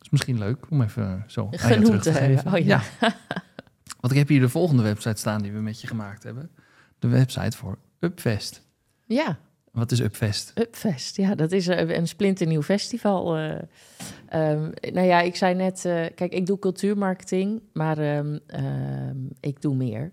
is 0.00 0.10
misschien 0.10 0.38
leuk 0.38 0.70
om 0.70 0.82
even 0.82 1.24
zo 1.26 1.48
aan 1.50 1.82
terug 1.82 2.02
te 2.02 2.12
geven. 2.12 2.52
Oh 2.52 2.58
ja. 2.58 2.82
Want 4.00 4.12
ik 4.12 4.18
heb 4.18 4.28
hier 4.28 4.40
de 4.40 4.48
volgende 4.48 4.82
website 4.82 5.18
staan 5.18 5.42
die 5.42 5.52
we 5.52 5.60
met 5.60 5.80
je 5.80 5.86
gemaakt 5.86 6.22
hebben. 6.22 6.50
De 6.98 7.08
website 7.08 7.56
voor 7.56 7.78
Upfest. 7.98 8.62
Ja, 9.06 9.38
Wat 9.70 9.90
is 9.92 10.00
Upfest? 10.00 10.52
Upfest, 10.54 11.16
ja, 11.16 11.34
dat 11.34 11.52
is 11.52 11.66
een, 11.66 11.96
een 11.96 12.08
splinternieuw 12.08 12.62
festival. 12.62 13.38
Uh, 13.38 13.50
um, 13.52 14.72
nou 14.92 15.06
ja, 15.06 15.20
ik 15.20 15.36
zei 15.36 15.54
net, 15.54 15.84
uh, 15.84 16.06
kijk, 16.14 16.32
ik 16.32 16.46
doe 16.46 16.58
cultuurmarketing, 16.58 17.62
maar 17.72 18.16
um, 18.16 18.40
um, 18.46 19.28
ik 19.40 19.60
doe 19.62 19.74
meer. 19.74 20.12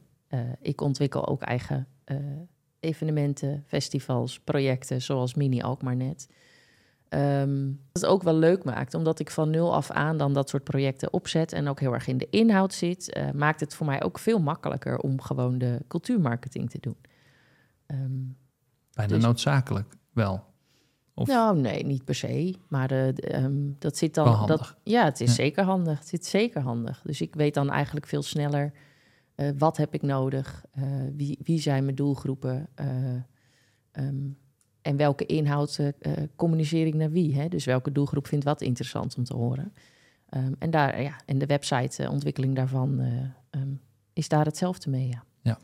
Ik 0.61 0.81
ontwikkel 0.81 1.27
ook 1.27 1.41
eigen 1.41 1.87
evenementen, 2.79 3.63
festivals, 3.67 4.39
projecten, 4.39 5.01
zoals 5.01 5.33
Mini 5.33 5.61
Alkmaar 5.61 5.95
net. 5.95 6.29
Dat 7.91 8.05
ook 8.05 8.23
wel 8.23 8.35
leuk 8.35 8.63
maakt, 8.63 8.93
omdat 8.93 9.19
ik 9.19 9.31
van 9.31 9.49
nul 9.49 9.75
af 9.75 9.91
aan 9.91 10.17
dan 10.17 10.33
dat 10.33 10.49
soort 10.49 10.63
projecten 10.63 11.13
opzet 11.13 11.53
en 11.53 11.67
ook 11.67 11.79
heel 11.79 11.93
erg 11.93 12.07
in 12.07 12.17
de 12.17 12.27
inhoud 12.29 12.73
zit, 12.73 13.19
maakt 13.33 13.59
het 13.59 13.75
voor 13.75 13.85
mij 13.85 14.03
ook 14.03 14.19
veel 14.19 14.39
makkelijker 14.39 14.97
om 14.99 15.21
gewoon 15.21 15.57
de 15.57 15.79
cultuurmarketing 15.87 16.69
te 16.69 16.77
doen. 16.81 16.97
Um, 17.87 18.37
Bijna 18.97 19.13
dus, 19.13 19.23
noodzakelijk 19.23 19.97
wel. 20.13 20.43
Of? 21.13 21.27
Nou, 21.27 21.59
nee, 21.59 21.85
niet 21.85 22.05
per 22.05 22.15
se. 22.15 22.55
Maar 22.67 22.91
uh, 22.91 23.07
um, 23.43 23.75
dat 23.79 23.97
zit 23.97 24.13
dan. 24.13 24.47
Dat, 24.47 24.75
ja, 24.83 25.03
het 25.03 25.21
is 25.21 25.29
ja. 25.29 25.33
zeker 25.33 25.63
handig. 25.63 25.99
Het 25.99 26.07
zit 26.07 26.25
zeker 26.25 26.61
handig. 26.61 27.01
Dus 27.03 27.21
ik 27.21 27.35
weet 27.35 27.53
dan 27.53 27.69
eigenlijk 27.69 28.05
veel 28.05 28.23
sneller 28.23 28.73
uh, 29.35 29.49
wat 29.57 29.77
heb 29.77 29.93
ik 29.93 30.01
nodig, 30.01 30.65
uh, 30.77 30.83
wie, 31.15 31.39
wie 31.43 31.59
zijn 31.59 31.83
mijn 31.83 31.95
doelgroepen. 31.95 32.67
Um, 33.91 34.37
en 34.81 34.97
welke 34.97 35.25
inhoud 35.25 35.79
communiceer 36.35 36.85
ik 36.85 36.93
naar 36.93 37.11
wie? 37.11 37.35
Hè? 37.35 37.47
Dus 37.47 37.65
welke 37.65 37.91
doelgroep 37.91 38.27
vindt 38.27 38.45
wat 38.45 38.61
interessant 38.61 39.17
om 39.17 39.23
te 39.23 39.35
horen? 39.35 39.73
Um, 40.29 40.55
en, 40.59 40.69
daar, 40.69 41.01
ja, 41.01 41.15
en 41.25 41.37
de 41.37 41.45
websiteontwikkeling 41.45 42.55
daarvan 42.55 43.01
is 44.13 44.27
daar 44.27 44.45
hetzelfde 44.45 44.89
mee. 44.89 45.07
Ja. 45.07 45.23
ja. 45.41 45.57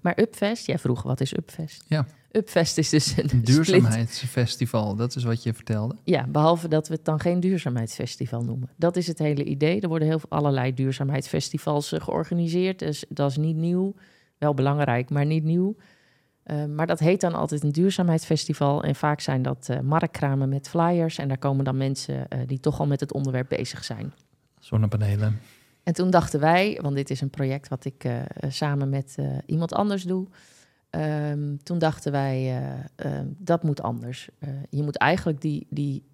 Maar 0.00 0.18
Upfest, 0.18 0.66
jij 0.66 0.78
vroeg 0.78 1.02
wat 1.02 1.20
is 1.20 1.36
Upfest? 1.36 1.84
Ja. 1.88 2.06
Upfest 2.36 2.78
is 2.78 2.88
dus 2.88 3.16
een, 3.16 3.44
duurzaamheidsfestival, 3.44 4.94
dat 4.94 5.16
is 5.16 5.24
wat 5.24 5.42
je 5.42 5.54
vertelde. 5.54 5.96
Ja, 6.04 6.26
behalve 6.26 6.68
dat 6.68 6.88
we 6.88 6.94
het 6.94 7.04
dan 7.04 7.20
geen 7.20 7.40
duurzaamheidsfestival 7.40 8.42
noemen. 8.42 8.70
Dat 8.76 8.96
is 8.96 9.06
het 9.06 9.18
hele 9.18 9.44
idee. 9.44 9.80
Er 9.80 9.88
worden 9.88 10.08
heel 10.08 10.18
veel 10.18 10.30
allerlei 10.30 10.74
duurzaamheidsfestivals 10.74 11.92
georganiseerd. 11.96 12.78
Dus 12.78 13.04
dat 13.08 13.30
is 13.30 13.36
niet 13.36 13.56
nieuw. 13.56 13.94
Wel 14.38 14.54
belangrijk, 14.54 15.10
maar 15.10 15.26
niet 15.26 15.44
nieuw. 15.44 15.76
Uh, 16.46 16.64
maar 16.64 16.86
dat 16.86 16.98
heet 16.98 17.20
dan 17.20 17.34
altijd 17.34 17.62
een 17.62 17.72
duurzaamheidsfestival. 17.72 18.82
En 18.82 18.94
vaak 18.94 19.20
zijn 19.20 19.42
dat 19.42 19.68
uh, 19.70 19.80
marktkramen 19.80 20.48
met 20.48 20.68
flyers. 20.68 21.18
En 21.18 21.28
daar 21.28 21.38
komen 21.38 21.64
dan 21.64 21.76
mensen 21.76 22.28
die 22.46 22.60
toch 22.60 22.80
al 22.80 22.86
met 22.86 23.00
het 23.00 23.12
onderwerp 23.12 23.48
bezig 23.48 23.84
zijn. 23.84 24.12
Zonnepanelen. 24.58 25.40
En 25.82 25.92
toen 25.92 26.10
dachten 26.10 26.40
wij, 26.40 26.78
want 26.82 26.94
dit 26.94 27.10
is 27.10 27.20
een 27.20 27.30
project 27.30 27.68
wat 27.68 27.84
ik 27.84 28.06
samen 28.48 28.88
met 28.88 29.16
iemand 29.46 29.72
anders 29.72 30.02
doe. 30.02 30.26
Um, 30.96 31.62
toen 31.62 31.78
dachten 31.78 32.12
wij, 32.12 32.62
dat 33.38 33.62
moet 33.62 33.82
anders. 33.82 34.28
je 34.70 34.82
moet 34.82 34.96
eigenlijk 34.96 35.40
die, 35.40 35.66
die 35.70 36.04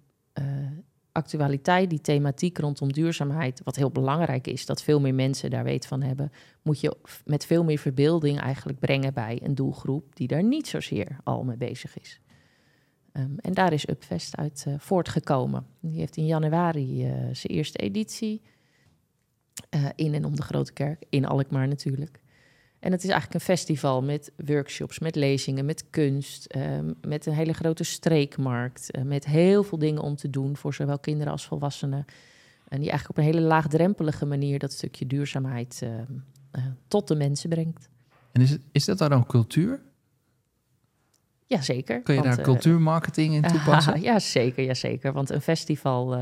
actualiteit, 1.11 1.89
die 1.89 2.01
thematiek 2.01 2.57
rondom 2.57 2.93
duurzaamheid, 2.93 3.61
wat 3.63 3.75
heel 3.75 3.91
belangrijk 3.91 4.47
is, 4.47 4.65
dat 4.65 4.83
veel 4.83 4.99
meer 4.99 5.15
mensen 5.15 5.49
daar 5.49 5.63
weet 5.63 5.85
van 5.87 6.01
hebben, 6.01 6.31
moet 6.61 6.79
je 6.79 6.95
met 7.25 7.45
veel 7.45 7.63
meer 7.63 7.77
verbeelding 7.77 8.39
eigenlijk 8.39 8.79
brengen 8.79 9.13
bij 9.13 9.39
een 9.43 9.55
doelgroep 9.55 10.15
die 10.15 10.27
daar 10.27 10.43
niet 10.43 10.67
zozeer 10.67 11.17
al 11.23 11.43
mee 11.43 11.57
bezig 11.57 11.99
is. 11.99 12.19
Um, 13.13 13.35
en 13.37 13.53
daar 13.53 13.73
is 13.73 13.89
Upfest 13.89 14.37
uit 14.37 14.65
voortgekomen. 14.77 15.65
Die 15.79 15.99
heeft 15.99 16.17
in 16.17 16.25
januari 16.25 16.99
zijn 17.31 17.53
eerste 17.53 17.77
editie 17.77 18.41
in 19.95 20.13
en 20.13 20.25
om 20.25 20.35
de 20.35 20.41
Grote 20.41 20.73
Kerk, 20.73 21.03
in 21.09 21.25
Alkmaar 21.25 21.67
natuurlijk. 21.67 22.20
En 22.81 22.91
het 22.91 23.03
is 23.03 23.09
eigenlijk 23.09 23.33
een 23.33 23.55
festival 23.55 24.01
met 24.01 24.31
workshops, 24.45 24.99
met 24.99 25.15
lezingen, 25.15 25.65
met 25.65 25.85
kunst, 25.89 26.55
um, 26.55 26.93
met 27.01 27.25
een 27.25 27.33
hele 27.33 27.53
grote 27.53 27.83
streekmarkt, 27.83 28.97
uh, 28.97 29.03
met 29.03 29.25
heel 29.25 29.63
veel 29.63 29.77
dingen 29.77 30.01
om 30.01 30.15
te 30.15 30.29
doen 30.29 30.57
voor 30.57 30.73
zowel 30.73 30.99
kinderen 30.99 31.31
als 31.31 31.45
volwassenen. 31.45 32.05
En 32.67 32.79
die 32.79 32.89
eigenlijk 32.89 33.09
op 33.09 33.17
een 33.17 33.33
hele 33.33 33.47
laagdrempelige 33.47 34.25
manier 34.25 34.59
dat 34.59 34.71
stukje 34.71 35.07
duurzaamheid 35.07 35.81
uh, 35.83 35.89
uh, 35.89 36.65
tot 36.87 37.07
de 37.07 37.15
mensen 37.15 37.49
brengt. 37.49 37.89
En 38.31 38.41
is, 38.41 38.49
het, 38.49 38.61
is 38.71 38.85
dat 38.85 38.97
dan 38.97 39.25
cultuur? 39.25 39.81
Jazeker. 41.45 42.01
Kun 42.01 42.15
je 42.15 42.21
want, 42.21 42.35
daar 42.35 42.45
cultuurmarketing 42.45 43.33
in 43.33 43.41
toepassen? 43.41 44.01
ja, 44.11 44.19
zeker, 44.19 44.63
ja, 44.63 44.73
zeker. 44.73 45.13
Want 45.13 45.29
een 45.29 45.41
festival 45.41 46.15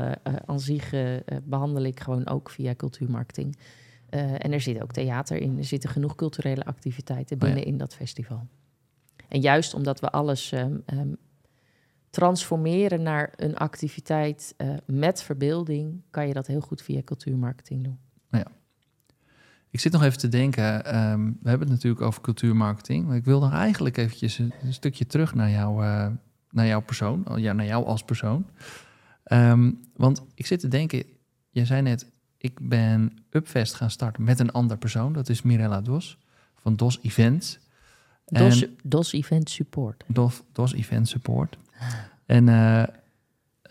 aan 0.46 0.60
zich 0.60 0.94
behandel 1.42 1.82
ik 1.82 2.00
gewoon 2.00 2.28
ook 2.28 2.50
via 2.50 2.74
cultuurmarketing. 2.74 3.56
Uh, 4.14 4.32
en 4.32 4.52
er 4.52 4.60
zit 4.60 4.82
ook 4.82 4.92
theater 4.92 5.36
in. 5.36 5.58
Er 5.58 5.64
zitten 5.64 5.90
genoeg 5.90 6.14
culturele 6.14 6.64
activiteiten 6.64 7.38
binnen 7.38 7.58
oh 7.58 7.64
ja. 7.64 7.70
in 7.70 7.78
dat 7.78 7.94
festival. 7.94 8.46
En 9.28 9.40
juist 9.40 9.74
omdat 9.74 10.00
we 10.00 10.10
alles 10.10 10.52
um, 10.52 10.82
um, 10.86 11.16
transformeren 12.10 13.02
naar 13.02 13.32
een 13.36 13.56
activiteit 13.56 14.54
uh, 14.56 14.74
met 14.86 15.22
verbeelding, 15.22 16.02
kan 16.10 16.26
je 16.26 16.34
dat 16.34 16.46
heel 16.46 16.60
goed 16.60 16.82
via 16.82 17.02
cultuurmarketing 17.02 17.84
doen. 17.84 17.98
Ja. 18.30 18.46
Ik 19.70 19.80
zit 19.80 19.92
nog 19.92 20.02
even 20.02 20.18
te 20.18 20.28
denken, 20.28 20.96
um, 20.96 21.38
we 21.42 21.48
hebben 21.48 21.68
het 21.68 21.76
natuurlijk 21.76 22.02
over 22.02 22.20
cultuurmarketing, 22.20 23.06
maar 23.06 23.16
ik 23.16 23.24
wil 23.24 23.40
nog 23.40 23.52
eigenlijk 23.52 23.96
eventjes 23.96 24.38
een, 24.38 24.52
een 24.62 24.72
stukje 24.72 25.06
terug 25.06 25.34
naar, 25.34 25.50
jou, 25.50 25.84
uh, 25.84 26.06
naar 26.50 26.66
jouw 26.66 26.80
persoon, 26.80 27.26
ja, 27.36 27.52
naar 27.52 27.66
jou 27.66 27.84
als 27.84 28.04
persoon. 28.04 28.46
want 29.96 30.22
ik 30.34 30.46
zit 30.46 30.60
te 30.60 30.68
denken, 30.68 31.04
jij 31.50 31.64
zei 31.64 31.82
net, 31.82 32.10
ik 32.42 32.68
ben 32.68 33.18
Upfest 33.30 33.74
gaan 33.74 33.90
starten 33.90 34.24
met 34.24 34.40
een 34.40 34.52
ander 34.52 34.78
persoon. 34.78 35.12
Dat 35.12 35.28
is 35.28 35.42
Mirella 35.42 35.80
Dos 35.80 36.18
van 36.54 36.76
Dos 36.76 36.98
Events. 37.02 37.58
Dos, 38.24 38.62
en, 38.62 38.78
Dos 38.82 39.12
Event 39.12 39.50
Support. 39.50 40.04
Dos, 40.06 40.42
Dos 40.52 40.72
Event 40.72 41.08
Support. 41.08 41.56
En 42.26 42.46
uh, 42.46 42.82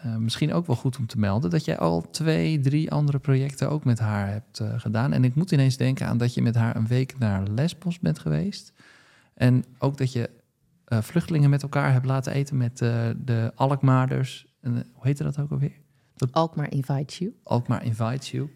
uh, 0.05 0.15
misschien 0.15 0.53
ook 0.53 0.67
wel 0.67 0.75
goed 0.75 0.97
om 0.97 1.07
te 1.07 1.19
melden 1.19 1.49
dat 1.49 1.65
jij 1.65 1.77
al 1.77 2.09
twee, 2.09 2.59
drie 2.59 2.91
andere 2.91 3.19
projecten 3.19 3.69
ook 3.69 3.83
met 3.83 3.99
haar 3.99 4.27
hebt 4.27 4.59
uh, 4.59 4.79
gedaan. 4.79 5.13
En 5.13 5.23
ik 5.23 5.35
moet 5.35 5.51
ineens 5.51 5.77
denken 5.77 6.07
aan 6.07 6.17
dat 6.17 6.33
je 6.33 6.41
met 6.41 6.55
haar 6.55 6.75
een 6.75 6.87
week 6.87 7.17
naar 7.17 7.47
Lesbos 7.47 7.99
bent 7.99 8.19
geweest. 8.19 8.73
En 9.33 9.65
ook 9.77 9.97
dat 9.97 10.11
je 10.11 10.29
vluchtelingen 10.85 11.49
met 11.49 11.63
elkaar 11.63 11.91
hebt 11.91 12.05
laten 12.05 12.33
eten 12.33 12.57
met 12.57 12.77
de 12.77 13.51
Alkmaarders. 13.55 14.47
En, 14.61 14.73
hoe 14.73 15.05
heette 15.07 15.23
dat 15.23 15.39
ook 15.39 15.51
alweer? 15.51 15.77
Dat... 16.15 16.31
Alkmaar 16.31 16.71
Invites 16.71 17.17
You. 17.17 17.33
Alkmaar 17.43 17.83
Invites 17.83 18.31
You. 18.31 18.49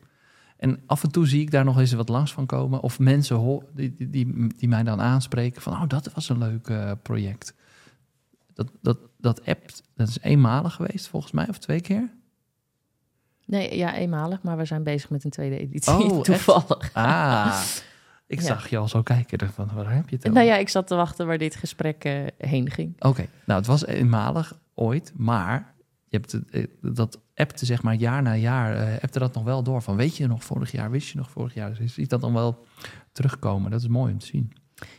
En 0.63 0.81
af 0.85 1.03
en 1.03 1.11
toe 1.11 1.27
zie 1.27 1.41
ik 1.41 1.51
daar 1.51 1.63
nog 1.63 1.79
eens 1.79 1.93
wat 1.93 2.09
langs 2.09 2.33
van 2.33 2.45
komen. 2.45 2.81
Of 2.81 2.99
mensen 2.99 3.61
die, 3.73 3.95
die, 3.95 4.09
die, 4.09 4.47
die 4.57 4.67
mij 4.67 4.83
dan 4.83 5.01
aanspreken 5.01 5.61
van... 5.61 5.73
oh, 5.73 5.87
dat 5.87 6.13
was 6.13 6.29
een 6.29 6.37
leuk 6.37 6.67
uh, 6.67 6.91
project. 7.01 7.53
Dat, 8.53 8.71
dat, 8.81 8.97
dat 9.17 9.45
app, 9.45 9.69
dat 9.95 10.07
is 10.07 10.19
eenmalig 10.19 10.73
geweest 10.73 11.07
volgens 11.07 11.31
mij, 11.31 11.49
of 11.49 11.57
twee 11.57 11.81
keer? 11.81 12.09
Nee, 13.45 13.77
ja, 13.77 13.95
eenmalig. 13.95 14.41
Maar 14.41 14.57
we 14.57 14.65
zijn 14.65 14.83
bezig 14.83 15.09
met 15.09 15.23
een 15.23 15.29
tweede 15.29 15.57
editie, 15.57 15.93
oh, 15.93 16.21
toevallig. 16.29 16.79
Echt? 16.79 16.95
Ah, 16.95 17.61
ik 18.27 18.39
ja. 18.39 18.45
zag 18.45 18.69
je 18.69 18.77
al 18.77 18.87
zo 18.87 19.01
kijken. 19.01 19.49
Van, 19.49 19.69
waar 19.73 19.95
heb 19.95 20.09
je 20.09 20.15
het 20.15 20.25
over? 20.25 20.39
Nou 20.39 20.51
ja, 20.51 20.57
ik 20.57 20.69
zat 20.69 20.87
te 20.87 20.95
wachten 20.95 21.27
waar 21.27 21.37
dit 21.37 21.55
gesprek 21.55 22.05
uh, 22.05 22.27
heen 22.37 22.71
ging. 22.71 22.93
Oké, 22.95 23.07
okay. 23.07 23.29
nou 23.45 23.59
het 23.59 23.67
was 23.67 23.85
eenmalig 23.85 24.59
ooit, 24.73 25.13
maar 25.15 25.73
je 26.07 26.17
hebt 26.17 26.31
het, 26.31 26.49
eh, 26.49 26.65
dat 26.81 27.19
appte 27.35 27.65
zeg 27.65 27.83
maar 27.83 27.95
jaar 27.95 28.21
na 28.21 28.35
jaar, 28.35 28.87
uh, 28.87 29.01
appte 29.01 29.19
dat 29.19 29.33
nog 29.33 29.43
wel 29.43 29.63
door. 29.63 29.81
Van 29.81 29.95
weet 29.95 30.17
je 30.17 30.27
nog 30.27 30.43
vorig 30.43 30.71
jaar, 30.71 30.91
wist 30.91 31.09
je 31.09 31.17
nog 31.17 31.29
vorig 31.29 31.53
jaar? 31.53 31.69
Dus 31.69 31.77
je 31.77 31.87
ziet 31.87 32.09
dat 32.09 32.21
dan 32.21 32.33
wel 32.33 32.65
terugkomen. 33.11 33.71
Dat 33.71 33.79
is 33.79 33.87
mooi 33.87 34.11
om 34.11 34.19
te 34.19 34.25
zien. 34.25 34.53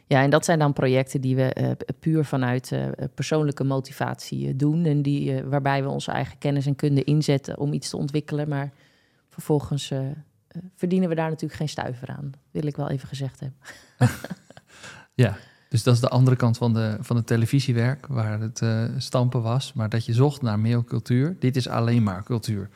Ja, 0.06 0.22
en 0.22 0.30
dat 0.30 0.44
zijn 0.44 0.58
dan 0.58 0.72
projecten 0.72 1.20
die 1.20 1.36
we 1.36 1.56
uh, 1.60 1.70
puur 2.00 2.24
vanuit 2.24 2.70
uh, 2.70 2.88
persoonlijke 3.14 3.64
motivatie 3.64 4.48
uh, 4.48 4.52
doen. 4.56 4.84
En 4.84 5.02
die, 5.02 5.42
waarbij 5.42 5.82
we 5.82 5.88
onze 5.88 6.10
eigen 6.10 6.38
kennis 6.38 6.66
en 6.66 6.76
kunde 6.76 7.04
inzetten 7.04 7.58
om 7.58 7.72
iets 7.72 7.90
te 7.90 7.96
ontwikkelen. 7.96 8.48
Maar 8.48 8.72
vervolgens 9.28 9.92
verdienen 10.74 11.08
we 11.08 11.14
daar 11.14 11.28
natuurlijk 11.28 11.58
geen 11.58 11.68
stuiver 11.68 12.08
aan. 12.08 12.32
Wil 12.50 12.66
ik 12.66 12.76
wel 12.76 12.90
even 12.90 13.08
gezegd 13.08 13.40
hebben. 13.40 13.58
ja, 15.24 15.36
dus 15.74 15.82
dat 15.82 15.94
is 15.94 16.00
de 16.00 16.08
andere 16.08 16.36
kant 16.36 16.56
van, 16.56 16.72
de, 16.74 16.96
van 17.00 17.16
het 17.16 17.26
televisiewerk, 17.26 18.06
waar 18.06 18.40
het 18.40 18.60
uh, 18.60 18.84
stampen 18.96 19.42
was. 19.42 19.72
Maar 19.72 19.88
dat 19.88 20.04
je 20.04 20.12
zocht 20.12 20.42
naar 20.42 20.58
meer 20.58 20.84
cultuur. 20.84 21.36
Dit 21.38 21.56
is 21.56 21.68
alleen 21.68 22.02
maar 22.02 22.24
cultuur, 22.24 22.68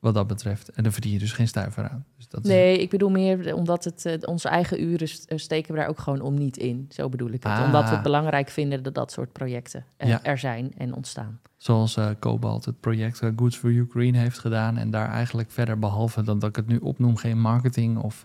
wat 0.00 0.14
dat 0.14 0.26
betreft. 0.26 0.68
En 0.68 0.82
dan 0.82 0.92
verdien 0.92 1.12
je 1.12 1.18
dus 1.18 1.32
geen 1.32 1.48
stuiver 1.48 1.88
aan. 1.88 2.04
Dus 2.16 2.28
dat 2.28 2.42
nee, 2.42 2.76
is... 2.76 2.82
ik 2.82 2.90
bedoel 2.90 3.10
meer 3.10 3.54
omdat 3.54 3.84
het, 3.84 4.04
uh, 4.04 4.14
onze 4.20 4.48
eigen 4.48 4.82
uren 4.82 5.08
eh, 5.26 5.38
steken 5.38 5.72
we 5.72 5.78
daar 5.78 5.88
ook 5.88 5.98
gewoon 5.98 6.20
om 6.20 6.34
niet 6.34 6.56
in. 6.56 6.86
Zo 6.88 7.08
bedoel 7.08 7.30
ik 7.30 7.42
het. 7.42 7.52
Ah. 7.52 7.64
Omdat 7.64 7.88
we 7.88 7.94
het 7.94 8.02
belangrijk 8.02 8.48
vinden 8.48 8.82
dat 8.82 8.94
dat 8.94 9.12
soort 9.12 9.32
projecten 9.32 9.84
uh, 9.98 10.08
ja. 10.08 10.22
er 10.22 10.38
zijn 10.38 10.72
en 10.76 10.94
ontstaan. 10.94 11.40
Zoals 11.56 11.98
Cobalt 12.20 12.64
het 12.64 12.80
project 12.80 13.20
Goods 13.36 13.56
for 13.56 13.70
Ukraine 13.70 14.18
heeft 14.18 14.38
gedaan. 14.38 14.76
En 14.76 14.90
daar 14.90 15.08
eigenlijk 15.08 15.50
verder, 15.50 15.78
behalve 15.78 16.22
dan 16.22 16.38
dat 16.38 16.48
ik 16.48 16.56
het 16.56 16.66
nu 16.66 16.76
opnoem, 16.76 17.16
geen 17.16 17.40
marketing 17.40 17.98
of 17.98 18.22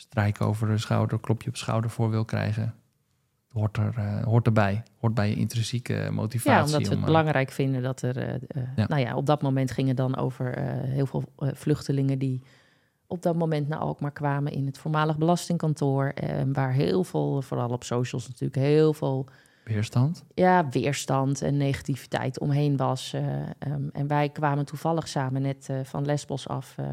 strijk 0.00 0.40
over 0.40 0.68
de 0.68 0.78
schouder, 0.78 1.20
klopje 1.20 1.48
op 1.48 1.56
schouder 1.56 1.90
voor 1.90 2.10
wil 2.10 2.24
krijgen. 2.24 2.74
Hoort, 3.48 3.76
er, 3.76 3.94
uh, 3.98 4.22
hoort 4.22 4.46
erbij. 4.46 4.82
Hoort 4.98 5.14
bij 5.14 5.28
je 5.28 5.34
intrinsieke 5.34 6.08
motivatie. 6.12 6.50
Ja, 6.50 6.64
omdat 6.64 6.82
we 6.82 6.88
het 6.88 6.98
om, 6.98 7.04
belangrijk 7.04 7.50
vinden 7.50 7.82
dat 7.82 8.02
er... 8.02 8.16
Uh, 8.16 8.62
ja. 8.76 8.86
Nou 8.88 9.00
ja, 9.00 9.16
op 9.16 9.26
dat 9.26 9.42
moment 9.42 9.70
ging 9.70 9.88
het 9.88 9.96
dan 9.96 10.16
over 10.16 10.58
heel 10.86 11.06
veel 11.06 11.24
vluchtelingen... 11.36 12.18
die 12.18 12.42
op 13.06 13.22
dat 13.22 13.36
moment 13.36 13.68
naar 13.68 13.78
Alkmaar 13.78 14.12
kwamen 14.12 14.52
in 14.52 14.66
het 14.66 14.78
voormalig 14.78 15.18
belastingkantoor... 15.18 16.14
waar 16.52 16.72
heel 16.72 17.04
veel, 17.04 17.42
vooral 17.42 17.68
op 17.68 17.84
socials 17.84 18.28
natuurlijk, 18.28 18.56
heel 18.56 18.92
veel 18.92 19.28
Weerstand? 19.64 20.24
Ja, 20.34 20.68
weerstand 20.68 21.42
en 21.42 21.56
negativiteit 21.56 22.38
omheen 22.38 22.76
was. 22.76 23.14
Uh, 23.14 23.22
um, 23.72 23.90
en 23.92 24.06
wij 24.06 24.28
kwamen 24.28 24.64
toevallig 24.64 25.08
samen 25.08 25.42
net 25.42 25.68
uh, 25.70 25.80
van 25.84 26.04
Lesbos 26.04 26.48
af. 26.48 26.76
Uh, 26.80 26.86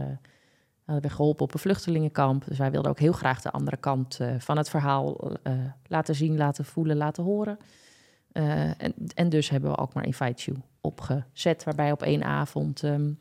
hadden 0.88 1.10
we 1.10 1.16
geholpen 1.16 1.46
op 1.46 1.54
een 1.54 1.60
vluchtelingenkamp. 1.60 2.46
Dus 2.46 2.58
wij 2.58 2.72
wilden 2.72 2.92
ook 2.92 3.00
heel 3.00 3.12
graag 3.12 3.42
de 3.42 3.52
andere 3.52 3.78
kant 3.78 4.20
van 4.38 4.58
het 4.58 4.70
verhaal 4.70 5.32
laten 5.88 6.16
zien, 6.16 6.38
laten 6.38 6.66
voelen, 6.66 6.98
laten 6.98 7.24
horen. 7.24 7.58
en, 8.32 8.94
en 9.14 9.30
dus 9.30 9.50
hebben 9.50 9.72
we 9.72 9.78
ook 9.78 9.94
maar 9.94 10.06
Invite 10.06 10.44
You 10.44 10.58
opgezet, 10.82 11.64
waarbij 11.64 11.92
op 11.92 12.02
één 12.02 12.24
avond 12.24 12.84
um, 12.84 13.20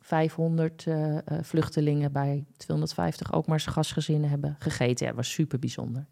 500 0.00 0.86
vluchtelingen 1.42 2.12
bij 2.12 2.44
250 2.56 3.32
ook 3.32 3.46
maar 3.46 3.60
gastgezinnen 3.60 4.30
hebben 4.30 4.56
gegeten. 4.58 5.06
Ja, 5.06 5.14
was 5.14 5.32
super 5.32 5.58
bijzonder. 5.58 6.06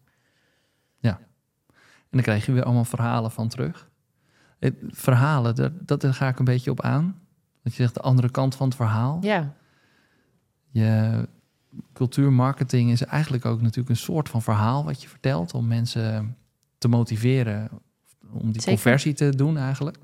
Ja, 0.99 1.19
en 2.09 2.17
dan 2.17 2.21
krijg 2.21 2.45
je 2.45 2.51
weer 2.51 2.63
allemaal 2.63 2.85
verhalen 2.85 3.31
van 3.31 3.47
terug. 3.47 3.89
Het, 4.59 4.75
verhalen, 4.87 5.55
dat, 5.55 5.71
dat, 5.87 6.01
daar 6.01 6.13
ga 6.13 6.27
ik 6.27 6.39
een 6.39 6.45
beetje 6.45 6.71
op 6.71 6.81
aan. 6.81 7.21
Dat 7.63 7.75
je 7.75 7.81
zegt 7.81 7.93
de 7.93 8.01
andere 8.01 8.31
kant 8.31 8.55
van 8.55 8.67
het 8.67 8.75
verhaal. 8.75 9.17
Ja. 9.21 9.55
Je 10.69 11.27
cultuurmarketing 11.93 12.91
is 12.91 13.03
eigenlijk 13.03 13.45
ook 13.45 13.61
natuurlijk 13.61 13.89
een 13.89 13.95
soort 13.95 14.29
van 14.29 14.41
verhaal 14.41 14.83
wat 14.83 15.01
je 15.01 15.07
vertelt 15.07 15.53
om 15.53 15.67
mensen 15.67 16.37
te 16.77 16.87
motiveren 16.87 17.69
om 18.31 18.51
die 18.51 18.63
conversie 18.63 19.13
te 19.13 19.35
doen 19.35 19.57
eigenlijk. 19.57 19.97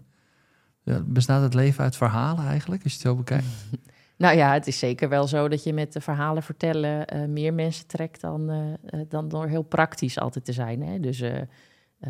Bestaat 1.06 1.42
het 1.42 1.54
leven 1.54 1.84
uit 1.84 1.96
verhalen 1.96 2.46
eigenlijk, 2.46 2.84
als 2.84 2.92
je 2.92 2.98
het 2.98 3.08
zo 3.08 3.16
bekijkt? 3.16 3.46
Nou 4.18 4.38
ja, 4.38 4.54
het 4.54 4.68
is 4.68 4.80
zeker 4.80 5.10
wel 5.10 5.28
zo 5.28 5.48
dat 5.48 5.64
je 5.64 5.74
met 5.74 5.94
de 5.94 6.02
verhalen 6.02 6.44
vertellen 6.44 7.16
uh, 7.16 7.26
meer 7.26 7.54
mensen 7.54 7.88
trekt 7.88 8.22
dan, 8.22 8.52
uh, 8.52 9.00
dan 9.10 9.30
door 9.30 9.48
heel 9.48 9.62
praktisch 9.62 10.20
altijd 10.20 10.46
te 10.46 10.54
zijn. 10.54 10.82
Hè? 10.82 11.00
Dus 11.00 11.22
uh, 11.22 11.38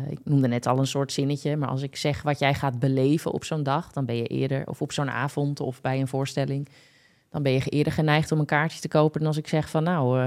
ik 0.08 0.18
noemde 0.24 0.48
net 0.48 0.66
al 0.66 0.78
een 0.78 0.86
soort 0.86 1.12
zinnetje, 1.12 1.56
maar 1.56 1.68
als 1.68 1.82
ik 1.82 1.96
zeg 1.96 2.22
wat 2.22 2.38
jij 2.38 2.54
gaat 2.54 2.78
beleven 2.78 3.32
op 3.32 3.44
zo'n 3.44 3.62
dag, 3.62 3.92
dan 3.92 4.04
ben 4.04 4.16
je 4.16 4.26
eerder, 4.26 4.66
of 4.68 4.82
op 4.82 4.92
zo'n 4.92 5.10
avond 5.10 5.60
of 5.60 5.80
bij 5.80 6.00
een 6.00 6.08
voorstelling, 6.08 6.68
dan 7.34 7.42
ben 7.42 7.52
je 7.52 7.60
eerder 7.60 7.92
geneigd 7.92 8.32
om 8.32 8.38
een 8.38 8.46
kaartje 8.46 8.80
te 8.80 8.88
kopen 8.88 9.18
dan 9.20 9.28
als 9.28 9.36
ik 9.38 9.48
zeg 9.48 9.70
van 9.70 9.82
nou, 9.82 10.18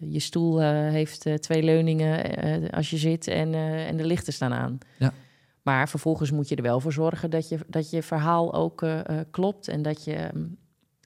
je 0.00 0.20
stoel 0.20 0.60
heeft 0.62 1.42
twee 1.42 1.62
leuningen 1.62 2.70
als 2.70 2.90
je 2.90 2.96
zit 2.96 3.26
en, 3.26 3.54
en 3.54 3.96
de 3.96 4.04
lichten 4.04 4.32
staan 4.32 4.52
aan. 4.52 4.78
Ja. 4.98 5.12
Maar 5.62 5.88
vervolgens 5.88 6.30
moet 6.30 6.48
je 6.48 6.56
er 6.56 6.62
wel 6.62 6.80
voor 6.80 6.92
zorgen 6.92 7.30
dat 7.30 7.48
je, 7.48 7.58
dat 7.66 7.90
je 7.90 8.02
verhaal 8.02 8.54
ook 8.54 8.86
klopt 9.30 9.68
en 9.68 9.82
dat 9.82 10.04
je 10.04 10.28
mm, 10.34 10.56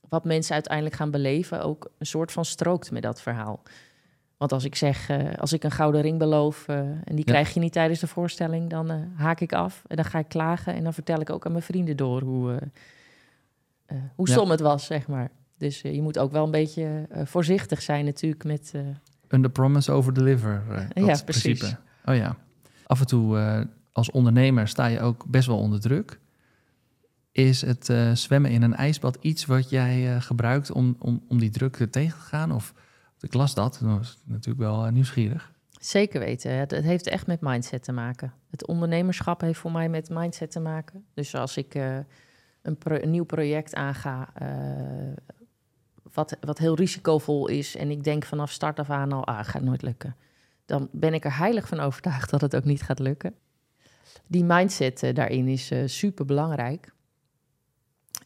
wat 0.09 0.25
mensen 0.25 0.55
uiteindelijk 0.55 0.97
gaan 0.97 1.11
beleven 1.11 1.63
ook 1.63 1.91
een 1.99 2.07
soort 2.07 2.33
van 2.33 2.45
strookt 2.45 2.91
met 2.91 3.03
dat 3.03 3.23
verhaal. 3.23 3.63
Want 4.37 4.53
als 4.53 4.65
ik 4.65 4.75
zeg, 4.75 5.11
uh, 5.11 5.35
als 5.37 5.53
ik 5.53 5.65
een 5.65 5.71
gouden 5.71 6.01
ring 6.01 6.19
beloof 6.19 6.69
uh, 6.69 6.77
en 6.77 7.15
die 7.15 7.25
krijg 7.25 7.55
je 7.55 7.61
niet 7.61 7.73
tijdens 7.73 8.01
de 8.01 8.07
voorstelling, 8.07 8.71
dan 8.71 8.91
uh, 8.91 8.97
haak 9.15 9.41
ik 9.41 9.53
af 9.53 9.83
en 9.87 9.97
dan 9.97 10.05
ga 10.05 10.19
ik 10.19 10.29
klagen 10.29 10.75
en 10.75 10.83
dan 10.83 10.95
vertel 10.95 11.21
ik 11.21 11.31
ook 11.31 11.47
aan 11.47 11.53
mijn 11.53 11.65
vrienden 11.65 11.97
door 11.97 12.23
hoe, 12.23 12.59
hoe 14.15 14.29
stom 14.29 14.51
het 14.51 14.61
was, 14.61 14.87
zeg 14.87 15.07
maar. 15.07 15.31
Dus 15.59 15.81
je 15.81 16.03
moet 16.03 16.19
ook 16.19 16.33
wel 16.33 16.45
een 16.45 16.51
beetje 16.51 17.09
voorzichtig 17.25 17.83
zijn 17.83 18.05
natuurlijk 18.05 18.45
met... 18.45 18.75
Under 19.29 19.51
promise, 19.51 19.93
over 19.93 20.15
deliver. 20.15 20.63
ja, 20.95 21.21
precies. 21.25 21.43
Principe. 21.43 21.77
Oh 22.05 22.15
ja. 22.15 22.37
Af 22.87 23.01
en 23.01 23.07
toe 23.07 23.67
als 23.93 24.11
ondernemer 24.11 24.69
sta 24.69 24.87
je 24.87 25.01
ook 25.01 25.25
best 25.27 25.47
wel 25.47 25.59
onder 25.59 25.81
druk. 25.81 26.21
Is 27.33 27.61
het 27.61 27.93
zwemmen 28.13 28.51
in 28.51 28.63
een 28.63 28.75
ijsbad 28.75 29.19
iets 29.21 29.47
wat 29.47 29.71
jij 29.71 30.21
gebruikt 30.21 30.71
om, 30.71 30.97
om, 30.99 31.23
om 31.29 31.39
die 31.39 31.51
druk 31.51 31.77
tegen 31.77 31.91
te 31.91 32.25
gaan? 32.27 32.53
Of 32.53 32.75
ik 33.21 33.35
las 33.35 33.55
dat, 33.55 33.79
dat 33.83 33.99
was 33.99 34.19
natuurlijk 34.25 34.59
wel 34.59 34.91
nieuwsgierig. 34.91 35.53
Zeker 35.81 36.21
weten. 36.21 36.53
Het, 36.59 36.71
het, 36.71 36.85
heeft 36.85 37.07
echt 37.07 37.27
met 37.27 37.41
mindset 37.41 37.83
te 37.83 37.93
maken. 37.93 38.33
Het 38.51 38.67
ondernemerschap 38.67 39.41
heeft 39.41 39.59
voor 39.59 39.73
mij 39.73 39.89
met 39.89 40.11
mindset 40.11 40.51
te 40.51 40.61
maken. 40.61 41.05
Dus 41.15 41.35
als 41.35 41.57
ik 41.57 41.75
een, 42.63 43.11
nieuw 43.11 43.25
project 43.25 43.75
aanga, 43.75 44.33
wat, 46.13 46.37
wat 46.41 46.59
heel 46.59 46.75
risicovol 46.75 47.49
is, 47.49 47.77
en 47.77 47.91
ik 47.91 48.05
denk 48.05 48.25
vanaf 48.25 48.51
start 48.51 48.79
af 48.79 48.91
aan 48.91 49.13
al, 49.13 49.27
ah, 49.27 49.45
gaat 49.45 49.63
nooit 49.63 49.83
lukken. 49.83 50.17
Dan 50.65 50.89
ben 50.93 51.15
ik 51.15 51.25
er 51.25 51.37
heilig 51.37 51.69
van 51.69 51.81
overtuigd 51.81 52.31
dat 52.31 52.41
het 52.41 52.57
ook 52.57 52.65
niet 52.65 52.83
gaat 52.83 52.99
lukken. 52.99 53.35
Die 54.27 54.45
mindset 54.45 55.11
daarin 55.15 55.49
is 55.49 55.73
super 55.85 56.25
belangrijk. 56.25 56.93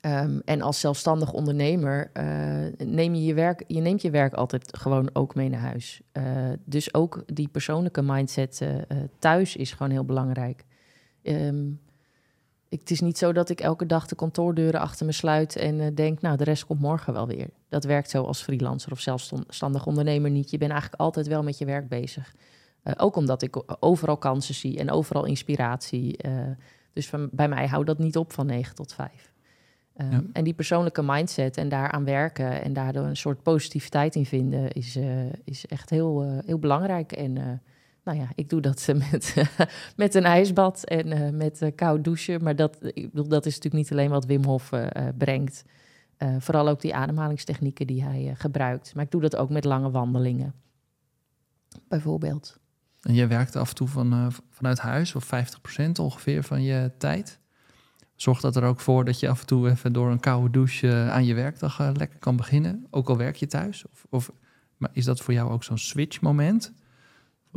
Um, 0.06 0.42
en 0.44 0.60
als 0.60 0.80
zelfstandig 0.80 1.32
ondernemer 1.32 2.10
uh, 2.14 2.86
neem 2.88 3.14
je 3.14 3.24
je 3.24 3.34
werk, 3.34 3.64
je 3.66 3.80
neemt 3.80 4.02
je 4.02 4.10
werk 4.10 4.34
altijd 4.34 4.76
gewoon 4.78 5.10
ook 5.12 5.34
mee 5.34 5.48
naar 5.48 5.60
huis. 5.60 6.00
Uh, 6.12 6.24
dus 6.64 6.94
ook 6.94 7.22
die 7.26 7.48
persoonlijke 7.48 8.02
mindset 8.02 8.60
uh, 8.62 8.96
thuis 9.18 9.56
is 9.56 9.72
gewoon 9.72 9.92
heel 9.92 10.04
belangrijk. 10.04 10.64
Um, 11.22 11.80
ik, 12.68 12.80
het 12.80 12.90
is 12.90 13.00
niet 13.00 13.18
zo 13.18 13.32
dat 13.32 13.48
ik 13.48 13.60
elke 13.60 13.86
dag 13.86 14.06
de 14.06 14.14
kantoordeuren 14.14 14.80
achter 14.80 15.06
me 15.06 15.12
sluit 15.12 15.56
en 15.56 15.94
denk, 15.94 16.20
nou, 16.20 16.36
de 16.36 16.44
rest 16.44 16.66
komt 16.66 16.80
morgen 16.80 17.12
wel 17.12 17.26
weer. 17.26 17.48
Dat 17.68 17.84
werkt 17.84 18.10
zo 18.10 18.24
als 18.24 18.42
freelancer 18.42 18.92
of 18.92 19.00
zelfstandig 19.00 19.86
ondernemer 19.86 20.30
niet. 20.30 20.50
Je 20.50 20.58
bent 20.58 20.70
eigenlijk 20.70 21.00
altijd 21.00 21.26
wel 21.26 21.42
met 21.42 21.58
je 21.58 21.64
werk 21.64 21.88
bezig. 21.88 22.34
ook 22.96 23.16
omdat 23.16 23.42
ik 23.42 23.62
overal 23.84 24.16
kansen 24.16 24.54
zie 24.54 24.78
en 24.78 24.90
overal 24.90 25.24
inspiratie. 25.24 26.18
dus 26.92 27.08
van, 27.08 27.28
bij 27.32 27.48
mij 27.48 27.66
houdt 27.66 27.86
dat 27.86 27.98
niet 27.98 28.16
op 28.16 28.32
van 28.32 28.46
9 28.46 28.74
tot 28.74 28.92
5. 28.92 29.32
Ehm, 29.96 30.22
en 30.32 30.44
die 30.44 30.54
persoonlijke 30.54 31.02
mindset 31.02 31.56
en 31.56 31.68
daaraan 31.68 32.04
werken 32.04 32.62
en 32.62 32.72
daardoor 32.72 33.04
een 33.04 33.16
soort 33.16 33.42
positiviteit 33.42 34.14
in 34.14 34.26
vinden, 34.26 34.72
is, 34.72 34.98
is 35.44 35.66
echt 35.66 35.90
heel, 35.90 36.40
heel 36.44 36.58
belangrijk. 36.58 37.12
En 37.12 37.60
nou 38.06 38.18
ja, 38.18 38.28
ik 38.34 38.48
doe 38.48 38.60
dat 38.60 38.88
met, 39.10 39.34
met 39.96 40.14
een 40.14 40.24
ijsbad 40.24 40.84
en 40.84 41.36
met 41.36 41.72
koud 41.74 42.04
douchen. 42.04 42.42
Maar 42.42 42.56
dat, 42.56 42.78
ik 42.80 43.10
bedoel, 43.10 43.28
dat 43.28 43.46
is 43.46 43.54
natuurlijk 43.54 43.82
niet 43.82 43.92
alleen 43.92 44.10
wat 44.10 44.24
Wim 44.24 44.44
Hof 44.44 44.70
brengt. 45.18 45.64
vooral 46.38 46.68
ook 46.68 46.80
die 46.80 46.94
ademhalingstechnieken 46.94 47.86
die 47.86 48.02
hij 48.02 48.34
gebruikt. 48.36 48.94
Maar 48.94 49.04
ik 49.04 49.10
doe 49.10 49.20
dat 49.20 49.36
ook 49.36 49.50
met 49.50 49.64
lange 49.64 49.90
wandelingen, 49.90 50.54
bijvoorbeeld. 51.88 52.58
En 53.00 53.14
jij 53.14 53.28
werkt 53.28 53.56
af 53.56 53.68
en 53.68 53.74
toe 53.74 53.88
van, 53.88 54.32
vanuit 54.50 54.78
huis, 54.78 55.14
of 55.14 55.24
50% 55.24 55.28
ongeveer 56.00 56.42
van 56.42 56.62
je 56.62 56.92
tijd? 56.98 57.40
Zorg 58.16 58.40
dat 58.40 58.56
er 58.56 58.62
ook 58.62 58.80
voor 58.80 59.04
dat 59.04 59.20
je 59.20 59.28
af 59.28 59.40
en 59.40 59.46
toe 59.46 59.70
even 59.70 59.92
door 59.92 60.10
een 60.10 60.20
koude 60.20 60.50
douche 60.50 60.88
eh, 60.88 61.10
aan 61.10 61.24
je 61.24 61.34
werkdag 61.34 61.80
uh, 61.80 61.90
lekker 61.92 62.18
kan 62.18 62.36
beginnen. 62.36 62.86
Ook 62.90 63.08
al 63.08 63.16
werk 63.16 63.36
je 63.36 63.46
thuis. 63.46 63.84
Of, 63.92 64.06
of 64.08 64.32
maar 64.76 64.90
is 64.92 65.04
dat 65.04 65.20
voor 65.20 65.34
jou 65.34 65.50
ook 65.50 65.64
zo'n 65.64 65.78
switch 65.78 66.20
moment? 66.20 66.72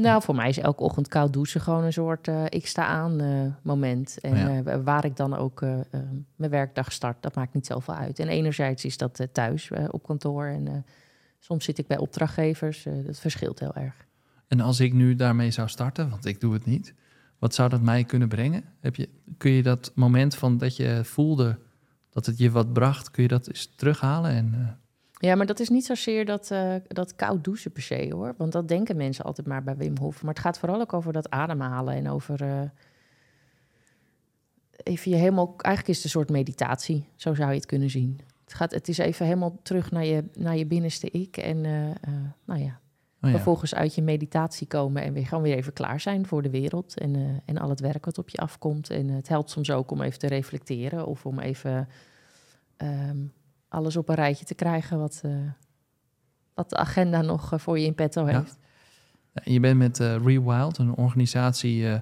Nou, 0.02 0.22
voor 0.22 0.36
mij 0.36 0.50
is 0.50 0.58
elke 0.58 0.84
ochtend 0.84 1.08
koud 1.08 1.34
douchen 1.34 1.62
gewoon 1.62 1.84
een 1.84 1.94
soort 1.94 2.28
uh, 2.28 2.44
ik 2.50 2.68
sta 2.68 2.86
aan 2.86 3.56
moment. 3.62 4.20
En 4.20 4.68
oh 4.68 4.84
waar 4.84 5.06
ik 5.06 5.16
dan 5.16 5.36
ook 5.36 5.62
mijn 6.36 6.52
werkdag 6.52 6.92
start, 6.92 7.22
dat 7.22 7.36
maakt 7.36 7.54
niet 7.54 7.66
zoveel 7.66 7.94
uit. 7.94 8.20
En 8.20 8.28
enerzijds 8.28 8.86
is 8.86 8.98
dat 8.98 9.28
thuis 9.32 9.72
op 9.90 10.04
kantoor 10.04 10.46
en 10.46 10.86
soms 11.40 11.66
zit 11.66 11.78
ik 11.78 11.88
bij 11.88 11.98
opdrachtgevers. 11.98 12.88
dat 13.06 13.20
verschilt 13.20 13.60
heel 13.60 13.76
erg. 13.76 13.96
En 14.48 14.60
als 14.60 14.80
ik 14.80 14.94
nu 14.94 15.16
daarmee 15.16 15.52
zou 15.52 15.68
starten, 15.68 16.10
want 16.10 16.26
ik 16.26 16.42
doe 16.42 16.54
het 16.54 16.66
niet, 16.66 16.94
wat 17.40 17.54
zou 17.54 17.70
dat 17.70 17.82
mij 17.82 18.04
kunnen 18.04 18.28
brengen? 18.28 18.64
Heb 18.80 18.96
je, 18.96 19.10
kun 19.38 19.52
je 19.52 19.64
dat 19.64 19.92
moment 19.96 20.36
van 20.36 20.58
dat 20.58 20.76
je 20.76 21.02
voelde 21.04 21.60
dat 22.10 22.26
het 22.26 22.38
je 22.38 22.52
wat 22.52 22.74
bracht, 22.74 23.12
kun 23.12 23.24
je 23.24 23.30
dat 23.30 23.48
eens 23.48 23.74
terughalen? 23.76 24.32
En. 24.32 24.80
Ja, 25.20 25.36
maar 25.36 25.46
dat 25.46 25.60
is 25.60 25.70
niet 25.70 25.86
zozeer 25.86 26.26
dat, 26.26 26.50
uh, 26.52 26.76
dat 26.88 27.16
koud 27.16 27.44
douchen 27.44 27.72
per 27.72 27.82
se 27.82 28.10
hoor. 28.14 28.34
Want 28.38 28.52
dat 28.52 28.68
denken 28.68 28.98
mensen 28.98 29.26
altijd 29.26 29.48
maar 29.48 29.64
bij 29.64 29.76
Wim 29.76 29.98
Hof. 29.98 30.24
Maar 30.24 30.34
het 30.34 30.44
gaat 30.44 30.60
vooral 30.60 30.82
ook 30.82 30.94
over 30.94 31.14
dat 31.14 31.30
ademhalen 31.30 31.94
en 31.94 32.10
over. 32.10 32.42
Uh, 32.42 32.62
even 34.84 35.12
je 35.12 35.18
helemaal. 35.18 35.54
Eigenlijk 35.58 35.88
is 35.88 35.96
het 35.96 36.04
een 36.04 36.10
soort 36.10 36.30
meditatie, 36.30 37.10
zo 37.16 37.34
zou 37.34 37.50
je 37.50 37.56
het 37.56 37.66
kunnen 37.66 37.90
zien. 37.90 38.20
Het, 38.44 38.54
gaat, 38.54 38.72
het 38.72 38.88
is 38.88 38.98
even 38.98 39.26
helemaal 39.26 39.60
terug 39.64 39.92
naar 39.92 40.06
je, 40.06 40.24
naar 40.34 40.58
je 40.58 40.66
binnenste 40.66 41.10
ik. 41.10 41.38
En 41.38 41.62
nou 42.46 42.60
ja, 42.60 42.80
Oh 43.22 43.30
Vervolgens 43.30 43.76
uit 43.76 43.96
je 43.96 44.02
meditatie 44.02 44.68
komen 44.68 45.04
en 45.04 45.14
weer 45.14 45.26
gewoon 45.26 45.44
weer 45.44 45.56
even 45.56 45.74
klaar 45.74 46.00
zijn 46.00 46.26
voor 46.26 46.42
de 46.42 46.50
wereld. 46.50 47.00
En, 47.00 47.18
uh, 47.18 47.30
en 47.46 47.58
al 47.58 47.70
het 47.70 47.80
werk 47.80 48.06
wat 48.06 48.18
op 48.18 48.30
je 48.30 48.38
afkomt. 48.38 48.90
En 48.90 49.08
het 49.08 49.28
helpt 49.28 49.50
soms 49.50 49.72
ook 49.72 49.92
om 49.92 50.02
even 50.02 50.20
te 50.20 50.28
reflecteren 50.28 51.06
of 51.06 51.26
om 51.26 51.40
even 51.40 51.88
um, 52.78 53.32
alles 53.70 53.98
op 53.98 54.10
een 54.10 54.16
rijtje 54.16 54.46
te 54.46 54.56
krijgen 54.56 55.00
wat, 55.00 55.22
uh, 55.26 55.32
wat 56.54 56.70
de 56.70 56.78
agenda 56.78 57.22
nog 57.22 57.54
uh, 57.54 57.60
voor 57.60 57.80
je 57.80 57.86
in 57.86 57.96
petto 57.96 58.26
heeft. 58.26 58.58
Ja. 59.34 59.42
Je 59.44 59.60
bent 59.60 59.78
met 59.78 59.98
Rewild, 59.98 60.78
een 60.78 60.96
organisatie 60.96 62.02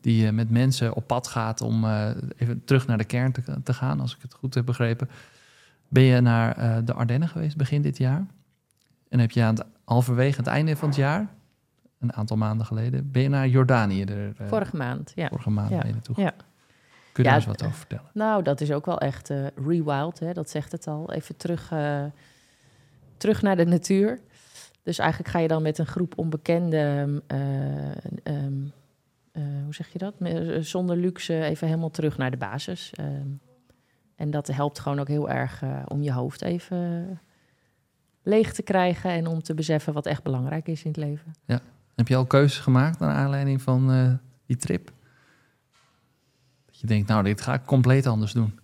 die 0.00 0.32
met 0.32 0.50
mensen 0.50 0.94
op 0.94 1.06
pad 1.06 1.26
gaat 1.26 1.60
om 1.60 1.84
even 2.36 2.64
terug 2.64 2.86
naar 2.86 2.98
de 2.98 3.04
kern 3.04 3.32
te, 3.32 3.62
te, 3.62 3.74
gaan, 3.74 4.00
als 4.00 4.14
ik 4.14 4.22
het 4.22 4.34
goed 4.34 4.54
heb 4.54 4.64
begrepen. 4.64 5.08
Ben 5.88 6.02
je 6.02 6.20
naar 6.20 6.84
de 6.84 6.92
Ardennen 6.92 7.28
geweest 7.28 7.56
begin 7.56 7.82
dit 7.82 7.98
jaar? 7.98 8.26
En 9.08 9.18
heb 9.18 9.30
je 9.30 9.42
aan 9.42 9.54
het 9.54 9.64
halverwege 9.84 10.36
het 10.36 10.46
einde 10.46 10.76
van 10.76 10.88
het 10.88 10.96
jaar, 10.96 11.28
een 11.98 12.12
aantal 12.12 12.36
maanden 12.36 12.66
geleden, 12.66 13.10
ben 13.10 13.22
je 13.22 13.28
naar 13.28 13.48
Jordanië. 13.48 14.04
Er, 14.04 14.34
vorige 14.36 14.76
maand, 14.76 15.12
ja. 15.14 15.28
Vorige 15.28 15.50
maand 15.50 15.70
ja. 15.70 15.78
ben 15.78 15.86
je 15.86 15.92
naartoe. 15.92 16.20
Ja. 16.20 16.34
Kun 17.12 17.24
je 17.24 17.30
ja, 17.30 17.36
eens 17.36 17.46
wat 17.46 17.62
over 17.62 17.76
vertellen? 17.76 18.10
Nou, 18.12 18.42
dat 18.42 18.60
is 18.60 18.72
ook 18.72 18.86
wel 18.86 18.98
echt 18.98 19.30
uh, 19.30 19.46
rewild, 19.66 20.18
hè? 20.18 20.32
dat 20.32 20.50
zegt 20.50 20.72
het 20.72 20.86
al. 20.86 21.12
Even 21.12 21.36
terug, 21.36 21.70
uh, 21.72 22.04
terug 23.16 23.42
naar 23.42 23.56
de 23.56 23.64
natuur. 23.64 24.20
Dus 24.82 24.98
eigenlijk 24.98 25.30
ga 25.30 25.38
je 25.38 25.48
dan 25.48 25.62
met 25.62 25.78
een 25.78 25.86
groep 25.86 26.18
onbekende 26.18 27.20
um, 28.24 28.72
hoe 29.64 29.74
zeg 29.74 29.88
je 29.88 29.98
dat? 29.98 30.14
Zonder 30.66 30.96
luxe 30.96 31.42
even 31.42 31.66
helemaal 31.66 31.90
terug 31.90 32.18
naar 32.18 32.30
de 32.30 32.36
basis. 32.36 32.92
Ehm, 32.94 33.28
en 34.16 34.30
dat 34.30 34.46
helpt 34.46 34.78
gewoon 34.78 35.00
ook 35.00 35.08
heel 35.08 35.30
erg 35.30 35.62
om 35.88 36.02
je 36.02 36.12
hoofd 36.12 36.42
even 36.42 37.20
leeg 38.22 38.52
te 38.52 38.62
krijgen 38.62 39.10
en 39.10 39.26
om 39.26 39.42
te 39.42 39.54
beseffen 39.54 39.92
wat 39.92 40.06
echt 40.06 40.22
belangrijk 40.22 40.68
is 40.68 40.82
in 40.82 40.90
het 40.90 41.00
leven. 41.00 41.34
Ja. 41.46 41.60
Heb 41.94 42.08
je 42.08 42.16
al 42.16 42.26
keuzes 42.26 42.58
gemaakt 42.58 42.98
naar 42.98 43.14
aanleiding 43.14 43.62
van 43.62 44.20
die 44.46 44.56
trip? 44.56 44.92
Je 46.82 46.88
denkt, 46.88 47.08
nou, 47.08 47.22
dit 47.22 47.40
ga 47.40 47.54
ik 47.54 47.64
compleet 47.64 48.06
anders 48.06 48.32
doen. 48.32 48.58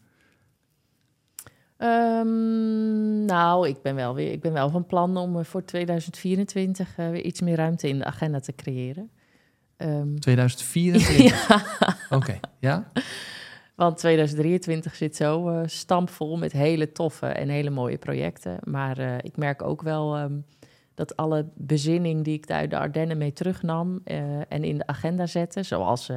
Um, 1.79 3.25
nou, 3.25 3.69
ik 3.69 3.83
ben, 3.83 3.95
wel 3.95 4.14
weer, 4.14 4.33
ik 4.33 4.41
ben 4.41 4.53
wel 4.53 4.71
van 4.71 4.87
plan 4.87 5.16
om 5.16 5.45
voor 5.45 5.64
2024 5.64 6.99
uh, 6.99 7.11
weer 7.11 7.23
iets 7.23 7.41
meer 7.41 7.57
ruimte 7.57 7.89
in 7.89 7.99
de 7.99 8.05
agenda 8.05 8.41
te 8.41 8.55
creëren. 8.55 9.11
Um, 9.81 10.21
2024? 10.21 11.39
ja. 11.39 11.97
Oké, 12.16 12.41
ja. 12.59 12.91
Want 13.75 13.99
2023 13.99 14.95
zit 14.95 15.16
zo 15.16 15.51
uh, 15.51 15.61
stampvol 15.66 16.37
met 16.37 16.53
hele 16.53 16.93
toffe 16.93 17.27
en 17.27 17.49
hele 17.49 17.71
mooie 17.71 17.99
projecten. 17.99 18.59
Maar 18.64 18.99
uh, 18.99 19.19
ik 19.19 19.37
merk 19.37 19.62
ook 19.62 19.83
wel 19.83 20.19
um, 20.19 20.45
dat 20.95 21.16
alle 21.16 21.47
bezinning 21.55 22.25
die 22.25 22.35
ik 22.35 22.51
uit 22.51 22.71
de 22.71 22.79
Ardennen 22.79 23.19
mee 23.19 23.33
terugnam 23.33 24.01
uh, 24.05 24.16
en 24.49 24.64
in 24.64 24.79
de 24.79 24.87
agenda 24.87 25.27
zette, 25.27 25.62
zoals 25.62 26.11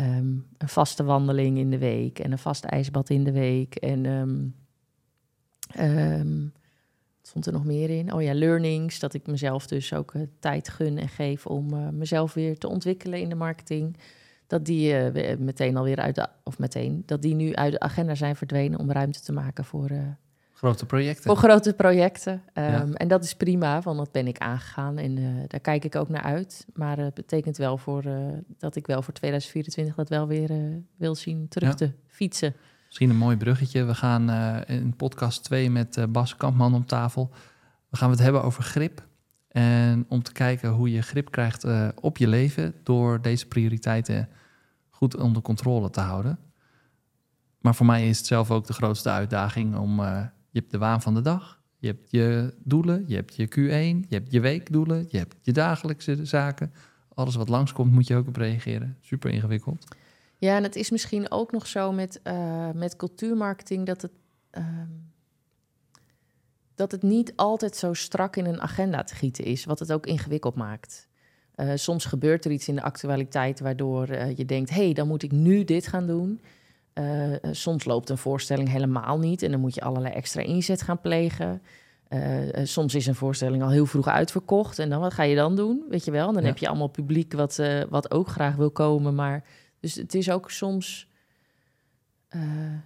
um, 0.00 0.46
een 0.58 0.68
vaste 0.68 1.04
wandeling 1.04 1.58
in 1.58 1.70
de 1.70 1.78
week 1.78 2.18
en 2.18 2.32
een 2.32 2.38
vast 2.38 2.64
ijsbad 2.64 3.10
in 3.10 3.24
de 3.24 3.32
week. 3.32 3.74
En 3.74 4.04
um, 4.04 4.54
um, 5.80 6.52
wat 7.18 7.28
stond 7.28 7.46
er 7.46 7.52
nog 7.52 7.64
meer 7.64 7.90
in? 7.90 8.12
Oh 8.12 8.22
ja, 8.22 8.34
learnings. 8.34 8.98
Dat 8.98 9.14
ik 9.14 9.26
mezelf 9.26 9.66
dus 9.66 9.92
ook 9.92 10.14
uh, 10.14 10.22
tijd 10.38 10.68
gun 10.68 10.98
en 10.98 11.08
geef 11.08 11.46
om 11.46 11.74
uh, 11.74 11.88
mezelf 11.88 12.34
weer 12.34 12.58
te 12.58 12.68
ontwikkelen 12.68 13.20
in 13.20 13.28
de 13.28 13.34
marketing. 13.34 13.96
Dat 14.46 14.64
die 14.64 15.12
uh, 15.12 15.36
meteen 15.38 15.76
alweer 15.76 15.98
uit 15.98 16.14
de, 16.14 16.28
of 16.44 16.58
meteen, 16.58 17.02
dat 17.06 17.22
die 17.22 17.34
nu 17.34 17.54
uit 17.54 17.72
de 17.72 17.80
agenda 17.80 18.14
zijn 18.14 18.36
verdwenen 18.36 18.78
om 18.78 18.92
ruimte 18.92 19.20
te 19.20 19.32
maken 19.32 19.64
voor 19.64 19.90
Grote 20.58 20.86
projecten. 20.86 21.24
Voor 21.24 21.36
grote 21.36 21.74
projecten. 21.74 22.42
Um, 22.54 22.94
En 22.94 23.08
dat 23.08 23.24
is 23.24 23.34
prima, 23.34 23.80
want 23.80 23.98
dat 23.98 24.12
ben 24.12 24.26
ik 24.26 24.38
aangegaan 24.38 24.98
en 24.98 25.16
uh, 25.16 25.42
daar 25.46 25.60
kijk 25.60 25.84
ik 25.84 25.96
ook 25.96 26.08
naar 26.08 26.22
uit. 26.22 26.66
Maar 26.74 26.98
het 26.98 27.14
betekent 27.14 27.56
wel 27.56 27.78
voor, 27.78 28.04
uh, 28.04 28.16
dat 28.58 28.76
ik 28.76 28.86
wel 28.86 29.02
voor 29.02 29.14
2024 29.14 29.94
dat 29.94 30.08
wel 30.08 30.26
weer 30.26 30.50
uh, 30.50 30.76
wil 30.96 31.14
zien 31.14 31.48
terug 31.48 31.68
ja. 31.68 31.74
te 31.74 31.92
fietsen. 32.06 32.54
Misschien 32.86 33.10
een 33.10 33.16
mooi 33.16 33.36
bruggetje. 33.36 33.84
We 33.84 33.94
gaan 33.94 34.30
in 34.66 34.96
podcast 34.96 35.44
2 35.44 35.70
met 35.70 36.06
Bas 36.08 36.36
Kampman 36.36 36.74
om 36.74 36.86
tafel. 36.86 37.30
We 37.88 37.96
gaan 37.96 38.10
het 38.10 38.18
hebben 38.18 38.42
over 38.42 38.62
grip. 38.62 39.06
En 39.48 40.06
om 40.08 40.22
te 40.22 40.32
kijken 40.32 40.70
hoe 40.70 40.90
je 40.90 41.02
grip 41.02 41.30
krijgt 41.30 41.66
op 41.94 42.16
je 42.16 42.28
leven 42.28 42.74
door 42.82 43.22
deze 43.22 43.46
prioriteiten 43.46 44.28
goed 44.90 45.16
onder 45.16 45.42
controle 45.42 45.90
te 45.90 46.00
houden. 46.00 46.38
Maar 47.60 47.74
voor 47.74 47.86
mij 47.86 48.08
is 48.08 48.18
het 48.18 48.26
zelf 48.26 48.50
ook 48.50 48.66
de 48.66 48.72
grootste 48.72 49.10
uitdaging 49.10 49.76
om 49.76 50.00
je 50.50 50.58
hebt 50.58 50.70
de 50.70 50.78
waan 50.78 51.02
van 51.02 51.14
de 51.14 51.20
dag, 51.20 51.60
je 51.78 51.86
hebt 51.86 52.10
je 52.10 52.54
doelen, 52.64 53.04
je 53.06 53.14
hebt 53.14 53.36
je 53.36 53.46
Q1, 53.46 54.08
je 54.08 54.14
hebt 54.14 54.32
je 54.32 54.40
weekdoelen, 54.40 55.06
je 55.08 55.18
hebt 55.18 55.34
je 55.42 55.52
dagelijkse 55.52 56.24
zaken. 56.24 56.72
Alles 57.14 57.34
wat 57.34 57.48
langskomt 57.48 57.92
moet 57.92 58.06
je 58.06 58.16
ook 58.16 58.28
op 58.28 58.36
reageren. 58.36 58.96
Super 59.00 59.30
ingewikkeld. 59.30 59.84
Ja, 60.38 60.56
en 60.56 60.62
het 60.62 60.76
is 60.76 60.90
misschien 60.90 61.30
ook 61.30 61.52
nog 61.52 61.66
zo 61.66 61.92
met, 61.92 62.20
uh, 62.24 62.70
met 62.74 62.96
cultuurmarketing 62.96 63.86
dat 63.86 64.02
het, 64.02 64.12
uh, 64.58 64.64
dat 66.74 66.92
het 66.92 67.02
niet 67.02 67.32
altijd 67.36 67.76
zo 67.76 67.92
strak 67.92 68.36
in 68.36 68.46
een 68.46 68.60
agenda 68.60 69.02
te 69.02 69.14
gieten 69.14 69.44
is, 69.44 69.64
wat 69.64 69.78
het 69.78 69.92
ook 69.92 70.06
ingewikkeld 70.06 70.54
maakt. 70.54 71.08
Uh, 71.56 71.72
soms 71.74 72.04
gebeurt 72.04 72.44
er 72.44 72.50
iets 72.50 72.68
in 72.68 72.74
de 72.74 72.82
actualiteit 72.82 73.60
waardoor 73.60 74.10
uh, 74.10 74.36
je 74.36 74.44
denkt: 74.44 74.70
hé, 74.70 74.84
hey, 74.84 74.92
dan 74.92 75.08
moet 75.08 75.22
ik 75.22 75.32
nu 75.32 75.64
dit 75.64 75.86
gaan 75.86 76.06
doen. 76.06 76.40
Uh, 76.98 77.34
soms 77.50 77.84
loopt 77.84 78.08
een 78.08 78.18
voorstelling 78.18 78.68
helemaal 78.68 79.18
niet 79.18 79.42
en 79.42 79.50
dan 79.50 79.60
moet 79.60 79.74
je 79.74 79.80
allerlei 79.80 80.14
extra 80.14 80.42
inzet 80.42 80.82
gaan 80.82 81.00
plegen. 81.00 81.62
Uh, 82.08 82.20
soms 82.62 82.94
is 82.94 83.06
een 83.06 83.14
voorstelling 83.14 83.62
al 83.62 83.70
heel 83.70 83.86
vroeg 83.86 84.08
uitverkocht 84.08 84.78
en 84.78 84.90
dan 84.90 85.00
wat 85.00 85.14
ga 85.14 85.22
je 85.22 85.34
dan 85.34 85.56
doen? 85.56 85.84
Weet 85.88 86.04
je 86.04 86.10
wel? 86.10 86.32
Dan 86.32 86.44
heb 86.44 86.58
je 86.58 86.68
allemaal 86.68 86.88
publiek 86.88 87.32
wat, 87.32 87.60
wat 87.88 88.10
ook 88.10 88.28
graag 88.28 88.54
wil 88.54 88.70
komen. 88.70 89.14
Maar 89.14 89.44
dus 89.80 89.94
het 89.94 90.14
is 90.14 90.30
ook 90.30 90.50
soms 90.50 91.08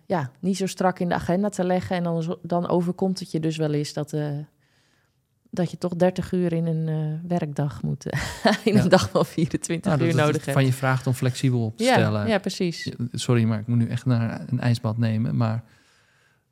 ja, 0.06 0.30
niet 0.40 0.56
zo 0.56 0.66
strak 0.66 0.98
in 0.98 1.08
de 1.08 1.14
agenda 1.14 1.48
te 1.48 1.64
leggen. 1.64 1.96
En 1.96 2.02
dan, 2.02 2.38
dan 2.42 2.68
overkomt 2.68 3.18
het 3.18 3.30
je 3.30 3.40
dus 3.40 3.56
wel 3.56 3.72
eens 3.72 3.92
dat, 3.92 4.14
dat 5.54 5.70
je 5.70 5.78
toch 5.78 5.94
30 5.96 6.32
uur 6.32 6.52
in 6.52 6.66
een 6.66 6.88
uh, 6.88 7.28
werkdag 7.28 7.82
moet. 7.82 8.04
in 8.64 8.74
ja. 8.74 8.82
een 8.82 8.88
dag 8.88 9.10
van 9.10 9.26
24 9.26 9.96
nou, 9.96 10.08
uur 10.08 10.14
nodig 10.14 10.44
hebt. 10.44 10.52
Van 10.52 10.64
je 10.64 10.72
vraagt 10.72 11.06
om 11.06 11.12
flexibel 11.12 11.64
op 11.64 11.76
te 11.76 11.84
ja, 11.84 11.92
stellen. 11.92 12.28
Ja, 12.28 12.38
precies. 12.38 12.92
Sorry, 13.12 13.44
maar 13.44 13.58
ik 13.58 13.66
moet 13.66 13.78
nu 13.78 13.88
echt 13.88 14.06
naar 14.06 14.44
een 14.46 14.60
ijsbad 14.60 14.98
nemen. 14.98 15.36
Maar 15.36 15.64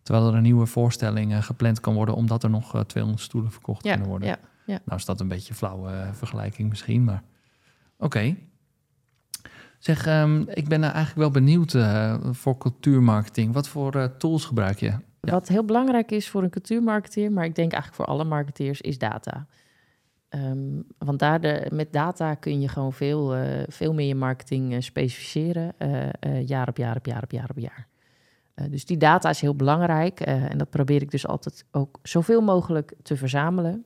terwijl 0.03 0.29
er 0.29 0.35
een 0.35 0.43
nieuwe 0.43 0.67
voorstelling 0.67 1.33
uh, 1.33 1.43
gepland 1.43 1.81
kan 1.81 1.95
worden, 1.95 2.15
omdat 2.15 2.43
er 2.43 2.51
nog 2.51 2.75
uh, 2.75 2.81
200 2.81 3.25
stoelen 3.25 3.53
verkocht 3.53 3.85
ja, 3.85 3.91
kunnen 3.91 4.09
worden. 4.09 4.29
Ja, 4.29 4.39
ja. 4.67 4.81
Nou 4.85 4.99
is 4.99 5.05
dat 5.05 5.21
een 5.21 5.29
beetje 5.29 5.51
een 5.51 5.57
flauwe 5.57 6.09
vergelijking 6.13 6.69
misschien, 6.69 7.05
maar 7.05 7.23
oké. 7.97 8.05
Okay. 8.05 8.39
Zeg, 9.79 10.07
um, 10.07 10.49
ik 10.49 10.69
ben 10.69 10.83
eigenlijk 10.83 11.17
wel 11.17 11.31
benieuwd 11.31 11.77
voor 12.31 12.59
cultuurmarketing. 12.59 13.53
Wat 13.55 13.69
voor 13.69 14.17
tools 14.19 14.45
gebruik 14.45 14.81
je? 14.81 14.93
Wat 15.21 15.49
heel 15.49 15.65
belangrijk 15.65 16.11
is 16.11 16.29
voor 16.29 16.43
een 16.43 16.51
cultuurmarketeer, 16.51 17.33
maar 17.33 17.45
ik 17.45 17.55
denk 17.55 17.73
eigenlijk 17.73 18.03
voor 18.03 18.15
alle 18.15 18.25
marketeers, 18.25 18.81
is 18.81 18.99
data. 18.99 19.47
Um, 20.31 20.87
want 20.99 21.19
daar 21.19 21.41
de, 21.41 21.67
met 21.73 21.93
data 21.93 22.35
kun 22.35 22.61
je 22.61 22.69
gewoon 22.69 22.93
veel, 22.93 23.37
uh, 23.37 23.43
veel 23.69 23.95
meer 23.95 24.07
je 24.07 24.15
marketing 24.15 24.73
uh, 24.73 24.81
specificeren, 24.81 25.75
uh, 25.79 26.47
jaar 26.47 26.69
op 26.69 26.77
jaar 26.77 26.97
op 26.97 27.07
jaar 27.07 27.23
op 27.23 27.31
jaar 27.31 27.51
op 27.51 27.59
jaar. 27.59 27.89
dus 28.71 28.85
die 28.85 28.97
data 28.97 29.31
is 29.31 29.41
heel 29.41 29.55
belangrijk 29.55 30.21
en 30.21 30.59
dat 30.59 30.71
probeer 30.71 31.03
ik 31.03 31.11
dus 31.11 31.27
altijd 31.27 31.65
ook 31.71 31.99
zoveel 32.03 32.41
mogelijk 32.41 32.93
te 33.03 33.17
verzamelen. 33.17 33.85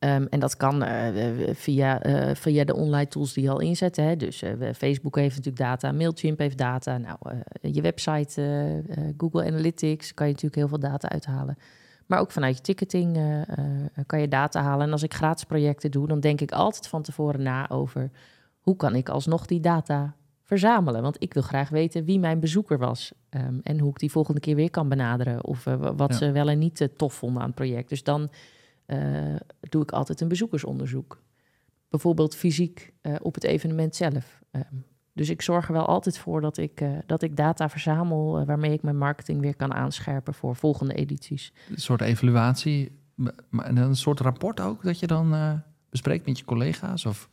Um, 0.00 0.26
en 0.26 0.40
dat 0.40 0.56
kan 0.56 0.82
uh, 0.82 1.08
via, 1.52 2.06
uh, 2.06 2.34
via 2.34 2.64
de 2.64 2.74
online 2.74 3.08
tools 3.08 3.32
die 3.32 3.42
je 3.44 3.50
al 3.50 3.60
inzetten. 3.60 4.04
Hè. 4.04 4.16
Dus 4.16 4.42
uh, 4.42 4.50
Facebook 4.74 5.16
heeft 5.16 5.36
natuurlijk 5.36 5.64
data, 5.64 5.92
Mailchimp 5.92 6.38
heeft 6.38 6.58
data. 6.58 6.98
Nou, 6.98 7.18
je 7.60 7.82
website, 7.82 8.82
Google 9.16 9.44
Analytics, 9.44 10.14
kan 10.14 10.26
je 10.26 10.32
natuurlijk 10.32 10.60
heel 10.60 10.68
veel 10.68 10.90
data 10.90 11.08
uithalen. 11.08 11.58
Maar 12.06 12.20
ook 12.20 12.30
vanuit 12.30 12.56
je 12.56 12.62
ticketing 12.62 13.18
kan 14.06 14.20
je 14.20 14.28
data 14.28 14.62
halen. 14.62 14.86
En 14.86 14.92
als 14.92 15.02
ik 15.02 15.14
gratis 15.14 15.44
projecten 15.44 15.90
doe, 15.90 16.08
dan 16.08 16.20
denk 16.20 16.40
ik 16.40 16.52
altijd 16.52 16.86
van 16.86 17.02
tevoren 17.02 17.42
na 17.42 17.70
over... 17.70 18.10
hoe 18.60 18.76
kan 18.76 18.94
ik 18.94 19.08
alsnog 19.08 19.46
die 19.46 19.60
data 19.60 20.14
verzamelen? 20.42 21.02
Want 21.02 21.22
ik 21.22 21.34
wil 21.34 21.42
graag 21.42 21.68
weten 21.68 22.04
wie 22.04 22.18
mijn 22.18 22.40
bezoeker 22.40 22.78
was. 22.78 23.12
Um, 23.30 23.60
en 23.62 23.78
hoe 23.78 23.90
ik 23.90 23.98
die 23.98 24.10
volgende 24.10 24.40
keer 24.40 24.54
weer 24.54 24.70
kan 24.70 24.88
benaderen. 24.88 25.44
Of 25.44 25.64
wat 25.96 26.10
ja. 26.10 26.16
ze 26.16 26.32
wel 26.32 26.48
en 26.48 26.58
niet 26.58 26.88
tof 26.96 27.14
vonden 27.14 27.40
aan 27.40 27.46
het 27.46 27.56
project. 27.56 27.88
Dus 27.88 28.02
dan 28.02 28.30
doe 29.60 29.82
ik 29.82 29.90
altijd 29.90 30.20
een 30.20 30.28
bezoekersonderzoek. 30.28 31.22
Bijvoorbeeld 31.88 32.34
fysiek 32.34 32.92
uh, 33.02 33.14
op 33.20 33.34
het 33.34 33.44
evenement 33.44 33.96
zelf. 33.96 34.42
Uh, 34.52 34.62
dus 35.12 35.28
ik 35.28 35.42
zorg 35.42 35.66
er 35.66 35.72
wel 35.72 35.86
altijd 35.86 36.18
voor 36.18 36.40
dat 36.40 36.56
ik, 36.56 36.80
uh, 36.80 36.98
dat 37.06 37.22
ik 37.22 37.36
data 37.36 37.68
verzamel 37.68 38.44
waarmee 38.44 38.72
ik 38.72 38.82
mijn 38.82 38.98
marketing 38.98 39.40
weer 39.40 39.56
kan 39.56 39.74
aanscherpen 39.74 40.34
voor 40.34 40.56
volgende 40.56 40.94
edities. 40.94 41.52
Een 41.70 41.80
soort 41.80 42.00
evaluatie, 42.00 42.98
maar 43.48 43.76
een 43.76 43.96
soort 43.96 44.20
rapport 44.20 44.60
ook 44.60 44.82
dat 44.82 44.98
je 44.98 45.06
dan 45.06 45.62
bespreekt 45.90 46.26
met 46.26 46.38
je 46.38 46.44
collega's? 46.44 47.06
Of? 47.06 47.28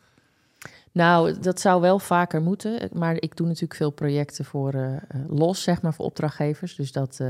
Nou, 0.91 1.39
dat 1.39 1.59
zou 1.59 1.81
wel 1.81 1.99
vaker 1.99 2.41
moeten. 2.41 2.89
Maar 2.93 3.15
ik 3.15 3.35
doe 3.35 3.47
natuurlijk 3.47 3.75
veel 3.75 3.91
projecten 3.91 4.45
voor 4.45 5.01
los, 5.27 5.63
zeg 5.63 5.81
maar, 5.81 5.93
voor 5.93 6.05
opdrachtgevers. 6.05 6.75
Dus 6.75 6.91
dat, 6.91 7.23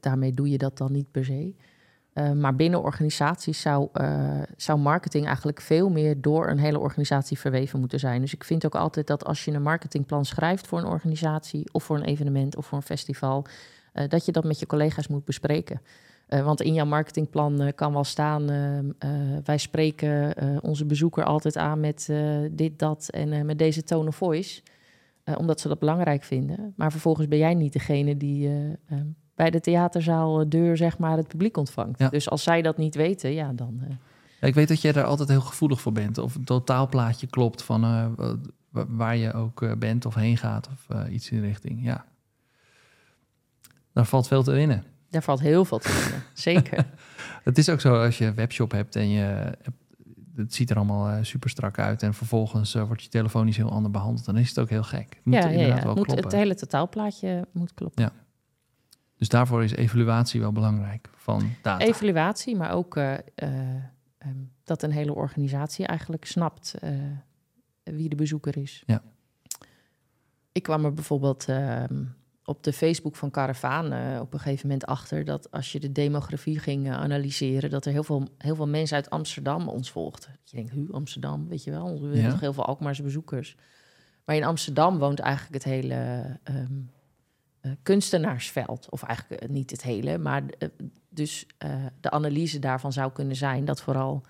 daarmee 0.00 0.32
doe 0.32 0.48
je 0.48 0.58
dat 0.58 0.78
dan 0.78 0.92
niet 0.92 1.10
per 1.10 1.24
se. 1.24 1.54
Uh, 2.18 2.32
maar 2.32 2.56
binnen 2.56 2.82
organisaties 2.82 3.60
zou, 3.60 3.88
uh, 3.94 4.42
zou 4.56 4.78
marketing 4.78 5.26
eigenlijk 5.26 5.60
veel 5.60 5.88
meer 5.88 6.20
door 6.20 6.48
een 6.48 6.58
hele 6.58 6.78
organisatie 6.78 7.38
verweven 7.38 7.80
moeten 7.80 7.98
zijn. 7.98 8.20
Dus 8.20 8.34
ik 8.34 8.44
vind 8.44 8.64
ook 8.64 8.74
altijd 8.74 9.06
dat 9.06 9.24
als 9.24 9.44
je 9.44 9.52
een 9.52 9.62
marketingplan 9.62 10.24
schrijft 10.24 10.66
voor 10.66 10.78
een 10.78 10.86
organisatie 10.86 11.68
of 11.72 11.84
voor 11.84 11.96
een 11.96 12.04
evenement 12.04 12.56
of 12.56 12.66
voor 12.66 12.78
een 12.78 12.84
festival, 12.84 13.46
uh, 13.94 14.08
dat 14.08 14.24
je 14.24 14.32
dat 14.32 14.44
met 14.44 14.58
je 14.58 14.66
collega's 14.66 15.08
moet 15.08 15.24
bespreken. 15.24 15.80
want 16.26 16.60
in 16.60 16.74
jouw 16.74 16.86
marketingplan 16.86 17.72
kan 17.74 17.92
wel 17.92 18.04
staan: 18.04 18.46
wij 19.44 19.58
spreken 19.58 20.34
onze 20.62 20.86
bezoeker 20.86 21.24
altijd 21.24 21.56
aan 21.56 21.80
met 21.80 22.12
dit, 22.50 22.78
dat 22.78 23.08
en 23.08 23.46
met 23.46 23.58
deze 23.58 23.82
tone 23.82 24.08
of 24.08 24.16
voice, 24.16 24.62
omdat 25.36 25.60
ze 25.60 25.68
dat 25.68 25.78
belangrijk 25.78 26.22
vinden. 26.22 26.72
Maar 26.76 26.90
vervolgens 26.90 27.28
ben 27.28 27.38
jij 27.38 27.54
niet 27.54 27.72
degene 27.72 28.16
die 28.16 28.50
bij 29.36 29.50
de 29.50 29.60
theaterzaal 29.60 30.48
deur 30.48 30.76
zeg 30.76 30.98
maar 30.98 31.16
het 31.16 31.28
publiek 31.28 31.56
ontvangt. 31.56 31.98
Ja. 31.98 32.08
Dus 32.08 32.30
als 32.30 32.42
zij 32.42 32.62
dat 32.62 32.76
niet 32.76 32.94
weten, 32.94 33.32
ja, 33.32 33.52
dan... 33.52 33.80
Uh... 33.82 33.88
Ja, 34.40 34.46
ik 34.46 34.54
weet 34.54 34.68
dat 34.68 34.80
jij 34.80 34.92
daar 34.92 35.04
altijd 35.04 35.28
heel 35.28 35.40
gevoelig 35.40 35.80
voor 35.80 35.92
bent. 35.92 36.18
Of 36.18 36.34
het 36.34 36.46
totaalplaatje 36.46 37.26
klopt 37.26 37.62
van 37.62 37.84
uh, 37.84 38.06
waar 38.70 39.16
je 39.16 39.32
ook 39.32 39.78
bent 39.78 40.06
of 40.06 40.14
heen 40.14 40.36
gaat 40.36 40.68
of 40.68 41.06
iets 41.08 41.30
in 41.30 41.40
de 41.40 41.46
richting. 41.46 41.84
Ja. 41.84 42.04
Daar 43.92 44.06
valt 44.06 44.28
veel 44.28 44.42
te 44.42 44.52
winnen. 44.52 44.84
Daar 45.10 45.22
valt 45.22 45.40
heel 45.40 45.64
veel 45.64 45.78
te 45.78 46.00
winnen, 46.02 46.22
zeker. 46.48 46.86
het 47.44 47.58
is 47.58 47.68
ook 47.68 47.80
zo 47.80 48.02
als 48.02 48.18
je 48.18 48.24
een 48.24 48.34
webshop 48.34 48.70
hebt 48.70 48.96
en 48.96 49.08
je 49.08 49.54
het 50.36 50.54
ziet 50.54 50.70
er 50.70 50.76
allemaal 50.76 51.08
eh, 51.08 51.18
super 51.22 51.50
strak 51.50 51.78
uit. 51.78 52.02
En 52.02 52.14
vervolgens 52.14 52.74
eh, 52.74 52.86
wordt 52.86 53.02
je 53.02 53.08
telefonisch 53.08 53.56
heel 53.56 53.70
ander 53.70 53.90
behandeld. 53.90 54.24
Dan 54.24 54.36
is 54.36 54.48
het 54.48 54.58
ook 54.58 54.70
heel 54.70 54.82
gek. 54.82 55.14
Het 55.14 55.24
moet 55.24 55.34
ja, 55.34 55.40
ja, 55.40 55.48
inderdaad 55.48 55.78
ja. 55.78 55.84
wel 55.84 55.94
moet, 55.94 56.04
kloppen. 56.04 56.24
het 56.24 56.34
hele 56.34 56.54
totaalplaatje 56.54 57.46
moet 57.52 57.74
kloppen. 57.74 58.02
Ja. 58.02 58.12
Dus 59.16 59.28
daarvoor 59.28 59.64
is 59.64 59.72
evaluatie 59.72 60.40
wel 60.40 60.52
belangrijk 60.52 61.08
van 61.16 61.50
data. 61.62 61.84
Evaluatie, 61.84 62.56
maar 62.56 62.70
ook 62.72 62.96
eh, 62.96 63.14
eh, 63.14 63.20
ehm, 64.18 64.36
dat 64.64 64.82
een 64.82 64.90
hele 64.90 65.14
organisatie 65.14 65.86
eigenlijk 65.86 66.24
snapt 66.24 66.74
eh, 66.80 66.92
wie 67.82 68.08
de 68.08 68.16
bezoeker 68.16 68.56
is. 68.56 68.82
Ja. 68.86 69.02
Ik 70.52 70.62
kwam 70.62 70.84
er 70.84 70.92
bijvoorbeeld 70.92 71.48
ehm, 71.48 72.04
op 72.44 72.62
de 72.62 72.72
Facebook 72.72 73.16
van 73.16 73.30
Caravaan 73.30 73.92
eh, 73.92 74.20
op 74.20 74.32
een 74.32 74.40
gegeven 74.40 74.66
moment 74.68 74.86
achter 74.86 75.24
dat 75.24 75.50
als 75.50 75.72
je 75.72 75.80
de 75.80 75.92
demografie 75.92 76.58
ging 76.58 76.90
analyseren, 76.90 77.70
dat 77.70 77.86
er 77.86 77.92
heel 77.92 78.04
veel, 78.04 78.28
heel 78.38 78.54
veel 78.54 78.68
mensen 78.68 78.96
uit 78.96 79.10
Amsterdam 79.10 79.68
ons 79.68 79.90
volgden. 79.90 80.38
Je 80.44 80.56
denkt, 80.56 80.72
hu, 80.72 80.86
Amsterdam, 80.90 81.48
weet 81.48 81.64
je 81.64 81.70
wel, 81.70 82.00
we 82.00 82.06
hebben 82.06 82.20
Ja. 82.32 82.38
heel 82.38 82.52
veel 82.52 82.66
Alkmaarse 82.66 83.02
bezoekers. 83.02 83.56
Maar 84.24 84.36
in 84.36 84.44
Amsterdam 84.44 84.98
woont 84.98 85.18
eigenlijk 85.18 85.54
het 85.54 85.72
hele 85.72 85.94
ehm, 86.42 86.56
eh, 86.56 86.64
kunstenaarsveld. 87.82 88.90
Of 88.90 89.02
eigenlijk 89.02 89.42
eh, 89.42 89.48
niet 89.48 89.70
het 89.70 89.82
hele, 89.82 90.18
maar 90.18 90.42
eh, 90.58 90.68
dus 91.08 91.46
eh, 91.58 91.86
de 92.00 92.10
analyse 92.10 92.58
daarvan 92.58 92.92
zou 92.92 93.12
kunnen 93.12 93.36
zijn 93.36 93.64
dat 93.64 93.80
vooral 93.80 94.22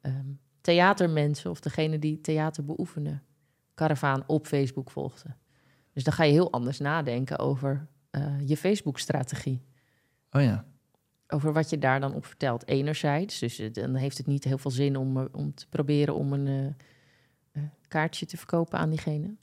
ehm, 0.00 0.26
theatermensen 0.60 1.50
of 1.50 1.60
degene 1.60 1.98
die 1.98 2.20
theater 2.20 2.64
beoefenen, 2.64 3.22
karavaan 3.74 4.24
op 4.26 4.46
Facebook 4.46 4.90
volgden. 4.90 5.36
Dus 5.92 6.04
dan 6.04 6.12
ga 6.12 6.24
je 6.24 6.32
heel 6.32 6.52
anders 6.52 6.78
nadenken 6.78 7.38
over 7.38 7.86
eh, 8.10 8.48
je 8.48 8.56
Facebook-strategie. 8.56 9.62
Oh 10.30 10.42
ja. 10.42 10.64
Over 11.28 11.52
wat 11.52 11.70
je 11.70 11.78
daar 11.78 12.00
dan 12.00 12.14
op 12.14 12.26
vertelt. 12.26 12.66
Enerzijds, 12.68 13.38
dus 13.38 13.58
eh, 13.58 13.72
dan 13.72 13.94
heeft 13.94 14.18
het 14.18 14.26
niet 14.26 14.44
heel 14.44 14.58
veel 14.58 14.70
zin 14.70 14.96
om, 14.96 15.16
eh, 15.16 15.24
om 15.32 15.54
te 15.54 15.68
proberen 15.68 16.14
om 16.14 16.32
een 16.32 16.46
eh, 16.46 16.66
eh, 17.62 17.68
kaartje 17.88 18.26
te 18.26 18.36
verkopen 18.36 18.78
aan 18.78 18.90
diegene. 18.90 19.34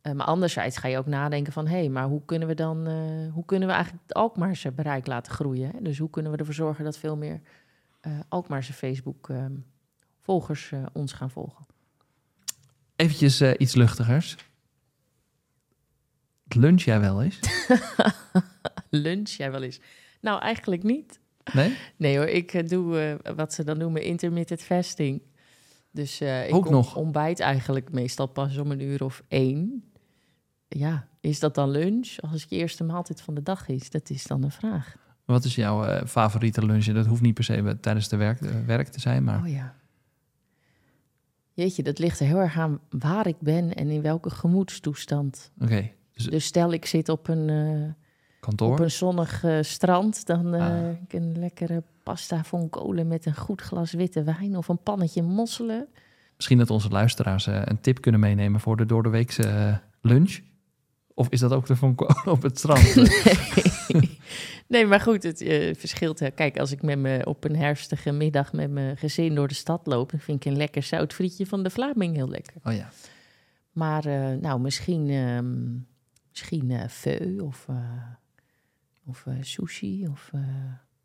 Eh, 0.00 0.12
maar 0.12 0.26
anderzijds 0.26 0.76
ga 0.76 0.88
je 0.88 0.98
ook 0.98 1.06
nadenken 1.06 1.52
van... 1.52 1.66
hé, 1.66 1.78
hey, 1.78 1.88
maar 1.88 2.06
hoe 2.06 2.24
kunnen 2.24 2.48
we 2.48 2.54
dan... 2.54 2.86
eh, 2.86 3.32
hoe 3.32 3.44
kunnen 3.44 3.68
we 3.68 3.74
eigenlijk 3.74 4.04
het 4.06 4.16
Alkmaarse 4.16 4.72
bereik 4.72 5.06
laten 5.06 5.32
groeien? 5.32 5.70
Hè? 5.70 5.82
Dus 5.82 5.98
hoe 5.98 6.10
kunnen 6.10 6.32
we 6.32 6.38
ervoor 6.38 6.54
zorgen 6.54 6.84
dat 6.84 6.98
veel 6.98 7.16
meer 7.16 7.40
eh 8.00 8.12
Alkmaarse 8.28 8.72
Facebook-volgers 8.72 10.72
eh, 10.72 10.86
ons 10.92 11.12
gaan 11.12 11.30
volgen? 11.30 11.66
Eventjes 12.96 13.42
iets 13.42 13.74
luchtigers. 13.74 14.36
Lunch 16.48 16.82
jij 16.82 17.00
wel 17.00 17.22
eens? 17.22 17.40
Lunch 18.90 19.28
jij 19.28 19.50
wel 19.50 19.62
eens? 19.62 19.80
Nou, 20.20 20.40
eigenlijk 20.40 20.82
niet. 20.82 21.20
Nee? 21.52 21.76
Nee 21.96 22.16
hoor, 22.16 22.26
ik 22.26 22.68
doe 22.68 23.18
wat 23.36 23.54
ze 23.54 23.64
dan 23.64 23.78
noemen 23.78 24.02
intermittent 24.02 24.62
fasting. 24.62 25.22
Dus 25.98 26.20
eh, 26.20 26.48
ik 26.48 26.54
Ook 26.54 26.70
nog? 26.70 26.96
ontbijt 26.96 27.40
eigenlijk 27.40 27.92
meestal 27.92 28.26
pas 28.26 28.56
om 28.56 28.70
een 28.70 28.80
uur 28.80 29.04
of 29.04 29.22
één. 29.28 29.84
Ja, 30.68 31.08
is 31.20 31.40
dat 31.40 31.54
dan 31.54 31.70
lunch? 31.70 32.16
Als 32.20 32.32
het 32.40 32.50
je 32.50 32.56
eerste 32.56 32.84
maaltijd 32.84 33.20
van 33.20 33.34
de 33.34 33.42
dag 33.42 33.68
is, 33.68 33.90
dat 33.90 34.10
is 34.10 34.24
dan 34.24 34.42
een 34.42 34.50
vraag. 34.50 34.96
Wat 35.24 35.44
is 35.44 35.54
jouw 35.54 35.84
eh, 35.84 36.06
favoriete 36.06 36.66
lunch? 36.66 36.84
Dat 36.84 37.06
hoeft 37.06 37.20
niet 37.22 37.34
per 37.34 37.44
se 37.44 37.76
tijdens 37.80 38.08
de 38.08 38.16
werk, 38.16 38.40
eh, 38.40 38.50
werk 38.66 38.88
te 38.88 39.00
zijn, 39.00 39.24
maar 39.24 39.40
Oh 39.40 39.48
ja. 39.48 39.74
Jeetje, 41.52 41.82
dat 41.82 41.98
ligt 41.98 42.20
er 42.20 42.26
heel 42.26 42.38
erg 42.40 42.58
aan 42.58 42.80
waar 42.90 43.26
ik 43.26 43.38
ben 43.40 43.74
en 43.74 43.88
in 43.90 44.02
welke 44.02 44.30
gemoedstoestand. 44.30 45.50
oké. 45.60 45.90
Dus 46.12 46.24
Dus 46.24 46.44
stel 46.44 46.72
ik 46.72 46.86
zit 46.86 47.08
op 47.08 47.28
een, 47.28 47.48
kantoor. 48.40 48.72
op 48.72 48.78
een 48.80 48.90
zonnig 48.90 49.44
eh, 49.44 49.58
strand, 49.60 50.26
dan 50.26 50.54
eh 50.54 50.66
Ah. 50.66 50.96
een 51.08 51.38
lekkere 51.38 51.82
pasta 52.02 52.44
von 52.44 52.68
kolen 52.68 53.08
met 53.08 53.26
een 53.26 53.36
goed 53.36 53.60
glas 53.60 53.92
witte 53.92 54.22
wijn 54.22 54.56
of 54.56 54.68
een 54.68 54.82
pannetje 54.82 55.22
mosselen. 55.22 55.86
Misschien 56.36 56.58
dat 56.58 56.70
onze 56.70 56.88
luisteraars 56.88 57.46
eh, 57.46 57.60
een 57.64 57.80
tip 57.80 58.00
kunnen 58.00 58.20
meenemen 58.20 58.60
voor 58.60 58.76
de 58.76 58.86
doordeweekse 58.86 59.80
lunch. 60.00 60.38
Of 61.14 61.28
is 61.28 61.40
dat 61.40 61.52
ook 61.52 61.66
de 61.66 61.76
van 61.76 61.98
op 62.24 62.42
het 62.42 62.58
strand? 62.58 62.94
nee. 63.88 64.18
nee, 64.66 64.86
maar 64.86 65.00
goed, 65.00 65.22
het 65.22 65.38
verschilt. 65.78 66.18
hè. 66.18 66.30
Kijk, 66.30 66.58
als 66.58 66.72
ik 66.72 66.82
met 66.82 66.98
me 66.98 67.20
op 67.24 67.44
een 67.44 67.56
herfstige 67.56 68.12
middag 68.12 68.52
met 68.52 68.70
mijn 68.70 68.96
gezin 68.96 69.34
door 69.34 69.48
de 69.48 69.54
stad 69.54 69.86
loop, 69.86 70.10
dan 70.10 70.20
vind 70.20 70.44
ik 70.44 70.52
een 70.52 70.58
lekker 70.58 70.82
zout 70.82 71.12
frietje 71.14 71.46
van 71.46 71.62
de 71.62 71.70
Vlaming 71.70 72.14
heel 72.16 72.28
lekker. 72.28 72.54
oh 72.64 72.72
ja. 72.72 72.90
Maar 73.72 74.06
nou, 74.40 74.60
misschien, 74.60 75.10
ehm 75.10 75.76
misschien 76.30 76.90
feu 76.90 77.38
of, 77.38 77.66
of 79.08 79.26
eh, 79.26 79.34
sushi 79.40 80.06
of 80.08 80.30
eh, 80.32 80.40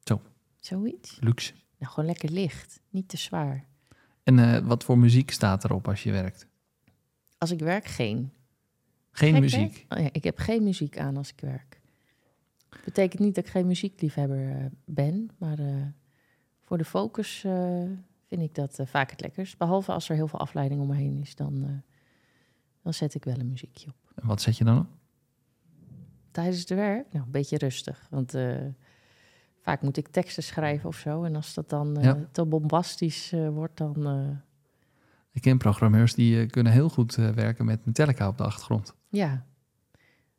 Zo. 0.03 0.21
zoiets. 0.59 1.17
Luxe. 1.19 1.53
Nou, 1.77 1.91
gewoon 1.93 2.09
lekker 2.09 2.31
licht, 2.31 2.79
niet 2.89 3.07
te 3.07 3.17
zwaar. 3.17 3.65
En 4.23 4.39
eh, 4.39 4.67
wat 4.67 4.83
voor 4.83 4.97
muziek 4.97 5.31
staat 5.31 5.63
erop 5.63 5.87
als 5.87 6.03
je 6.03 6.11
werkt? 6.11 6.47
Als 7.37 7.51
ik 7.51 7.59
werk, 7.59 7.85
geen. 7.85 8.31
Geen 9.11 9.31
Gek, 9.33 9.41
muziek. 9.41 9.85
Oh 9.89 9.99
ja, 9.99 10.09
ik 10.11 10.23
heb 10.23 10.37
geen 10.37 10.63
muziek 10.63 10.97
aan 10.97 11.17
als 11.17 11.29
ik 11.29 11.39
werk. 11.39 11.81
Betekent 12.85 13.21
niet 13.21 13.35
dat 13.35 13.45
ik 13.45 13.51
geen 13.51 13.67
muziekliefhebber 13.67 14.71
ben, 14.85 15.29
maar 15.37 15.57
voor 16.61 16.77
de 16.77 16.85
focus 16.85 17.39
vind 18.27 18.41
ik 18.41 18.55
dat 18.55 18.79
vaak 18.83 19.11
het 19.11 19.21
lekkerst. 19.21 19.57
Behalve 19.57 19.91
als 19.91 20.09
er 20.09 20.15
heel 20.15 20.27
veel 20.27 20.39
afleiding 20.39 20.81
om 20.81 20.87
me 20.87 20.95
heen 20.95 21.17
is, 21.17 21.35
dan, 21.35 21.83
dan 22.81 22.93
zet 22.93 23.15
ik 23.15 23.23
wel 23.23 23.39
een 23.39 23.49
muziekje 23.49 23.87
op. 23.87 24.11
En 24.15 24.27
wat 24.27 24.41
zet 24.41 24.57
je 24.57 24.63
dan 24.63 24.79
op? 24.79 24.87
Tijdens 26.33 26.59
het 26.59 26.69
werk, 26.69 27.05
nou, 27.13 27.25
een 27.25 27.31
beetje 27.31 27.57
rustig, 27.57 28.07
want 28.09 28.33
eh, 28.33 28.55
vaak 29.61 29.81
moet 29.81 29.97
ik 29.97 30.07
teksten 30.07 30.43
schrijven 30.43 30.87
of 30.89 30.95
zo. 30.97 31.23
En 31.23 31.35
als 31.35 31.53
dat 31.53 31.69
dan 31.69 31.97
eh, 31.97 32.03
Ja. 32.03 32.17
te 32.31 32.45
bombastisch 32.45 33.31
eh, 33.31 33.49
wordt, 33.49 33.77
dan... 33.77 34.39
Ik 35.31 35.41
ken 35.41 35.57
programmeurs 35.57 36.13
die 36.13 36.45
kunnen 36.45 36.71
heel 36.73 36.89
goed 36.89 37.15
werken 37.15 37.65
met 37.65 37.85
Metallica 37.85 38.27
op 38.27 38.37
de 38.37 38.43
achtergrond. 38.43 38.95
ja. 39.09 39.45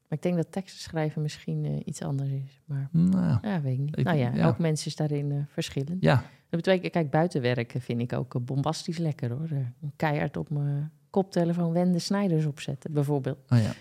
Maar 0.08 0.18
ik 0.22 0.22
denk 0.22 0.36
dat 0.36 0.52
teksten 0.52 0.80
schrijven 0.80 1.22
misschien 1.22 1.88
iets 1.88 2.02
anders 2.02 2.30
is. 2.30 2.60
Maar 2.64 2.88
Nou, 2.92 3.38
ja, 3.42 3.60
weet 3.60 3.72
ik 3.72 3.78
niet. 3.78 3.98
Ik- 3.98 4.04
nou 4.04 4.16
ja, 4.18 4.30
ja. 4.34 4.42
elk 4.42 4.58
mens 4.58 4.86
is 4.86 4.96
daarin 4.96 5.46
verschillend. 5.48 6.02
ja. 6.02 6.14
Dat 6.48 6.62
betekent, 6.62 6.92
kijk, 6.92 7.10
buiten 7.10 7.40
werken 7.42 7.80
vind 7.80 8.00
ik 8.00 8.12
ook 8.12 8.44
bombastisch 8.44 8.98
lekker 8.98 9.30
hoor. 9.30 9.48
Een 9.50 9.92
keihard 9.96 10.36
op 10.36 10.50
mijn 10.50 10.90
koptelefoon 11.10 11.72
Wende 11.72 11.98
Snijders 11.98 12.46
opzetten, 12.46 12.92
bijvoorbeeld. 12.92 13.38
Oh 13.48 13.58
ja. 13.58 13.72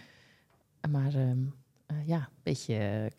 Maar 0.89 1.13
ehm, 1.15 1.37
eh, 1.99 2.07
ja, 2.07 2.17
een 2.17 2.43
beetje 2.43 2.75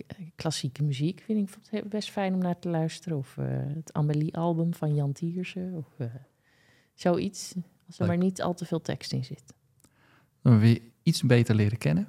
eh, 0.07 0.16
klassieke 0.35 0.83
muziek 0.83 1.22
vind 1.27 1.57
ik 1.70 1.89
best 1.89 2.11
fijn 2.11 2.35
om 2.35 2.41
naar 2.41 2.59
te 2.59 2.68
luisteren. 2.68 3.18
Of 3.18 3.37
eh, 3.39 3.47
het 3.49 3.93
Amelie-album 3.93 4.75
van 4.75 4.95
Jan 4.95 5.12
Tiersen. 5.12 5.75
Of 5.75 6.09
zoiets. 6.95 7.55
Als 7.87 7.99
er 7.99 8.07
Leuk. 8.07 8.09
maar 8.09 8.25
niet 8.25 8.43
al 8.43 8.55
te 8.55 8.64
veel 8.64 8.81
tekst 8.81 9.12
in 9.12 9.25
zit. 9.25 9.55
Dan 10.43 10.66
je 10.68 10.83
iets 11.03 11.22
beter 11.22 11.55
leren 11.55 11.79
kennen. 11.79 12.09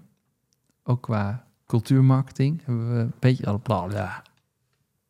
Ook 0.83 1.01
qua 1.01 1.47
cultuurmarketing 1.65 2.65
hebben 2.65 2.93
we 2.93 2.99
een 2.99 3.13
beetje 3.19 3.45
al 3.45 3.59
bla 3.59 3.81
bla. 3.81 4.23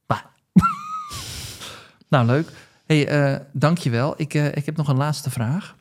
Bah. 0.06 0.26
nou, 2.10 2.26
leuk. 2.26 2.52
hey, 2.86 3.08
eh 3.08 3.46
dankjewel. 3.52 4.14
Ik, 4.18 4.34
ik 4.34 4.66
heb 4.66 4.76
nog 4.76 4.88
een 4.88 4.98
laatste 4.98 5.30
vraag. 5.30 5.76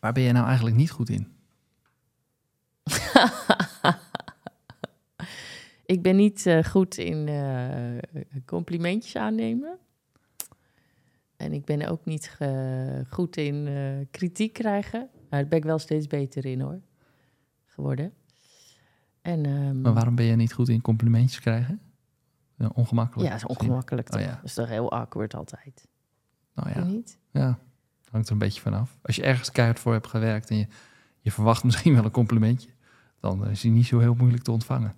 Waar 0.00 0.12
ben 0.12 0.22
je 0.22 0.32
nou 0.32 0.46
eigenlijk 0.46 0.76
niet 0.76 0.90
goed 0.90 1.08
in? 1.08 1.32
Ik 5.88 6.02
ben 6.02 6.16
niet 6.16 6.46
eh, 6.46 6.64
goed 6.64 6.98
in 6.98 7.28
eh, 7.28 8.22
complimentjes 8.44 9.16
aannemen. 9.16 9.78
En 11.36 11.52
ik 11.52 11.64
ben 11.64 11.88
ook 11.88 12.04
niet 12.04 12.38
goed 13.10 13.36
in 13.36 13.66
eh, 13.66 14.06
kritiek 14.10 14.52
krijgen. 14.52 14.98
Nou, 15.00 15.28
daar 15.28 15.46
ben 15.46 15.58
ik 15.58 15.64
wel 15.64 15.78
steeds 15.78 16.06
beter 16.06 16.46
in 16.46 16.60
hoor. 16.60 16.80
Geworden. 17.64 18.12
En, 19.22 19.46
ehm, 19.46 19.80
Maar 19.80 19.92
waarom 19.92 20.14
ben 20.14 20.24
je 20.24 20.36
niet 20.36 20.52
goed 20.52 20.68
in 20.68 20.80
complimentjes 20.80 21.40
krijgen? 21.40 21.80
Ja, 22.54 22.70
ongemakkelijk. 22.74 23.28
ja, 23.28 23.38
dat 23.38 23.50
is 23.50 23.56
ongemakkelijk 23.56 24.08
toch? 24.08 24.20
Oh 24.20 24.26
ja. 24.26 24.34
Dat 24.34 24.44
is 24.44 24.54
toch 24.54 24.68
heel 24.68 24.92
awkward 24.92 25.34
altijd? 25.34 25.88
Nou 26.54 26.70
ja, 26.70 26.84
niet? 26.84 27.18
ja, 27.30 27.58
hangt 28.10 28.26
er 28.26 28.32
een 28.32 28.38
beetje 28.38 28.60
vanaf. 28.60 28.98
Als 29.02 29.16
je 29.16 29.22
ergens 29.22 29.50
keihard 29.50 29.78
voor 29.78 29.92
hebt 29.92 30.06
gewerkt 30.06 30.50
en 30.50 30.56
je, 30.56 30.66
je 31.20 31.30
verwacht 31.30 31.64
misschien 31.68 31.94
wel 31.94 32.04
een 32.04 32.10
complimentje, 32.10 32.70
dan 33.20 33.48
is 33.48 33.60
die 33.60 33.70
niet 33.70 33.86
zo 33.86 33.98
heel 33.98 34.14
moeilijk 34.14 34.42
te 34.42 34.52
ontvangen. 34.52 34.94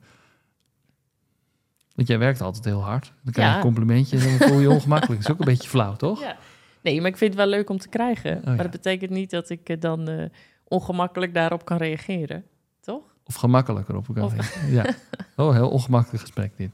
Want 2.01 2.13
jij 2.13 2.21
werkt 2.21 2.41
altijd 2.41 2.65
heel 2.65 2.83
hard. 2.83 3.13
Dan 3.23 3.33
krijg 3.33 3.49
je 3.49 3.53
Ja. 3.53 3.59
een 3.59 3.65
complimentje 3.65 4.19
en 4.19 4.39
dan 4.39 4.49
voel 4.49 4.57
je 4.57 4.63
je 4.69 4.71
ongemakkelijk. 4.75 5.21
Dat 5.21 5.31
is 5.31 5.35
ook 5.35 5.39
een 5.41 5.53
beetje 5.55 5.69
flauw, 5.69 5.97
toch? 6.07 6.21
Ja. 6.21 6.37
Nee, 6.81 7.01
maar 7.01 7.11
ik 7.11 7.17
vind 7.17 7.31
het 7.35 7.43
wel 7.43 7.51
leuk 7.51 7.71
om 7.71 7.79
te 7.79 7.89
krijgen. 7.89 8.37
Oh, 8.39 8.45
maar 8.45 8.57
ja. 8.57 8.63
dat 8.63 8.71
betekent 8.71 9.11
niet 9.11 9.31
dat 9.31 9.51
ik 9.51 9.69
eh, 9.69 9.81
dan 9.81 10.09
eh, 10.09 10.25
ongemakkelijk 10.65 11.35
daarop 11.35 11.65
kan 11.65 11.77
reageren. 11.77 12.45
Toch? 12.81 13.03
Of 13.25 13.35
gemakkelijker 13.35 13.97
op 13.97 14.09
elkaar. 14.09 14.25
Of- 14.25 14.67
Ja. 14.71 14.85
Oh, 15.37 15.53
heel 15.53 15.71
ongemakkelijk 15.71 16.21
gesprek 16.23 16.53
dit. 16.57 16.71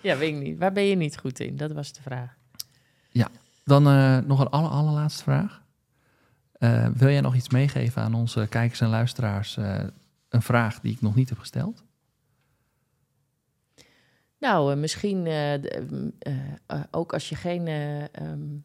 Ja, 0.00 0.16
weet 0.16 0.34
ik 0.34 0.42
niet. 0.42 0.58
Waar 0.58 0.72
ben 0.72 0.84
je 0.84 0.94
niet 0.96 1.18
goed 1.18 1.40
in? 1.40 1.56
Dat 1.56 1.72
was 1.72 1.92
de 1.92 2.02
vraag. 2.02 2.36
Dan 3.64 3.86
eh, 3.88 4.18
nog 4.18 4.40
een 4.40 4.48
aller, 4.48 4.70
allerlaatste 4.70 5.22
vraag. 5.22 5.62
Wil 6.94 7.08
jij 7.10 7.20
nog 7.20 7.34
iets 7.34 7.48
meegeven 7.48 8.02
aan 8.02 8.14
onze 8.14 8.46
kijkers 8.48 8.80
en 8.80 8.88
luisteraars? 8.88 9.56
een 10.28 10.42
vraag 10.42 10.80
die 10.80 10.92
ik 10.92 11.00
nog 11.00 11.14
niet 11.14 11.28
heb 11.28 11.38
gesteld? 11.38 11.84
Nou, 14.38 14.72
eh, 14.72 14.78
misschien 14.78 15.26
eh, 15.26 15.54
mm, 15.90 16.12
eh, 16.18 16.32
eh, 16.66 16.80
ook 16.90 17.12
als 17.12 17.28
je 17.28 17.34
geen. 17.34 17.66
eh, 17.66 18.02
ehm, 18.02 18.56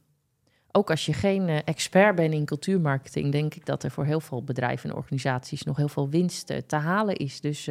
ook 0.75 0.89
als 0.89 1.05
je 1.05 1.13
geen 1.13 1.49
expert 1.49 2.15
bent 2.15 2.33
in 2.33 2.45
cultuurmarketing, 2.45 3.31
denk 3.31 3.55
ik 3.55 3.65
dat 3.65 3.83
er 3.83 3.91
voor 3.91 4.05
heel 4.05 4.19
veel 4.19 4.43
bedrijven 4.43 4.89
en 4.89 4.95
organisaties 4.95 5.63
nog 5.63 5.77
heel 5.77 5.87
veel 5.87 6.09
winst 6.09 6.67
te 6.67 6.75
halen 6.75 7.15
is. 7.15 7.41
Dus 7.41 7.69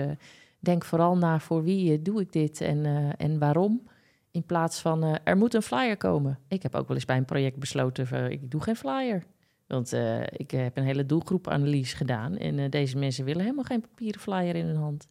denk 0.59 0.85
vooral 0.85 1.17
na 1.17 1.39
voor 1.41 1.63
wie 1.63 2.03
doe 2.03 2.21
ik 2.21 2.33
dit 2.33 2.61
en, 2.61 2.85
en 3.17 3.39
waarom. 3.39 3.89
In 4.31 4.45
plaats 4.47 4.81
van 4.81 5.03
er 5.25 5.37
moet 5.37 5.55
een 5.55 5.63
flyer 5.63 5.97
komen. 5.97 6.39
Ik 6.49 6.63
heb 6.63 6.75
ook 6.75 6.87
wel 6.89 6.97
eens 6.97 7.05
bij 7.05 7.17
een 7.17 7.25
project 7.25 7.59
besloten, 7.59 8.31
ik 8.31 8.51
doe 8.51 8.61
geen 8.63 8.77
flyer. 8.77 9.25
Want 9.67 9.93
ik 10.33 10.51
heb 10.51 10.77
een 10.77 10.85
hele 10.85 11.07
doelgroepanalyse 11.07 11.97
gedaan 11.97 12.37
en 12.37 12.71
deze 12.71 12.99
mensen 12.99 13.25
willen 13.25 13.43
helemaal 13.43 13.65
geen 13.65 13.81
papieren 13.81 14.21
flyer 14.21 14.57
in 14.57 14.67
hun 14.67 14.77
hand. 14.77 15.07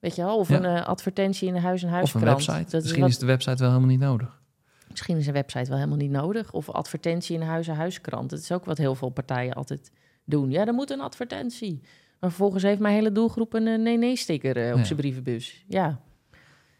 Weet 0.00 0.14
je 0.16 0.22
wel, 0.22 0.38
of 0.38 0.48
Ja. 0.48 0.56
een 0.56 0.64
eh, 0.76 0.86
advertentie 0.86 1.48
in 1.48 1.54
de 1.54 1.60
huis- 1.60 1.82
en 1.82 1.88
Of 1.88 1.94
huiskrant. 1.94 2.24
een 2.24 2.30
website. 2.32 2.70
Dat 2.70 2.80
Misschien 2.82 3.00
wat- 3.00 3.10
is 3.10 3.18
de 3.18 3.26
website 3.26 3.56
wel 3.56 3.68
helemaal 3.68 3.90
niet 3.90 4.00
nodig. 4.00 4.40
Misschien 4.88 5.16
is 5.16 5.26
een 5.26 5.32
website 5.32 5.68
wel 5.68 5.76
helemaal 5.78 5.98
niet 5.98 6.10
nodig. 6.10 6.52
Of 6.52 6.70
advertentie 6.70 7.34
in 7.36 7.40
een 7.42 7.46
huis- 7.48 7.68
en 7.68 7.74
huiskrant. 7.74 8.30
Dat 8.30 8.38
is 8.38 8.52
ook 8.52 8.64
wat 8.64 8.78
heel 8.78 8.94
veel 8.94 9.08
partijen 9.10 9.54
altijd 9.54 9.92
doen. 10.24 10.50
Ja, 10.50 10.66
er 10.66 10.72
moet 10.74 10.90
een 10.90 11.00
advertentie. 11.00 11.80
Maar 12.20 12.30
vervolgens 12.30 12.62
heeft 12.62 12.80
mijn 12.80 12.94
hele 12.94 13.12
doelgroep 13.12 13.52
een 13.54 13.66
eh, 13.66 13.78
nee-nee-sticker 13.78 14.56
eh, 14.66 14.72
op 14.72 14.78
Ja. 14.78 14.84
zijn 14.84 14.98
brievenbus. 14.98 15.64
Ja. 15.68 16.00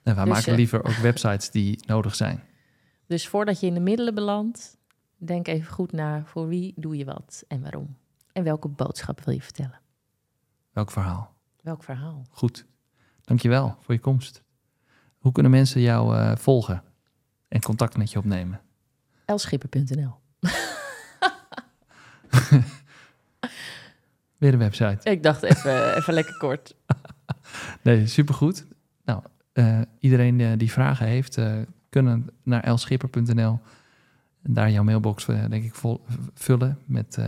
En 0.02 0.14
wij 0.14 0.24
Dus, 0.24 0.32
maken 0.34 0.54
liever 0.54 0.84
ook 0.84 0.92
websites 0.94 1.50
die 1.50 1.78
nodig 1.86 2.14
zijn. 2.14 2.42
Dus 3.06 3.28
voordat 3.28 3.60
je 3.60 3.66
in 3.66 3.74
de 3.74 3.80
middelen 3.80 4.14
belandt, 4.14 4.76
denk 5.16 5.48
even 5.48 5.72
goed 5.72 5.92
na 5.92 6.22
voor 6.24 6.48
wie 6.48 6.72
doe 6.76 6.96
je 6.96 7.04
wat 7.04 7.44
en 7.48 7.60
waarom. 7.62 7.96
En 8.32 8.42
welke 8.44 8.68
boodschap 8.68 9.20
wil 9.24 9.34
je 9.34 9.42
vertellen? 9.42 9.80
Welk 10.72 10.90
verhaal? 10.90 11.34
Welk 11.62 11.82
verhaal? 11.84 12.22
Goed. 12.30 12.66
Dankjewel 13.24 13.76
voor 13.80 13.94
je 13.94 14.00
komst. 14.00 14.42
Hoe 15.18 15.32
kunnen 15.32 15.52
mensen 15.52 15.80
jou 15.80 16.16
eh, 16.16 16.36
volgen 16.36 16.82
en 17.48 17.60
contact 17.60 17.96
met 17.96 18.10
je 18.10 18.18
opnemen? 18.18 18.60
Elschipper.nl 19.24 20.18
Weer 24.38 24.52
een 24.52 24.58
website. 24.58 25.10
Ik 25.10 25.22
dacht 25.22 25.42
even, 25.42 25.94
even 25.98 26.14
lekker 26.14 26.36
kort. 26.36 26.74
Nee, 27.82 28.06
supergoed. 28.06 28.66
Nou, 29.04 29.22
eh, 29.52 29.80
iedereen 29.98 30.40
eh, 30.40 30.48
die 30.56 30.72
vragen 30.72 31.06
heeft, 31.06 31.38
kunnen 31.88 32.30
naar 32.42 32.62
elschipper.nl 32.62 33.60
en 34.42 34.54
daar 34.54 34.70
jouw 34.70 34.82
mailbox, 34.82 35.26
denk 35.26 35.64
ik, 35.64 35.74
vol, 35.74 36.04
vullen 36.34 36.78
met 36.84 37.18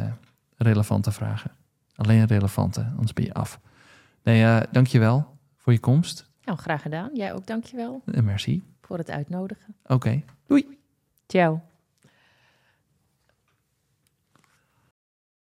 relevante 0.57 1.13
vragen. 1.13 1.51
Alleen 1.95 2.27
relevante, 2.27 2.81
anders 2.91 3.13
ben 3.13 3.25
je 3.25 3.35
af. 3.35 3.61
Nee, 4.23 4.63
dankjewel 4.71 5.33
voor 5.63 5.73
je 5.73 5.79
komst. 5.81 6.31
Nou, 6.45 6.59
graag 6.59 6.83
gedaan. 6.83 7.11
Jij 7.15 7.33
ook 7.33 7.47
dankjewel 7.47 8.03
En 8.05 8.25
merci. 8.25 8.63
voor 8.81 8.99
het 8.99 9.11
uitnodigen. 9.11 9.75
Oké. 9.87 10.23
Ciao. 11.27 11.61